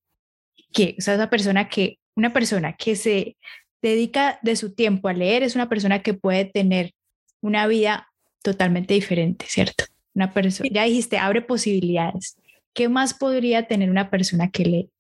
que, 0.73 0.97
o 0.99 1.03
sea, 1.03 1.15
una 1.15 1.31
persona 1.31 1.69
que, 1.69 1.99
una 2.17 2.33
persona 2.33 2.75
que 2.75 2.97
se 2.97 3.37
dedica 3.83 4.39
de 4.43 4.57
su 4.57 4.75
tiempo 4.75 5.09
a 5.09 5.13
leer 5.13 5.43
es 5.43 5.55
una 5.55 5.69
persona 5.69 6.03
que 6.03 6.15
puede 6.15 6.45
tener 6.45 6.93
una 7.41 7.67
vida 7.67 8.09
totalmente 8.43 8.95
diferente, 8.95 9.47
¿cierto? 9.49 9.85
Una 10.15 10.33
persona, 10.33 10.69
ya 10.73 10.85
dijiste, 10.85 11.19
abre 11.19 11.43
posibilidades. 11.43 12.37
¿Qué 12.73 12.89
más 12.89 13.15
podría 13.15 13.67
tener 13.67 13.91
una 13.91 14.11
persona 14.11 14.51
que 14.51 14.65
lee 14.65 14.91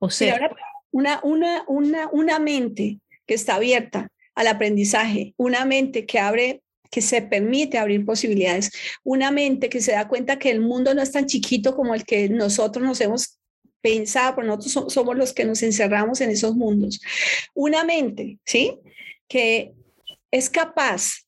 o 0.00 0.10
sea? 0.10 0.50
Una, 0.90 1.20
una, 1.22 1.64
una, 1.66 2.08
una 2.12 2.38
mente 2.38 2.98
que 3.26 3.34
está 3.34 3.56
abierta 3.56 4.10
al 4.34 4.46
aprendizaje, 4.46 5.34
una 5.36 5.64
mente 5.64 6.06
que 6.06 6.18
abre 6.18 6.62
que 6.90 7.02
se 7.02 7.22
permite 7.22 7.78
abrir 7.78 8.04
posibilidades, 8.04 8.70
una 9.04 9.30
mente 9.30 9.68
que 9.68 9.80
se 9.80 9.92
da 9.92 10.08
cuenta 10.08 10.38
que 10.38 10.50
el 10.50 10.60
mundo 10.60 10.92
no 10.92 11.02
es 11.02 11.12
tan 11.12 11.26
chiquito 11.26 11.76
como 11.76 11.94
el 11.94 12.04
que 12.04 12.28
nosotros 12.28 12.84
nos 12.84 13.00
hemos 13.00 13.38
pensado, 13.80 14.34
porque 14.34 14.48
nosotros 14.48 14.92
somos 14.92 15.16
los 15.16 15.32
que 15.32 15.44
nos 15.44 15.62
encerramos 15.62 16.20
en 16.20 16.30
esos 16.30 16.54
mundos. 16.56 17.00
Una 17.54 17.84
mente, 17.84 18.38
¿sí? 18.44 18.78
Que 19.28 19.72
es 20.30 20.50
capaz 20.50 21.24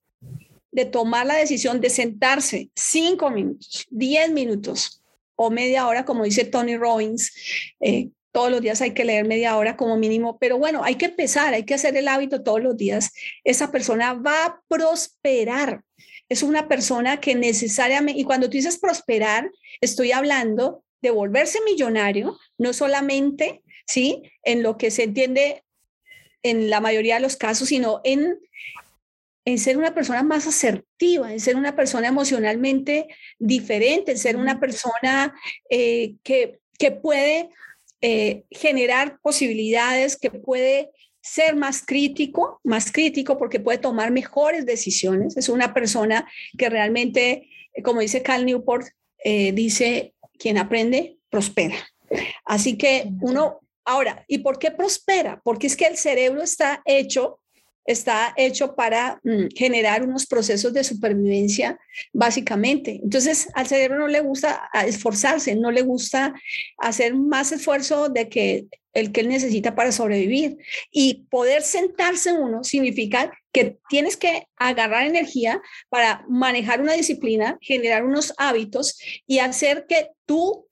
de 0.72 0.84
tomar 0.84 1.26
la 1.26 1.36
decisión 1.36 1.80
de 1.80 1.90
sentarse 1.90 2.70
cinco 2.74 3.30
minutos, 3.30 3.86
diez 3.90 4.30
minutos 4.30 5.02
o 5.36 5.50
media 5.50 5.86
hora, 5.86 6.04
como 6.04 6.24
dice 6.24 6.44
Tony 6.44 6.76
Robbins. 6.76 7.32
Eh, 7.80 8.08
todos 8.33 8.51
los 8.51 8.61
días 8.61 8.80
hay 8.80 8.93
que 8.93 9.05
leer 9.05 9.26
media 9.26 9.57
hora 9.57 9.76
como 9.76 9.97
mínimo, 9.97 10.39
pero 10.39 10.59
bueno, 10.59 10.83
hay 10.83 10.97
que 10.97 11.07
empezar, 11.07 11.55
hay 11.55 11.64
que 11.64 11.74
hacer 11.74 11.97
el 11.97 12.09
hábito 12.09 12.43
todos 12.43 12.62
los 12.62 12.76
días. 12.76 13.12
Esa 13.45 13.70
persona 13.70 14.14
va 14.14 14.45
a 14.47 14.61
prosperar. 14.68 15.83
Es 16.28 16.43
una 16.43 16.66
persona 16.66 17.20
que 17.20 17.35
necesariamente, 17.35 18.18
y 18.18 18.24
cuando 18.24 18.49
tú 18.49 18.53
dices 18.53 18.78
prosperar, 18.78 19.51
estoy 19.80 20.12
hablando 20.12 20.83
de 21.03 21.11
volverse 21.11 21.61
millonario, 21.64 22.39
no 22.59 22.72
solamente, 22.72 23.62
¿sí? 23.87 24.22
En 24.43 24.62
lo 24.62 24.78
que 24.78 24.91
se 24.91 25.03
entiende 25.03 25.62
en 26.43 26.70
la 26.70 26.80
mayoría 26.80 27.16
de 27.16 27.20
los 27.20 27.37
casos, 27.37 27.68
sino 27.68 28.01
en 28.03 28.39
en 29.45 29.59
ser 29.59 29.76
una 29.76 29.95
persona 29.95 30.22
más 30.22 30.47
asertiva, 30.47 31.33
en 31.33 31.41
ser 31.41 31.57
una 31.57 31.74
persona 31.74 32.09
emocionalmente 32.09 33.09
diferente, 33.39 34.12
en 34.12 34.18
ser 34.18 34.37
una 34.37 34.61
persona 34.61 35.35
eh, 35.68 36.14
que, 36.22 36.61
que, 36.78 36.93
puede 36.93 37.51
eh, 38.03 38.44
generar 38.50 39.18
posibilidades, 39.22 40.16
que 40.16 40.30
puede 40.30 40.90
ser 41.20 41.55
más 41.55 41.86
crítico, 41.86 42.61
más 42.64 42.90
crítico 42.90 43.38
porque 43.38 43.61
puede 43.61 43.78
tomar 43.78 44.11
mejores 44.11 44.66
decisiones. 44.66 45.36
Es 45.36 45.48
una 45.48 45.72
persona 45.72 46.28
que 46.59 46.68
realmente, 46.68 47.48
como 47.84 48.00
dice 48.00 48.22
Cal 48.22 48.44
Newport, 48.44 48.88
eh, 49.24 49.53
dice, 49.53 50.14
quien 50.36 50.59
aprende, 50.59 51.18
prospera. 51.30 51.76
Así 52.44 52.76
que 52.76 53.09
uno, 53.20 53.61
ahora, 53.84 54.24
¿y 54.26 54.38
por 54.38 54.59
qué 54.59 54.72
prospera? 54.72 55.40
Porque 55.44 55.68
es 55.68 55.76
que 55.76 55.86
el 55.86 55.96
cerebro 55.96 56.42
está 56.42 56.82
hecho 56.84 57.38
está 57.85 58.33
hecho 58.37 58.74
para 58.74 59.20
mm, 59.24 59.47
generar 59.55 60.05
unos 60.05 60.26
procesos 60.26 60.72
de 60.72 60.85
supervivencia, 60.85 61.78
básicamente. 62.12 63.01
Entonces, 63.03 63.49
al 63.55 63.66
cerebro 63.66 63.99
no 63.99 64.09
le 64.09 64.20
gusta 64.20 64.68
esforzarse, 64.87 65.55
no 65.57 65.70
le 65.70 65.83
gusta 65.83 66.35
hacer 66.78 67.14
más 67.14 67.53
esfuerzo 67.53 68.09
de 68.09 68.28
que 68.28 68.66
el 68.93 69.11
que 69.11 69.22
él 69.22 69.28
necesita 69.28 69.74
para 69.74 69.93
sobrevivir. 69.93 70.59
Y 70.91 71.26
poder 71.30 71.62
sentarse 71.62 72.33
uno 72.33 72.62
significa 72.62 73.33
que 73.53 73.78
tienes 73.89 74.16
que 74.16 74.47
agarrar 74.57 75.07
energía 75.07 75.61
para 75.89 76.24
manejar 76.28 76.80
una 76.80 76.93
disciplina, 76.93 77.59
generar 77.61 78.05
unos 78.05 78.35
hábitos 78.37 78.99
y 79.26 79.39
hacer 79.39 79.87
que 79.89 80.09
tú, 80.26 80.66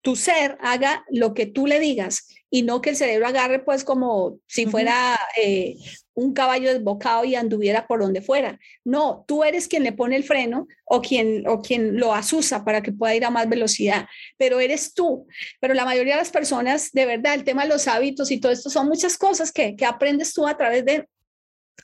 tu 0.00 0.16
ser, 0.16 0.56
haga 0.60 1.04
lo 1.10 1.34
que 1.34 1.46
tú 1.46 1.66
le 1.66 1.80
digas 1.80 2.26
y 2.50 2.62
no 2.62 2.80
que 2.80 2.90
el 2.90 2.96
cerebro 2.96 3.26
agarre 3.26 3.60
pues 3.60 3.84
como 3.84 4.38
si 4.46 4.66
fuera 4.66 5.18
eh, 5.40 5.76
un 6.14 6.34
caballo 6.34 6.72
desbocado 6.74 7.24
y 7.24 7.36
anduviera 7.36 7.86
por 7.86 8.00
donde 8.00 8.20
fuera. 8.20 8.58
No, 8.84 9.24
tú 9.26 9.44
eres 9.44 9.68
quien 9.68 9.84
le 9.84 9.92
pone 9.92 10.16
el 10.16 10.24
freno 10.24 10.66
o 10.84 11.00
quien, 11.00 11.46
o 11.48 11.62
quien 11.62 11.98
lo 11.98 12.12
asusa 12.12 12.64
para 12.64 12.82
que 12.82 12.92
pueda 12.92 13.14
ir 13.14 13.24
a 13.24 13.30
más 13.30 13.48
velocidad, 13.48 14.06
pero 14.36 14.58
eres 14.58 14.92
tú. 14.92 15.26
Pero 15.60 15.74
la 15.74 15.84
mayoría 15.84 16.14
de 16.14 16.20
las 16.20 16.30
personas, 16.30 16.90
de 16.92 17.06
verdad, 17.06 17.34
el 17.34 17.44
tema 17.44 17.62
de 17.62 17.68
los 17.68 17.86
hábitos 17.86 18.30
y 18.30 18.40
todo 18.40 18.52
esto 18.52 18.68
son 18.68 18.88
muchas 18.88 19.16
cosas 19.16 19.52
que, 19.52 19.76
que 19.76 19.86
aprendes 19.86 20.34
tú 20.34 20.46
a 20.46 20.56
través 20.56 20.84
de, 20.84 21.06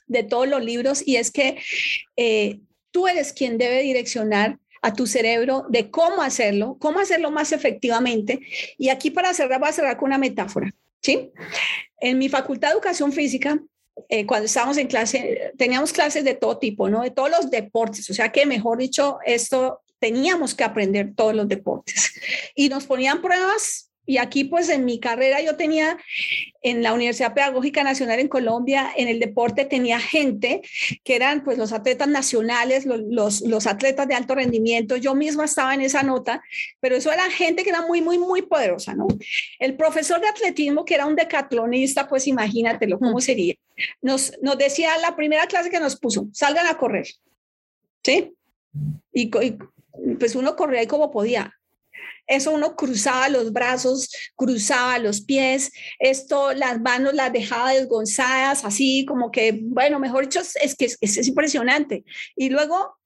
de 0.05 0.23
todos 0.23 0.47
los 0.47 0.63
libros 0.63 1.01
y 1.05 1.15
es 1.15 1.31
que 1.31 1.57
eh, 2.17 2.59
tú 2.91 3.07
eres 3.07 3.31
quien 3.33 3.57
debe 3.57 3.81
direccionar 3.81 4.59
a 4.81 4.93
tu 4.93 5.07
cerebro 5.07 5.65
de 5.69 5.89
cómo 5.89 6.21
hacerlo, 6.21 6.77
cómo 6.79 6.99
hacerlo 6.99 7.31
más 7.31 7.51
efectivamente. 7.51 8.39
Y 8.77 8.89
aquí 8.89 9.11
para 9.11 9.33
cerrar, 9.33 9.59
voy 9.59 9.69
a 9.69 9.73
cerrar 9.73 9.97
con 9.97 10.07
una 10.07 10.17
metáfora. 10.17 10.73
¿sí? 11.01 11.31
En 11.99 12.17
mi 12.17 12.29
facultad 12.29 12.69
de 12.69 12.73
educación 12.73 13.11
física, 13.11 13.59
eh, 14.09 14.25
cuando 14.25 14.45
estábamos 14.45 14.77
en 14.77 14.87
clase, 14.87 15.53
teníamos 15.57 15.91
clases 15.91 16.23
de 16.23 16.35
todo 16.35 16.59
tipo, 16.59 16.89
¿no? 16.89 17.01
De 17.01 17.11
todos 17.11 17.31
los 17.31 17.49
deportes. 17.49 18.09
O 18.09 18.13
sea 18.13 18.31
que, 18.31 18.45
mejor 18.45 18.77
dicho, 18.77 19.17
esto 19.25 19.81
teníamos 19.99 20.53
que 20.53 20.63
aprender 20.63 21.13
todos 21.15 21.35
los 21.35 21.47
deportes. 21.47 22.13
Y 22.55 22.69
nos 22.69 22.85
ponían 22.85 23.21
pruebas 23.21 23.86
y 24.07 24.17
aquí, 24.19 24.45
pues 24.45 24.69
en 24.69 24.85
mi 24.85 25.01
carrera 25.01 25.41
yo 25.41 25.57
tenía 25.57 25.97
en 26.61 26.81
la 26.81 26.93
Universidad 26.93 27.33
Pedagógica 27.33 27.83
Nacional 27.83 28.21
en 28.21 28.29
Colombia, 28.29 28.89
en 28.95 29.09
el 29.09 29.19
deporte 29.19 29.65
tenía 29.65 29.99
gente 29.99 30.61
que 31.03 31.17
eran 31.17 31.43
pues 31.43 31.57
los 31.57 31.73
atletas 31.73 32.07
nacionales, 32.07 32.85
los, 32.85 33.41
los, 33.41 33.67
atletas 33.67 34.07
de 34.07 34.15
alto 34.15 34.33
rendimiento. 34.33 34.95
Yo 34.95 35.13
misma 35.13 35.43
estaba 35.43 35.73
en 35.73 35.81
esa 35.81 36.03
nota, 36.03 36.41
pero 36.79 36.95
eso 36.95 37.11
era 37.11 37.29
gente 37.29 37.63
que 37.63 37.69
era 37.69 37.85
muy, 37.85 38.01
muy, 38.01 38.17
muy 38.17 38.43
poderosa, 38.43 38.95
¿no? 38.95 39.07
El 39.59 39.75
profesor 39.75 40.21
de 40.21 40.29
atletismo, 40.29 40.85
que 40.85 40.95
era 40.95 41.05
un 41.05 41.17
decatlonista, 41.17 42.07
pues 42.07 42.27
imagínatelo, 42.27 42.99
¿cómo 42.99 43.19
sería? 43.19 43.55
Nos, 44.01 44.31
nos 44.41 44.57
decía 44.57 44.97
la 44.99 45.17
primera 45.17 45.47
clase 45.47 45.69
que 45.69 45.81
nos 45.81 45.99
puso, 45.99 46.29
salgan 46.31 46.67
a 46.67 46.77
correr, 46.77 47.07
¿sí? 48.05 48.33
Y, 49.11 49.29
y 49.41 49.57
pues 50.17 50.33
uno 50.35 50.55
corría 50.55 50.79
ahí 50.79 50.87
como 50.87 51.11
podía 51.11 51.56
eso 52.27 52.51
uno 52.51 52.75
cruzaba 52.75 53.29
los 53.29 53.53
brazos, 53.53 54.09
cruzaba 54.35 54.99
los 54.99 55.21
pies, 55.21 55.71
esto, 55.99 56.53
las 56.53 56.79
manos 56.81 57.13
las 57.13 57.31
dejaba 57.31 57.71
desgonzadas, 57.71 58.65
así 58.65 59.05
como 59.05 59.31
que, 59.31 59.59
bueno, 59.63 59.99
mejor 59.99 60.25
dicho, 60.25 60.41
es 60.41 60.75
que 60.75 60.85
es, 60.85 61.27
impresionante. 61.27 62.03
Y 62.35 62.49
luego 62.49 62.97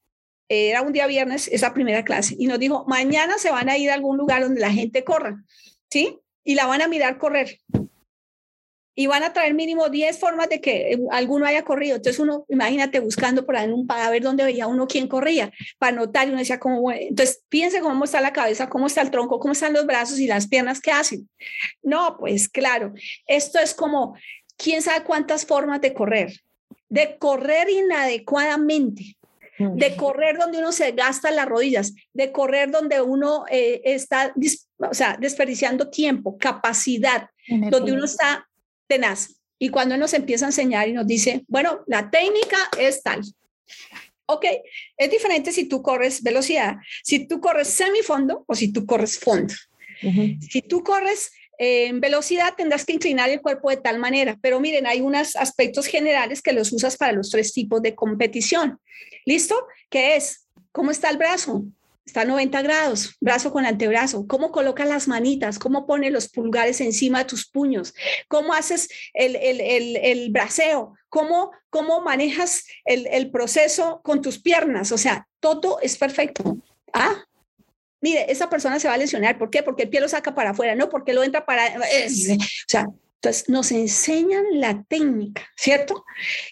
era 0.50 0.82
un 0.82 0.92
día 0.92 1.08
viernes 1.08 1.48
esa 1.48 1.74
primera 1.74 2.04
clase 2.04 2.36
y 2.38 2.48
nos 2.48 2.60
dijo, 2.60 2.84
mañana 2.88 3.38
se 3.38 3.52
van 3.52 3.70
a 3.70 3.78
ir 3.78 3.90
a 3.90 3.94
algún 3.94 4.18
lugar 4.18 4.42
donde 4.42 4.60
la 4.60 4.72
gente 4.72 5.04
corra, 5.04 5.44
¿sí? 5.90 6.20
Y 6.44 6.56
la 6.56 6.66
van 6.66 6.82
a 6.82 6.88
mirar 6.88 7.18
correr 7.18 7.60
y 8.94 9.08
van 9.08 9.24
a 9.24 9.34
traer 9.34 9.54
mínimo 9.54 9.90
10 9.90 10.20
formas 10.20 10.50
de 10.50 10.60
que 10.60 11.00
alguno 11.12 11.46
haya 11.46 11.64
corrido. 11.64 11.96
Entonces 11.96 12.20
uno, 12.20 12.46
imagínate 12.50 13.00
buscando 13.00 13.46
por 13.46 13.56
ahí 13.56 13.66
en 13.66 13.74
un 13.74 13.88
para 13.88 14.10
ver 14.10 14.22
dónde 14.22 14.44
veía 14.44 14.68
uno 14.68 14.88
quién 14.88 15.08
corría, 15.08 15.52
para 15.78 15.96
notar 15.96 16.28
y 16.28 16.32
uno 16.32 16.40
decía 16.40 16.60
cómo, 16.60 16.92
entonces 16.92 17.44
piense 17.50 17.80
cómo 17.80 18.04
está 18.04 18.22
la 18.22 18.34
cabeza, 18.34 18.70
cómo 18.70 18.88
está 18.88 19.02
el 19.02 19.12
tronco, 19.12 19.40
cómo 19.40 19.54
están 19.54 19.74
los 19.74 19.86
brazos 19.86 20.20
y 20.20 20.28
las 20.28 20.48
piernas 20.48 20.82
que 20.82 20.92
hacen. 20.92 21.30
No, 21.82 22.18
pues 22.20 22.50
claro, 22.50 22.94
esto 23.28 23.60
es 23.60 23.74
como, 23.74 24.16
quién 24.58 24.82
sabe 24.82 25.04
cuántas 25.04 25.46
formas 25.46 25.82
de 25.82 25.94
correr, 25.94 26.42
de 26.90 27.18
correr 27.18 27.70
inadecuadamente, 27.70 29.16
de 29.58 29.96
correr 29.96 30.40
donde 30.40 30.58
uno 30.58 30.72
se 30.72 30.92
gasta 30.92 31.30
las 31.30 31.46
rodillas, 31.46 31.94
de 32.14 32.32
correr 32.32 32.72
donde 32.72 33.00
uno 33.00 33.46
eh, 33.50 33.82
está, 33.84 34.34
o 34.78 34.94
sea, 34.94 35.18
desperdiciando 35.20 35.90
tiempo, 35.90 36.36
capacidad, 36.38 37.30
donde 37.70 37.92
uno 37.92 38.06
está 38.06 38.48
tenaz. 38.92 39.42
Y 39.58 39.70
cuando 39.70 39.96
nos 39.96 40.14
empieza 40.14 40.46
a 40.46 40.50
enseñar 40.50 40.90
y 40.90 40.94
nos 40.94 41.08
dice, 41.08 41.46
bueno, 41.48 41.82
la 41.88 42.10
técnica 42.10 42.58
es 42.78 43.02
tal. 43.02 43.22
Ok, 44.26 44.46
es 44.98 45.10
diferente 45.10 45.54
si 45.54 45.66
tú 45.66 45.82
corres 45.82 46.22
velocidad, 46.22 46.76
si 47.04 47.26
tú 47.26 47.40
corres 47.40 47.70
semifondo 47.70 48.44
o 48.48 48.54
si 48.54 48.74
tú 48.74 48.86
corres 48.86 49.18
fondo. 49.18 49.54
Si 50.50 50.62
tú 50.64 50.84
corres 50.84 51.32
en 51.58 52.02
velocidad 52.02 52.56
tendrás 52.58 52.86
que 52.86 52.94
inclinar 52.94 53.30
el 53.30 53.40
cuerpo 53.40 53.70
de 53.70 53.78
tal 53.78 54.00
manera, 54.00 54.38
pero 54.42 54.60
miren, 54.60 54.88
hay 54.88 55.00
unos 55.00 55.36
aspectos 55.36 55.86
generales 55.86 56.42
que 56.42 56.54
los 56.54 56.74
usas 56.74 56.98
para 56.98 57.14
los 57.14 57.30
tres 57.30 57.54
tipos 57.54 57.82
de 57.82 57.94
competición. 57.94 58.80
¿Listo? 59.26 59.56
¿Qué 59.90 60.16
es? 60.16 60.48
¿Cómo 60.72 60.92
está 60.92 61.10
el 61.12 61.18
brazo? 61.18 61.64
Está 62.06 62.22
a 62.22 62.26
90 62.26 62.62
grados, 62.62 63.16
brazo 63.20 63.52
con 63.52 63.66
antebrazo, 63.66 64.26
cómo 64.28 64.52
colocas 64.52 64.88
las 64.88 65.08
manitas, 65.08 65.60
cómo 65.60 65.86
pones 65.86 66.12
los 66.12 66.30
pulgares 66.30 66.82
encima 66.82 67.20
de 67.20 67.26
tus 67.26 67.48
puños, 67.48 67.94
cómo 68.28 68.54
haces 68.54 68.90
el, 69.14 69.36
el, 69.36 69.62
el, 69.62 69.98
el 69.98 70.32
braceo, 70.32 70.96
cómo, 71.10 71.52
cómo 71.70 72.02
manejas 72.02 72.66
el, 72.86 73.08
el, 73.08 73.32
proceso 73.32 74.02
con 74.04 74.22
tus 74.22 74.42
piernas, 74.42 74.92
o 74.92 74.98
sea, 74.98 75.28
todo 75.40 75.80
es 75.82 75.98
perfecto. 75.98 76.58
Ah, 76.94 77.24
mire, 78.02 78.32
esa 78.32 78.50
persona 78.50 78.80
se 78.80 78.88
va 78.88 78.96
a 78.96 78.98
lesionar, 78.98 79.38
¿por 79.38 79.50
qué? 79.50 79.64
Porque 79.64 79.84
el 79.84 79.90
pie 79.90 80.02
lo 80.02 80.10
saca 80.10 80.34
para 80.34 80.52
afuera, 80.52 80.76
no 80.76 80.90
porque 80.90 81.14
lo 81.14 81.24
entra 81.24 81.46
para... 81.46 81.78
o 81.78 81.84
sea, 82.68 82.88
entonces 83.16 83.50
nos 83.50 83.72
enseñan 83.72 84.44
la 84.54 84.84
técnica, 84.84 85.48
¿cierto? 85.56 86.06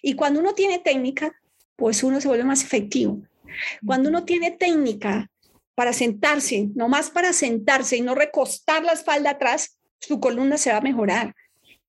Y 0.03 0.13
cuando 0.13 0.39
uno 0.39 0.53
tiene 0.53 0.77
técnica, 0.77 1.33
pues 1.75 2.03
uno 2.03 2.21
se 2.21 2.27
vuelve 2.27 2.43
más 2.43 2.63
efectivo. 2.63 3.19
Cuando 3.83 4.09
uno 4.09 4.23
tiene 4.23 4.51
técnica, 4.51 5.29
para 5.79 5.93
sentarse, 5.93 6.67
nomás 6.75 7.09
para 7.09 7.31
sentarse 7.31 7.95
y 7.95 8.01
no 8.01 8.13
recostar 8.13 8.83
la 8.83 8.91
espalda 8.91 9.29
atrás, 9.29 9.79
su 9.97 10.19
columna 10.19 10.57
se 10.57 10.71
va 10.71 10.79
a 10.79 10.81
mejorar. 10.81 11.33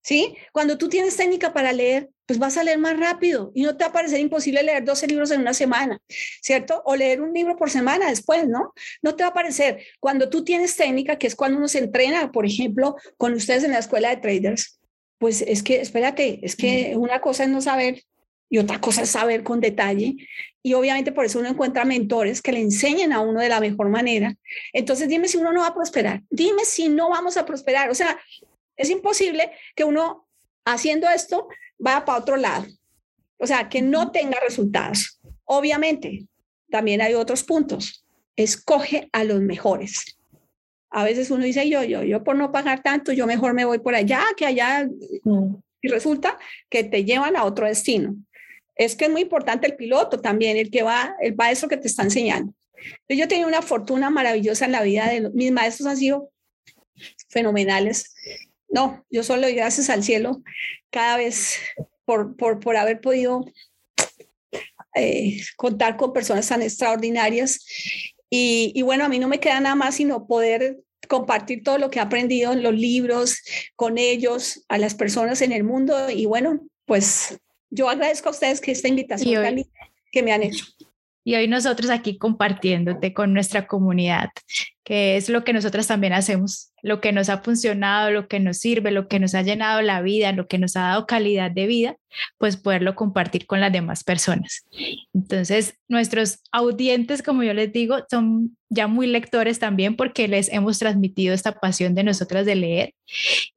¿Sí? 0.01 0.37
Cuando 0.53 0.79
tú 0.79 0.89
tienes 0.89 1.17
técnica 1.17 1.53
para 1.53 1.73
leer, 1.73 2.09
pues 2.25 2.39
vas 2.39 2.57
a 2.57 2.63
leer 2.63 2.79
más 2.79 2.97
rápido 2.97 3.51
y 3.53 3.65
no 3.65 3.77
te 3.77 3.83
va 3.83 3.91
a 3.91 3.93
parecer 3.93 4.21
imposible 4.21 4.63
leer 4.63 4.85
12 4.85 5.09
libros 5.09 5.33
en 5.33 5.41
una 5.41 5.55
semana, 5.55 6.01
¿cierto? 6.09 6.81
O 6.85 6.95
leer 6.95 7.21
un 7.21 7.35
libro 7.35 7.57
por 7.57 7.69
semana 7.69 8.09
después, 8.09 8.47
¿no? 8.47 8.73
No 9.03 9.17
te 9.17 9.25
va 9.25 9.31
a 9.31 9.35
parecer. 9.35 9.83
Cuando 9.99 10.31
tú 10.31 10.45
tienes 10.45 10.77
técnica, 10.77 11.19
que 11.19 11.27
es 11.27 11.35
cuando 11.35 11.59
uno 11.59 11.67
se 11.67 11.81
entrena, 11.81 12.31
por 12.31 12.47
ejemplo, 12.47 12.95
con 13.17 13.35
ustedes 13.35 13.65
en 13.65 13.73
la 13.73 13.81
escuela 13.81 14.11
de 14.11 14.19
traders, 14.19 14.79
pues 15.19 15.43
es 15.43 15.65
que, 15.65 15.81
espérate, 15.81 16.39
es 16.45 16.55
que 16.55 16.95
una 16.97 17.21
cosa 17.21 17.43
es 17.43 17.51
no 17.51 17.61
saber 17.61 18.05
y 18.51 18.59
otra 18.59 18.81
cosa 18.81 19.03
es 19.03 19.11
saber 19.11 19.45
con 19.45 19.61
detalle. 19.61 20.17
Y 20.63 20.75
obviamente 20.75 21.13
por 21.13 21.25
eso 21.25 21.39
uno 21.39 21.49
encuentra 21.49 21.85
mentores 21.85 22.43
que 22.43 22.53
le 22.53 22.61
enseñen 22.61 23.13
a 23.13 23.21
uno 23.21 23.41
de 23.41 23.49
la 23.49 23.61
mejor 23.61 23.89
manera. 23.89 24.35
Entonces 24.73 25.09
dime 25.09 25.29
si 25.29 25.39
uno 25.39 25.53
no 25.53 25.61
va 25.61 25.69
a 25.69 25.75
prosperar. 25.75 26.23
Dime 26.29 26.65
si 26.65 26.89
no 26.89 27.09
vamos 27.09 27.37
a 27.37 27.47
prosperar. 27.47 27.89
O 27.91 27.95
sea, 27.95 28.21
es 28.77 28.91
imposible 28.91 29.53
que 29.77 29.85
uno 29.85 30.27
haciendo 30.65 31.09
esto 31.09 31.49
vaya 31.79 32.05
para 32.05 32.19
otro 32.19 32.37
lado. 32.37 32.67
O 33.39 33.47
sea, 33.47 33.69
que 33.69 33.81
no 33.81 34.11
tenga 34.11 34.39
resultados. 34.41 35.21
Obviamente, 35.45 36.27
también 36.71 37.01
hay 37.01 37.15
otros 37.15 37.45
puntos. 37.45 38.05
Escoge 38.35 39.09
a 39.13 39.23
los 39.23 39.41
mejores. 39.41 40.19
A 40.91 41.05
veces 41.05 41.31
uno 41.31 41.45
dice, 41.45 41.69
yo, 41.71 41.85
yo, 41.85 42.03
yo 42.03 42.25
por 42.25 42.35
no 42.35 42.51
pagar 42.51 42.83
tanto, 42.83 43.13
yo 43.13 43.27
mejor 43.29 43.55
me 43.55 43.65
voy 43.65 43.79
por 43.79 43.95
allá, 43.95 44.25
que 44.37 44.45
allá. 44.45 44.89
Mm. 45.23 45.55
Y 45.83 45.89
resulta 45.89 46.37
que 46.69 46.85
te 46.85 47.05
llevan 47.05 47.37
a 47.37 47.45
otro 47.45 47.67
destino 47.67 48.17
es 48.81 48.97
que 48.97 49.05
es 49.05 49.11
muy 49.11 49.21
importante 49.21 49.67
el 49.67 49.77
piloto 49.77 50.23
también, 50.23 50.57
el 50.57 50.71
que 50.71 50.83
va, 50.83 51.15
el 51.21 51.37
maestro 51.37 51.69
que 51.69 51.77
te 51.77 51.87
está 51.87 52.03
enseñando. 52.03 52.55
Yo 53.11 53.29
tenía 53.29 53.47
una 53.47 53.61
fortuna 53.61 54.09
maravillosa 54.09 54.65
en 54.65 54.73
la 54.73 54.83
vida 54.83 55.07
de 55.07 55.29
mis 55.35 55.53
maestros 55.53 55.87
han 55.87 55.99
sido 55.99 56.33
fenomenales. 57.29 58.15
No, 58.71 59.05
yo 59.11 59.23
solo 59.23 59.43
doy 59.43 59.55
gracias 59.55 59.91
al 59.91 60.03
cielo 60.03 60.43
cada 60.89 61.19
vez 61.19 61.59
por, 62.07 62.37
por, 62.37 62.59
por 62.59 62.79
haber 62.79 63.03
podido 63.03 63.45
eh, 64.95 65.43
contar 65.59 65.99
con 65.99 66.15
personas 66.15 66.49
tan 66.49 66.63
extraordinarias. 66.63 67.63
Y, 68.31 68.73
y 68.75 68.81
bueno, 68.81 69.05
a 69.05 69.11
mí 69.11 69.19
no 69.19 69.29
me 69.29 69.41
queda 69.41 69.61
nada 69.61 69.75
más 69.75 69.97
sino 69.97 70.27
poder 70.27 70.79
compartir 71.07 71.63
todo 71.65 71.77
lo 71.77 71.91
que 71.91 71.99
he 71.99 72.03
aprendido 72.03 72.53
en 72.53 72.63
los 72.63 72.73
libros 72.73 73.43
con 73.77 73.99
ellos, 73.99 74.65
a 74.71 74.79
las 74.79 74.95
personas 74.95 75.43
en 75.43 75.53
el 75.53 75.65
mundo. 75.65 76.09
Y 76.09 76.25
bueno, 76.25 76.67
pues 76.87 77.39
yo 77.71 77.89
agradezco 77.89 78.29
a 78.29 78.33
ustedes 78.33 78.61
que 78.61 78.73
esta 78.73 78.89
invitación 78.89 79.65
que 80.13 80.23
me 80.23 80.33
han 80.33 80.43
hecho. 80.43 80.67
Y 81.23 81.35
hoy 81.35 81.49
nosotros 81.49 81.91
aquí 81.91 82.17
compartiéndote 82.17 83.13
con 83.13 83.35
nuestra 83.35 83.67
comunidad, 83.67 84.31
que 84.85 85.19
es 85.19 85.29
lo 85.29 85.45
que 85.45 85.53
nosotras 85.53 85.87
también 85.87 86.15
hacemos, 86.15 86.73
lo 86.83 87.03
que 87.03 87.13
nos 87.13 87.29
ha 87.29 87.43
funcionado, 87.43 88.11
lo 88.11 88.27
que 88.27 88.41
nos 88.41 88.57
sirve, 88.57 88.91
lo 88.91 89.07
que 89.07 89.21
nos 89.21 89.35
ha 89.35 89.43
llenado 89.43 89.83
la 89.83 90.01
vida, 90.01 90.33
lo 90.33 90.49
que 90.49 90.57
nos 90.57 90.77
ha 90.77 90.81
dado 90.81 91.07
calidad 91.07 91.51
de 91.51 91.67
vida, 91.67 91.97
pues 92.39 92.57
poderlo 92.57 92.95
compartir 92.95 93.47
con 93.47 93.61
las 93.61 93.71
demás 93.71 94.03
personas. 94.03 94.65
Entonces, 95.13 95.75
nuestros 95.89 96.39
audientes, 96.53 97.23
como 97.23 97.43
yo 97.43 97.53
les 97.53 97.71
digo, 97.71 97.99
son 98.11 98.57
ya 98.71 98.87
muy 98.87 99.07
lectores 99.07 99.59
también 99.59 99.97
porque 99.97 100.27
les 100.27 100.51
hemos 100.51 100.79
transmitido 100.79 101.35
esta 101.35 101.53
pasión 101.53 101.95
de 101.95 102.03
nosotras 102.03 102.47
de 102.47 102.55
leer 102.55 102.95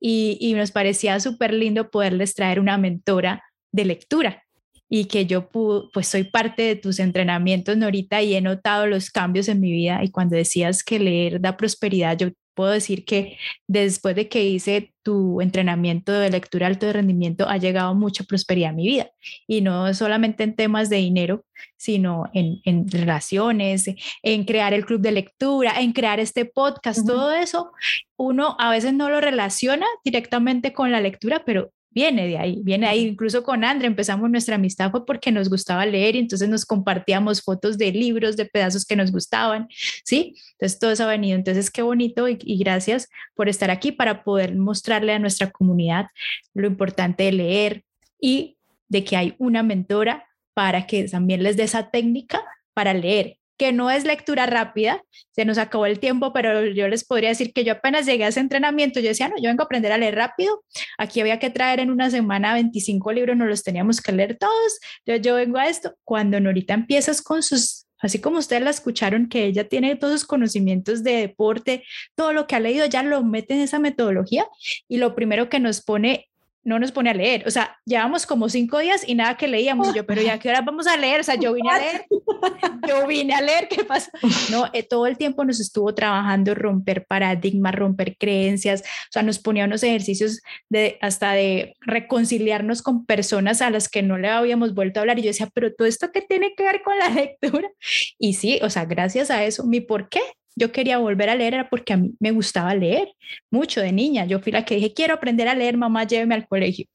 y, 0.01 0.37
y 0.41 0.53
nos 0.53 0.71
parecía 0.71 1.17
súper 1.21 1.53
lindo 1.53 1.89
poderles 1.89 2.35
traer 2.35 2.59
una 2.59 2.77
mentora 2.77 3.41
de 3.73 3.85
lectura. 3.85 4.43
y 4.89 5.05
que 5.05 5.25
yo 5.25 5.49
pues 5.49 6.07
soy 6.07 6.25
parte 6.25 6.61
de 6.63 6.75
tus 6.75 6.99
entrenamientos, 6.99 7.75
Norita, 7.77 8.21
y 8.21 8.35
he 8.35 8.41
notado 8.41 8.85
los 8.85 9.09
cambios 9.09 9.47
en 9.47 9.59
mi 9.59 9.71
vida. 9.71 10.03
Y 10.03 10.11
cuando 10.11 10.35
decías 10.35 10.83
que 10.83 10.99
leer 10.99 11.41
da 11.41 11.57
prosperidad, 11.57 12.15
yo 12.17 12.29
puedo 12.53 12.71
decir 12.71 13.03
que 13.05 13.37
después 13.67 14.15
de 14.15 14.29
que 14.29 14.43
hice 14.45 14.93
tu 15.01 15.41
entrenamiento 15.41 16.11
de 16.11 16.29
lectura 16.29 16.67
alto 16.67 16.85
de 16.85 16.93
rendimiento, 16.93 17.49
ha 17.49 17.57
llegado 17.57 17.95
mucha 17.95 18.23
prosperidad 18.23 18.69
a 18.69 18.73
mi 18.73 18.85
vida. 18.85 19.09
Y 19.47 19.61
no 19.61 19.93
solamente 19.93 20.43
en 20.43 20.55
temas 20.55 20.89
de 20.89 20.97
dinero, 20.97 21.43
sino 21.77 22.29
en, 22.33 22.61
en 22.63 22.87
relaciones, 22.89 23.85
en 24.21 24.45
crear 24.45 24.73
el 24.73 24.85
club 24.85 25.01
de 25.01 25.11
lectura, 25.11 25.73
en 25.79 25.93
crear 25.93 26.19
este 26.19 26.45
podcast, 26.45 27.05
todo 27.05 27.31
eso, 27.31 27.71
uno 28.15 28.55
a 28.59 28.69
veces 28.69 28.93
no 28.93 29.09
lo 29.09 29.19
relaciona 29.21 29.87
directamente 30.03 30.71
con 30.71 30.91
la 30.91 31.01
lectura, 31.01 31.43
pero 31.45 31.71
viene 31.93 32.27
de 32.27 32.37
ahí, 32.37 32.59
viene 32.63 32.87
ahí. 32.87 33.07
Incluso 33.07 33.43
con 33.43 33.63
André 33.63 33.87
empezamos 33.87 34.29
nuestra 34.29 34.55
amistad 34.55 34.91
fue 34.91 35.05
porque 35.05 35.31
nos 35.31 35.49
gustaba 35.49 35.85
leer 35.85 36.15
y 36.15 36.19
entonces 36.19 36.49
nos 36.49 36.65
compartíamos 36.65 37.41
fotos 37.41 37.77
de 37.77 37.91
libros, 37.91 38.35
de 38.37 38.45
pedazos 38.45 38.85
que 38.85 38.95
nos 38.95 39.11
gustaban, 39.11 39.67
¿sí? 40.03 40.35
Entonces 40.53 40.79
todo 40.79 40.91
eso 40.91 41.03
ha 41.03 41.07
venido. 41.07 41.35
Entonces 41.35 41.71
qué 41.71 41.81
bonito 41.81 42.27
y, 42.27 42.37
y 42.41 42.57
gracias 42.57 43.09
por 43.35 43.49
estar 43.49 43.71
aquí 43.71 43.91
para 43.91 44.23
poder 44.23 44.55
mostrarle 44.55 45.13
a 45.13 45.19
nuestra 45.19 45.51
comunidad 45.51 46.07
lo 46.53 46.67
importante 46.67 47.23
de 47.23 47.31
leer 47.31 47.83
y 48.19 48.57
de 48.87 49.03
que 49.03 49.17
hay 49.17 49.35
una 49.37 49.63
mentora 49.63 50.27
para 50.53 50.87
que 50.87 51.03
también 51.05 51.43
les 51.43 51.57
dé 51.57 51.63
esa 51.63 51.89
técnica 51.89 52.43
para 52.73 52.93
leer 52.93 53.37
que 53.57 53.71
no 53.71 53.91
es 53.91 54.05
lectura 54.05 54.45
rápida, 54.45 55.03
se 55.31 55.45
nos 55.45 55.57
acabó 55.57 55.85
el 55.85 55.99
tiempo, 55.99 56.33
pero 56.33 56.65
yo 56.65 56.87
les 56.87 57.05
podría 57.05 57.29
decir 57.29 57.53
que 57.53 57.63
yo 57.63 57.73
apenas 57.73 58.05
llegué 58.05 58.25
a 58.25 58.29
ese 58.29 58.39
entrenamiento, 58.39 58.99
yo 58.99 59.09
decía, 59.09 59.29
no, 59.29 59.35
yo 59.37 59.49
vengo 59.49 59.63
a 59.63 59.65
aprender 59.65 59.91
a 59.91 59.97
leer 59.97 60.15
rápido, 60.15 60.63
aquí 60.97 61.21
había 61.21 61.39
que 61.39 61.49
traer 61.49 61.79
en 61.79 61.91
una 61.91 62.09
semana 62.09 62.53
25 62.53 63.11
libros, 63.11 63.37
no 63.37 63.45
los 63.45 63.63
teníamos 63.63 64.01
que 64.01 64.11
leer 64.11 64.37
todos, 64.37 64.79
yo, 65.05 65.15
yo 65.17 65.35
vengo 65.35 65.57
a 65.57 65.67
esto, 65.67 65.95
cuando 66.03 66.39
Norita 66.39 66.73
empiezas 66.73 67.21
con 67.21 67.43
sus 67.43 67.87
así 68.03 68.19
como 68.19 68.37
ustedes 68.37 68.61
la 68.61 68.69
escucharon, 68.69 69.29
que 69.29 69.45
ella 69.45 69.69
tiene 69.69 69.95
todos 69.95 70.19
sus 70.19 70.27
conocimientos 70.27 71.03
de 71.03 71.13
deporte, 71.13 71.85
todo 72.15 72.33
lo 72.33 72.47
que 72.47 72.55
ha 72.55 72.59
leído, 72.59 72.85
ya 72.85 73.01
lo 73.01 73.23
mete 73.23 73.53
en 73.53 73.61
esa 73.61 73.79
metodología 73.79 74.45
y 74.89 74.97
lo 74.97 75.15
primero 75.15 75.47
que 75.47 75.61
nos 75.61 75.81
pone 75.81 76.27
no 76.63 76.79
nos 76.79 76.91
pone 76.91 77.09
a 77.09 77.13
leer. 77.13 77.43
O 77.45 77.51
sea, 77.51 77.77
llevamos 77.85 78.25
como 78.25 78.49
cinco 78.49 78.79
días 78.79 79.03
y 79.07 79.15
nada 79.15 79.35
que 79.35 79.47
leíamos. 79.47 79.93
yo, 79.93 80.05
pero 80.05 80.21
ya 80.21 80.39
qué 80.39 80.49
hora 80.49 80.61
vamos 80.61 80.87
a 80.87 80.97
leer? 80.97 81.21
O 81.21 81.23
sea, 81.23 81.35
yo 81.35 81.53
vine 81.53 81.69
a 81.69 81.77
leer, 81.77 82.05
yo 82.87 83.05
vine 83.07 83.33
a 83.33 83.41
leer, 83.41 83.67
¿qué 83.67 83.83
pasa? 83.83 84.11
No, 84.49 84.69
eh, 84.73 84.83
todo 84.83 85.07
el 85.07 85.17
tiempo 85.17 85.43
nos 85.43 85.59
estuvo 85.59 85.93
trabajando 85.93 86.55
romper 86.55 87.05
paradigmas, 87.05 87.75
romper 87.75 88.17
creencias. 88.17 88.81
O 88.81 89.11
sea, 89.11 89.23
nos 89.23 89.39
ponía 89.39 89.65
unos 89.65 89.83
ejercicios 89.83 90.41
de 90.69 90.97
hasta 91.01 91.33
de 91.33 91.75
reconciliarnos 91.81 92.81
con 92.81 93.05
personas 93.05 93.61
a 93.61 93.69
las 93.69 93.89
que 93.89 94.01
no 94.01 94.17
le 94.17 94.29
habíamos 94.29 94.73
vuelto 94.73 94.99
a 94.99 95.01
hablar. 95.01 95.19
Y 95.19 95.23
yo 95.23 95.27
decía, 95.27 95.49
pero 95.53 95.73
todo 95.73 95.87
esto 95.87 96.11
qué 96.11 96.21
tiene 96.21 96.53
que 96.55 96.63
ver 96.63 96.81
con 96.81 96.97
la 96.97 97.09
lectura? 97.09 97.69
Y 98.17 98.33
sí, 98.35 98.59
o 98.61 98.69
sea, 98.69 98.85
gracias 98.85 99.29
a 99.31 99.43
eso, 99.43 99.65
mi 99.65 99.81
por 99.81 100.09
qué 100.09 100.21
yo 100.55 100.71
quería 100.71 100.97
volver 100.97 101.29
a 101.29 101.35
leer 101.35 101.53
era 101.55 101.69
porque 101.69 101.93
a 101.93 101.97
mí 101.97 102.11
me 102.19 102.31
gustaba 102.31 102.73
leer 102.75 103.09
mucho 103.49 103.81
de 103.81 103.91
niña. 103.91 104.25
Yo 104.25 104.39
fui 104.39 104.51
la 104.51 104.65
que 104.65 104.75
dije, 104.75 104.93
quiero 104.93 105.15
aprender 105.15 105.47
a 105.47 105.55
leer, 105.55 105.77
mamá, 105.77 106.05
lléveme 106.05 106.35
al 106.35 106.47
colegio. 106.47 106.87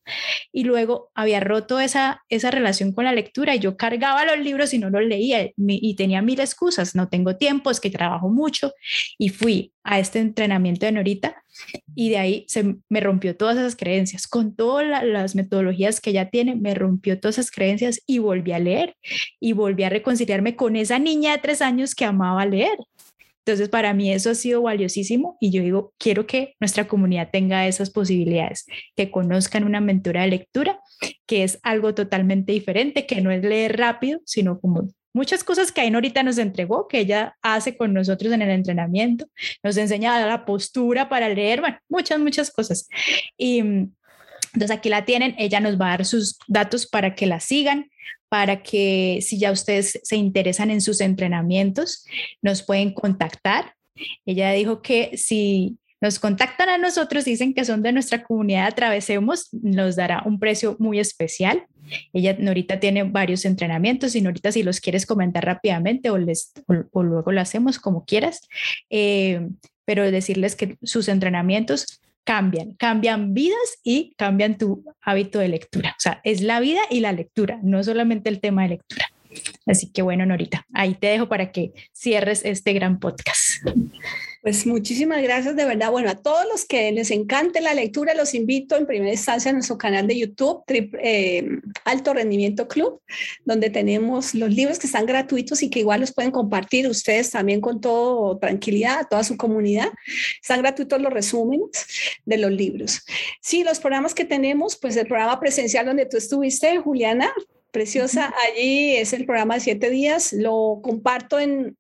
Y 0.53 0.65
luego 0.65 1.11
había 1.15 1.41
roto 1.41 1.81
esa, 1.81 2.23
esa 2.29 2.51
relación 2.51 2.93
con 2.93 3.05
la 3.05 3.13
lectura 3.13 3.55
y 3.55 3.59
yo 3.59 3.77
cargaba 3.77 4.25
los 4.25 4.39
libros 4.39 4.75
y 4.75 4.79
no 4.79 4.91
los 4.91 5.03
leía 5.03 5.51
y 5.57 5.97
tenía 5.97 6.23
mil 6.23 6.41
excusas. 6.41 6.95
No 6.95 7.09
tengo 7.09 7.37
tiempo, 7.37 7.71
es 7.71 7.81
que 7.81 7.91
trabajo 7.91 8.29
mucho. 8.29 8.73
Y 9.19 9.31
fui 9.31 9.73
a 9.83 9.99
este 9.99 10.19
entrenamiento 10.19 10.87
de 10.87 10.93
Norita 10.93 11.43
y 11.95 12.11
de 12.11 12.19
ahí 12.19 12.45
se 12.47 12.77
me 12.89 13.01
rompió 13.01 13.37
todas 13.37 13.57
esas 13.57 13.75
creencias. 13.75 14.27
Con 14.27 14.55
todas 14.55 15.05
las 15.05 15.35
metodologías 15.35 16.01
que 16.01 16.11
ella 16.11 16.31
tiene, 16.31 16.55
me 16.57 16.75
rompió 16.75 17.19
todas 17.19 17.39
esas 17.39 17.51
creencias 17.51 18.01
y 18.07 18.19
volví 18.19 18.53
a 18.53 18.59
leer 18.59 18.97
y 19.41 19.53
volví 19.53 19.85
a 19.85 19.89
reconciliarme 19.89 20.57
con 20.57 20.77
esa 20.77 20.99
niña 20.99 21.33
de 21.33 21.39
tres 21.39 21.63
años 21.63 21.95
que 21.95 22.05
amaba 22.05 22.45
leer. 22.47 22.77
Entonces, 23.49 23.71
para 23.71 23.95
mí 23.95 24.13
eso 24.13 24.29
ha 24.29 24.35
sido 24.35 24.61
valiosísimo 24.61 25.39
y 25.41 25.51
yo 25.51 25.63
digo, 25.63 25.95
quiero 25.97 26.27
que 26.27 26.55
nuestra 26.61 26.87
comunidad 26.87 27.31
tenga 27.33 27.67
esas 27.67 27.89
posibilidades, 27.89 28.67
que 28.95 29.11
conozcan 29.11 29.65
una 29.65 29.81
mentora 29.81 30.21
de 30.21 30.29
lectura, 30.29 30.81
que 31.25 31.45
es 31.45 31.59
algo 31.63 31.95
totalmente 31.95 32.53
diferente, 32.53 33.07
que 33.07 33.23
no 33.23 33.31
es 33.31 33.43
leer 33.43 33.79
rápido, 33.79 34.21
sino 34.27 34.61
como 34.61 34.91
muchas 35.15 35.45
cosas 35.45 35.73
que 35.73 35.81
Aina 35.81 35.97
ahorita 35.97 36.23
nos 36.23 36.37
entregó, 36.37 36.89
que 36.89 36.99
ella 36.99 37.39
hace 37.41 37.75
con 37.75 37.95
nosotros 37.95 38.35
en 38.35 38.43
el 38.43 38.51
entrenamiento, 38.51 39.25
nos 39.63 39.79
enseña 39.79 40.27
la 40.27 40.45
postura 40.45 41.09
para 41.09 41.31
leer, 41.31 41.61
bueno, 41.61 41.79
muchas, 41.89 42.19
muchas 42.19 42.51
cosas. 42.51 42.87
Y 43.39 43.61
entonces 43.61 44.71
aquí 44.71 44.91
la 44.91 45.07
tienen, 45.07 45.35
ella 45.39 45.61
nos 45.61 45.81
va 45.81 45.87
a 45.87 45.91
dar 45.97 46.05
sus 46.05 46.37
datos 46.49 46.87
para 46.87 47.15
que 47.15 47.25
la 47.25 47.41
sigan, 47.41 47.89
para 48.29 48.63
que 48.63 49.21
si 49.23 49.39
ya 49.39 49.53
ustedes 49.53 50.01
se 50.03 50.17
interesan 50.17 50.71
en 50.71 50.81
sus 50.81 51.01
entrenamientos, 51.01 52.05
nos 52.43 52.63
pueden 52.63 52.93
contactar. 52.93 53.75
Ella 54.27 54.53
dijo 54.53 54.83
que 54.83 55.17
si 55.17 55.79
nos 56.01 56.19
contactan 56.19 56.69
a 56.69 56.79
nosotros, 56.79 57.25
dicen 57.25 57.55
que 57.55 57.65
son 57.65 57.83
de 57.83 57.93
nuestra 57.93 58.23
comunidad 58.23 58.67
Atravesemos, 58.67 59.49
nos 59.53 59.97
dará 59.97 60.23
un 60.25 60.39
precio 60.39 60.77
muy 60.79 61.01
especial. 61.01 61.67
Ella, 62.13 62.37
Norita, 62.39 62.79
tiene 62.79 63.03
varios 63.03 63.45
entrenamientos 63.45 64.15
y 64.15 64.21
Norita, 64.21 64.53
si 64.53 64.63
los 64.63 64.81
quieres 64.81 65.07
comentar 65.07 65.45
rápidamente 65.45 66.11
o, 66.11 66.19
les, 66.19 66.53
o, 66.93 67.03
luego 67.03 67.33
lo 67.33 67.41
hacemos 67.41 67.79
como 67.79 68.05
quieras, 68.05 68.43
eh, 68.91 69.49
pero 69.85 70.09
decirles 70.11 70.55
que 70.55 70.77
sus 70.83 71.09
entrenamientos 71.09 72.01
cambian, 72.29 72.75
cambian 72.75 73.33
vidas 73.33 73.79
y 73.83 74.13
cambian 74.19 74.59
tu 74.59 74.85
hábito 75.01 75.39
de 75.39 75.49
lectura. 75.49 75.93
O 75.93 76.01
sea, 76.01 76.21
es 76.25 76.43
la 76.43 76.61
vida 76.61 76.83
y 76.91 77.01
la 77.01 77.13
lectura, 77.13 77.59
no 77.63 77.83
solamente 77.83 78.29
el 78.29 78.39
tema 78.43 78.65
de 78.65 78.69
lectura. 78.69 79.07
Así 79.67 79.91
que 79.93 80.03
bueno, 80.03 80.27
Norita, 80.27 80.67
ahí 80.73 80.95
te 80.95 81.09
dejo 81.09 81.29
para 81.29 81.53
que 81.53 81.73
cierres 81.93 82.45
este 82.45 82.73
gran 82.73 82.99
podcast. 82.99 83.65
Pues 84.41 84.67
muchísimas 84.67 85.21
gracias 85.21 85.57
de 85.57 85.65
verdad. 85.65 85.91
Bueno, 85.91 86.11
a 86.11 86.15
todos 86.15 86.47
los 86.51 86.65
que 86.65 86.93
les 86.93 87.11
encante 87.11 87.61
la 87.61 87.75
lectura, 87.75 88.15
los 88.15 88.35
invito 88.35 88.77
en 88.77 88.87
primera 88.87 89.11
instancia 89.11 89.51
a 89.51 89.53
nuestro 89.53 89.77
canal 89.77 90.07
de 90.07 90.17
YouTube, 90.17 90.63
eh, 91.03 91.47
Alto 91.85 92.15
Rendimiento 92.15 92.69
Club, 92.69 93.03
donde 93.45 93.69
tenemos 93.69 94.35
los 94.35 94.51
libros 94.51 94.79
que 94.79 94.87
están 94.87 95.07
gratuitos 95.07 95.63
y 95.63 95.71
que 95.71 95.81
igual 95.81 96.01
los 96.01 96.15
pueden 96.15 96.31
compartir 96.31 96.87
ustedes 96.87 97.31
también 97.31 97.61
con 97.61 97.81
toda 97.81 98.39
tranquilidad, 98.39 99.01
a 99.01 99.05
toda 99.05 99.25
su 99.25 99.37
comunidad. 99.37 99.91
Están 100.41 100.63
gratuitos 100.63 101.03
los 101.03 101.13
resúmenes 101.13 101.69
de 102.25 102.39
los 102.39 102.53
libros. 102.53 103.05
Sí, 103.43 103.65
los 103.65 103.81
programas 103.81 104.15
que 104.15 104.25
tenemos, 104.25 104.79
pues 104.79 104.97
el 104.97 105.09
programa 105.09 105.41
presencial 105.41 105.85
donde 105.85 106.07
tú 106.07 106.17
estuviste, 106.17 106.79
Juliana, 106.79 107.33
preciosa, 107.71 108.35
allí 108.49 108.97
es 108.97 109.13
el 109.13 109.27
programa 109.27 109.55
de 109.55 109.61
siete 109.61 109.91
días, 109.91 110.33
lo 110.33 110.81
comparto 110.83 111.39
en 111.39 111.77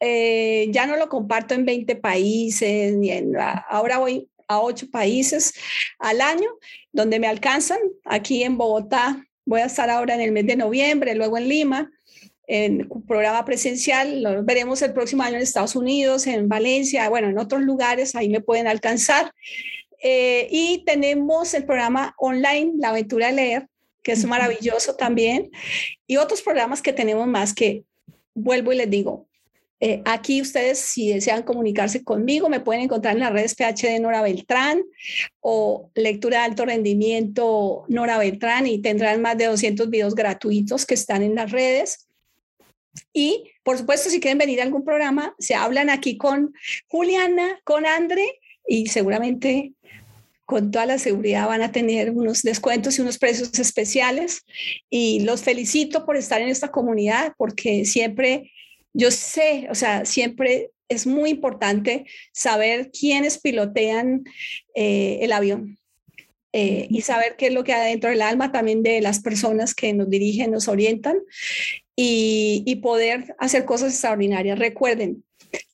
eh, 0.00 0.68
ya 0.70 0.86
no 0.86 0.96
lo 0.96 1.08
comparto 1.08 1.54
en 1.54 1.64
20 1.64 1.96
países, 1.96 2.94
ni 2.94 3.10
en, 3.10 3.34
ahora 3.68 3.98
voy 3.98 4.28
a 4.46 4.60
8 4.60 4.90
países 4.90 5.54
al 5.98 6.20
año, 6.20 6.48
donde 6.92 7.18
me 7.18 7.26
alcanzan. 7.26 7.78
Aquí 8.04 8.42
en 8.42 8.56
Bogotá 8.56 9.24
voy 9.44 9.60
a 9.60 9.66
estar 9.66 9.90
ahora 9.90 10.14
en 10.14 10.20
el 10.20 10.32
mes 10.32 10.46
de 10.46 10.56
noviembre, 10.56 11.14
luego 11.14 11.36
en 11.36 11.48
Lima, 11.48 11.90
en 12.46 12.88
programa 13.06 13.44
presencial. 13.44 14.22
Lo 14.22 14.44
veremos 14.44 14.82
el 14.82 14.92
próximo 14.92 15.22
año 15.22 15.36
en 15.36 15.42
Estados 15.42 15.74
Unidos, 15.74 16.26
en 16.26 16.48
Valencia, 16.48 17.08
bueno, 17.08 17.28
en 17.28 17.38
otros 17.38 17.62
lugares, 17.62 18.14
ahí 18.14 18.28
me 18.28 18.40
pueden 18.40 18.68
alcanzar. 18.68 19.32
Eh, 20.00 20.46
y 20.50 20.84
tenemos 20.86 21.54
el 21.54 21.64
programa 21.64 22.14
online, 22.18 22.74
La 22.78 22.90
Aventura 22.90 23.26
de 23.26 23.32
Leer, 23.32 23.68
que 24.08 24.12
es 24.12 24.24
maravilloso 24.24 24.96
también, 24.96 25.50
y 26.06 26.16
otros 26.16 26.40
programas 26.40 26.80
que 26.80 26.94
tenemos 26.94 27.26
más 27.26 27.52
que 27.52 27.84
vuelvo 28.32 28.72
y 28.72 28.76
les 28.76 28.88
digo, 28.88 29.28
eh, 29.80 30.00
aquí 30.06 30.40
ustedes, 30.40 30.78
si 30.78 31.12
desean 31.12 31.42
comunicarse 31.42 32.02
conmigo, 32.02 32.48
me 32.48 32.60
pueden 32.60 32.84
encontrar 32.84 33.12
en 33.12 33.20
las 33.20 33.34
redes 33.34 33.54
PhD 33.54 34.00
Nora 34.00 34.22
Beltrán 34.22 34.82
o 35.40 35.90
Lectura 35.94 36.38
de 36.38 36.44
Alto 36.46 36.64
Rendimiento 36.64 37.84
Nora 37.88 38.16
Beltrán 38.16 38.66
y 38.66 38.80
tendrán 38.80 39.20
más 39.20 39.36
de 39.36 39.44
200 39.44 39.90
videos 39.90 40.14
gratuitos 40.14 40.86
que 40.86 40.94
están 40.94 41.22
en 41.22 41.34
las 41.34 41.52
redes. 41.52 42.08
Y, 43.12 43.52
por 43.62 43.76
supuesto, 43.76 44.08
si 44.08 44.20
quieren 44.20 44.38
venir 44.38 44.60
a 44.60 44.64
algún 44.64 44.86
programa, 44.86 45.34
se 45.38 45.54
hablan 45.54 45.90
aquí 45.90 46.16
con 46.16 46.54
Juliana, 46.88 47.60
con 47.62 47.84
Andre 47.84 48.40
y 48.66 48.86
seguramente 48.86 49.74
con 50.48 50.70
toda 50.70 50.86
la 50.86 50.98
seguridad 50.98 51.46
van 51.46 51.60
a 51.60 51.72
tener 51.72 52.10
unos 52.10 52.40
descuentos 52.42 52.98
y 52.98 53.02
unos 53.02 53.18
precios 53.18 53.58
especiales. 53.58 54.46
Y 54.88 55.20
los 55.20 55.42
felicito 55.42 56.06
por 56.06 56.16
estar 56.16 56.40
en 56.40 56.48
esta 56.48 56.68
comunidad 56.68 57.34
porque 57.36 57.84
siempre 57.84 58.50
yo 58.94 59.10
sé, 59.10 59.68
o 59.70 59.74
sea, 59.74 60.06
siempre 60.06 60.70
es 60.88 61.06
muy 61.06 61.28
importante 61.28 62.06
saber 62.32 62.90
quiénes 62.90 63.38
pilotean 63.38 64.24
eh, 64.74 65.18
el 65.20 65.32
avión. 65.32 65.76
Eh, 66.54 66.86
y 66.88 67.02
saber 67.02 67.36
qué 67.36 67.48
es 67.48 67.52
lo 67.52 67.62
que 67.62 67.74
hay 67.74 67.90
dentro 67.90 68.08
del 68.08 68.22
alma 68.22 68.50
también 68.50 68.82
de 68.82 69.02
las 69.02 69.20
personas 69.20 69.74
que 69.74 69.92
nos 69.92 70.08
dirigen, 70.08 70.50
nos 70.50 70.66
orientan 70.66 71.18
y, 71.94 72.62
y 72.64 72.76
poder 72.76 73.36
hacer 73.38 73.66
cosas 73.66 73.92
extraordinarias. 73.92 74.58
Recuerden, 74.58 75.24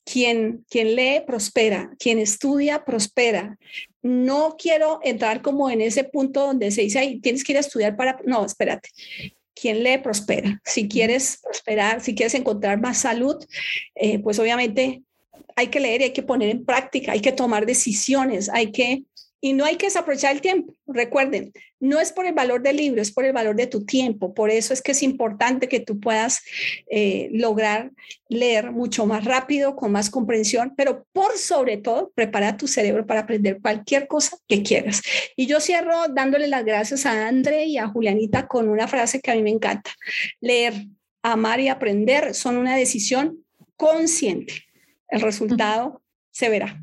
quien, 0.03 0.65
quien 0.69 0.95
lee 0.95 1.21
prospera, 1.25 1.91
quien 1.99 2.19
estudia 2.19 2.85
prospera. 2.85 3.57
No 4.01 4.55
quiero 4.57 4.99
entrar 5.03 5.41
como 5.41 5.69
en 5.69 5.81
ese 5.81 6.03
punto 6.03 6.45
donde 6.47 6.71
se 6.71 6.81
dice, 6.81 6.99
Ay, 6.99 7.19
tienes 7.19 7.43
que 7.43 7.53
ir 7.53 7.57
a 7.57 7.61
estudiar 7.61 7.95
para... 7.95 8.17
No, 8.25 8.45
espérate 8.45 8.89
quien 9.55 9.83
lee 9.83 9.97
prospera. 9.99 10.61
Si 10.65 10.87
quieres 10.87 11.39
prosperar, 11.41 12.01
si 12.01 12.13
quieres 12.13 12.33
encontrar 12.35 12.79
más 12.81 12.97
salud, 12.99 13.37
eh, 13.95 14.19
pues 14.19 14.37
obviamente 14.37 15.01
hay 15.55 15.67
que 15.67 15.79
leer 15.79 16.01
y 16.01 16.03
hay 16.05 16.13
que 16.13 16.23
poner 16.23 16.49
en 16.49 16.65
práctica, 16.65 17.13
hay 17.13 17.21
que 17.21 17.31
tomar 17.31 17.65
decisiones, 17.65 18.49
hay 18.49 18.71
que 18.71 19.03
y 19.45 19.53
no 19.53 19.63
hay 19.63 19.75
que 19.75 19.85
desaprovechar 19.85 20.33
el 20.33 20.41
tiempo. 20.41 20.73
Recuerden, 20.87 21.53
no 21.79 21.99
es 21.99 22.11
por 22.11 22.25
el 22.25 22.33
valor 22.33 22.63
del 22.63 22.77
libro, 22.77 22.99
es 22.99 23.11
por 23.11 23.25
el 23.25 23.31
valor 23.31 23.55
de 23.55 23.67
tu 23.67 23.85
tiempo. 23.85 24.33
Por 24.33 24.49
eso 24.49 24.73
es 24.73 24.81
que 24.81 24.93
es 24.93 25.03
importante 25.03 25.69
que 25.69 25.79
tú 25.79 25.99
puedas 25.99 26.41
eh, 26.89 27.29
lograr 27.31 27.91
leer 28.27 28.71
mucho 28.71 29.05
más 29.05 29.23
rápido, 29.23 29.75
con 29.75 29.91
más 29.91 30.09
comprensión, 30.09 30.73
pero 30.75 31.05
por 31.13 31.37
sobre 31.37 31.77
todo, 31.77 32.11
prepara 32.15 32.57
tu 32.57 32.67
cerebro 32.67 33.05
para 33.05 33.19
aprender 33.19 33.59
cualquier 33.61 34.07
cosa 34.07 34.35
que 34.47 34.63
quieras. 34.63 35.03
Y 35.35 35.45
yo 35.45 35.59
cierro 35.59 36.07
dándole 36.07 36.47
las 36.47 36.65
gracias 36.65 37.05
a 37.05 37.27
André 37.27 37.65
y 37.65 37.77
a 37.77 37.87
Julianita 37.87 38.47
con 38.47 38.67
una 38.67 38.87
frase 38.87 39.21
que 39.21 39.29
a 39.29 39.35
mí 39.35 39.43
me 39.43 39.51
encanta. 39.51 39.91
Leer, 40.41 40.73
amar 41.21 41.59
y 41.59 41.67
aprender 41.67 42.33
son 42.33 42.57
una 42.57 42.75
decisión 42.75 43.45
consciente. 43.77 44.55
El 45.07 45.21
resultado 45.21 46.01
se 46.31 46.49
verá. 46.49 46.81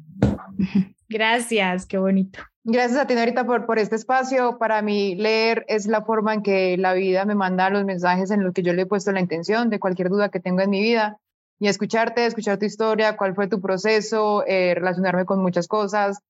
Gracias, 1.08 1.86
qué 1.86 1.98
bonito. 1.98 2.38
Gracias 2.64 3.00
a 3.00 3.08
ti, 3.08 3.14
Norita, 3.16 3.44
por, 3.44 3.66
por 3.66 3.80
este 3.80 3.96
espacio. 3.96 4.56
Para 4.56 4.82
mí, 4.82 5.16
leer 5.16 5.64
es 5.66 5.86
la 5.86 6.02
forma 6.02 6.32
en 6.32 6.42
que 6.42 6.76
la 6.78 6.94
vida 6.94 7.24
me 7.24 7.34
manda 7.34 7.70
los 7.70 7.84
mensajes 7.84 8.30
en 8.30 8.44
los 8.44 8.54
que 8.54 8.62
yo 8.62 8.72
le 8.72 8.82
he 8.82 8.86
puesto 8.86 9.10
la 9.10 9.18
intención 9.18 9.68
de 9.68 9.80
cualquier 9.80 10.10
duda 10.10 10.28
que 10.28 10.38
tengo 10.38 10.60
en 10.60 10.70
mi 10.70 10.80
vida. 10.80 11.18
Y 11.58 11.66
escucharte, 11.66 12.24
escuchar 12.24 12.58
tu 12.58 12.64
historia, 12.64 13.16
cuál 13.16 13.34
fue 13.34 13.48
tu 13.48 13.60
proceso, 13.60 14.44
eh, 14.46 14.74
relacionarme 14.76 15.24
con 15.24 15.42
muchas 15.42 15.66
cosas. 15.66 16.20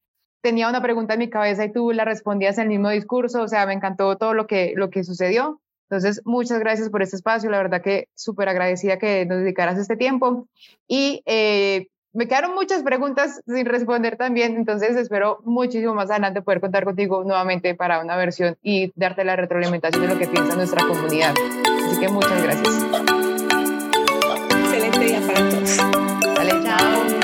Tenía 0.40 0.70
una 0.70 0.80
pregunta 0.80 1.14
en 1.14 1.18
mi 1.18 1.28
cabeza 1.28 1.66
y 1.66 1.72
tú 1.72 1.92
la 1.92 2.06
respondías 2.06 2.56
en 2.56 2.64
el 2.64 2.68
mismo 2.70 2.88
discurso. 2.88 3.42
O 3.42 3.48
sea, 3.48 3.66
me 3.66 3.74
encantó 3.74 4.16
todo 4.16 4.32
lo 4.32 4.46
que, 4.46 4.72
lo 4.74 4.88
que 4.88 5.04
sucedió. 5.04 5.60
Entonces, 5.90 6.22
muchas 6.24 6.60
gracias 6.60 6.88
por 6.88 7.02
este 7.02 7.16
espacio. 7.16 7.50
La 7.50 7.58
verdad 7.58 7.82
que 7.82 8.08
súper 8.14 8.48
agradecida 8.48 8.98
que 8.98 9.26
nos 9.26 9.40
dedicaras 9.40 9.78
este 9.78 9.96
tiempo. 9.96 10.48
Y 10.88 11.22
eh, 11.26 11.88
me 12.12 12.28
quedaron 12.28 12.54
muchas 12.54 12.82
preguntas 12.82 13.40
sin 13.46 13.64
responder 13.66 14.16
también, 14.16 14.56
entonces 14.56 14.96
espero 14.96 15.40
muchísimo 15.44 15.94
más 15.94 16.10
adelante 16.10 16.42
poder 16.42 16.60
contar 16.60 16.84
contigo 16.84 17.24
nuevamente 17.24 17.74
para 17.74 18.00
una 18.00 18.16
versión 18.16 18.56
y 18.62 18.92
darte 18.96 19.24
la 19.24 19.36
retroalimentación 19.36 20.02
de 20.02 20.08
lo 20.08 20.18
que 20.18 20.26
piensa 20.26 20.54
nuestra 20.54 20.86
comunidad. 20.86 21.34
Así 21.86 22.00
que 22.00 22.08
muchas 22.08 22.42
gracias. 22.42 22.86
Excelente 24.50 24.98
día 24.98 25.20
para 25.26 25.48
todos. 25.48 25.76
Vale, 26.36 26.52
chao. 26.62 27.21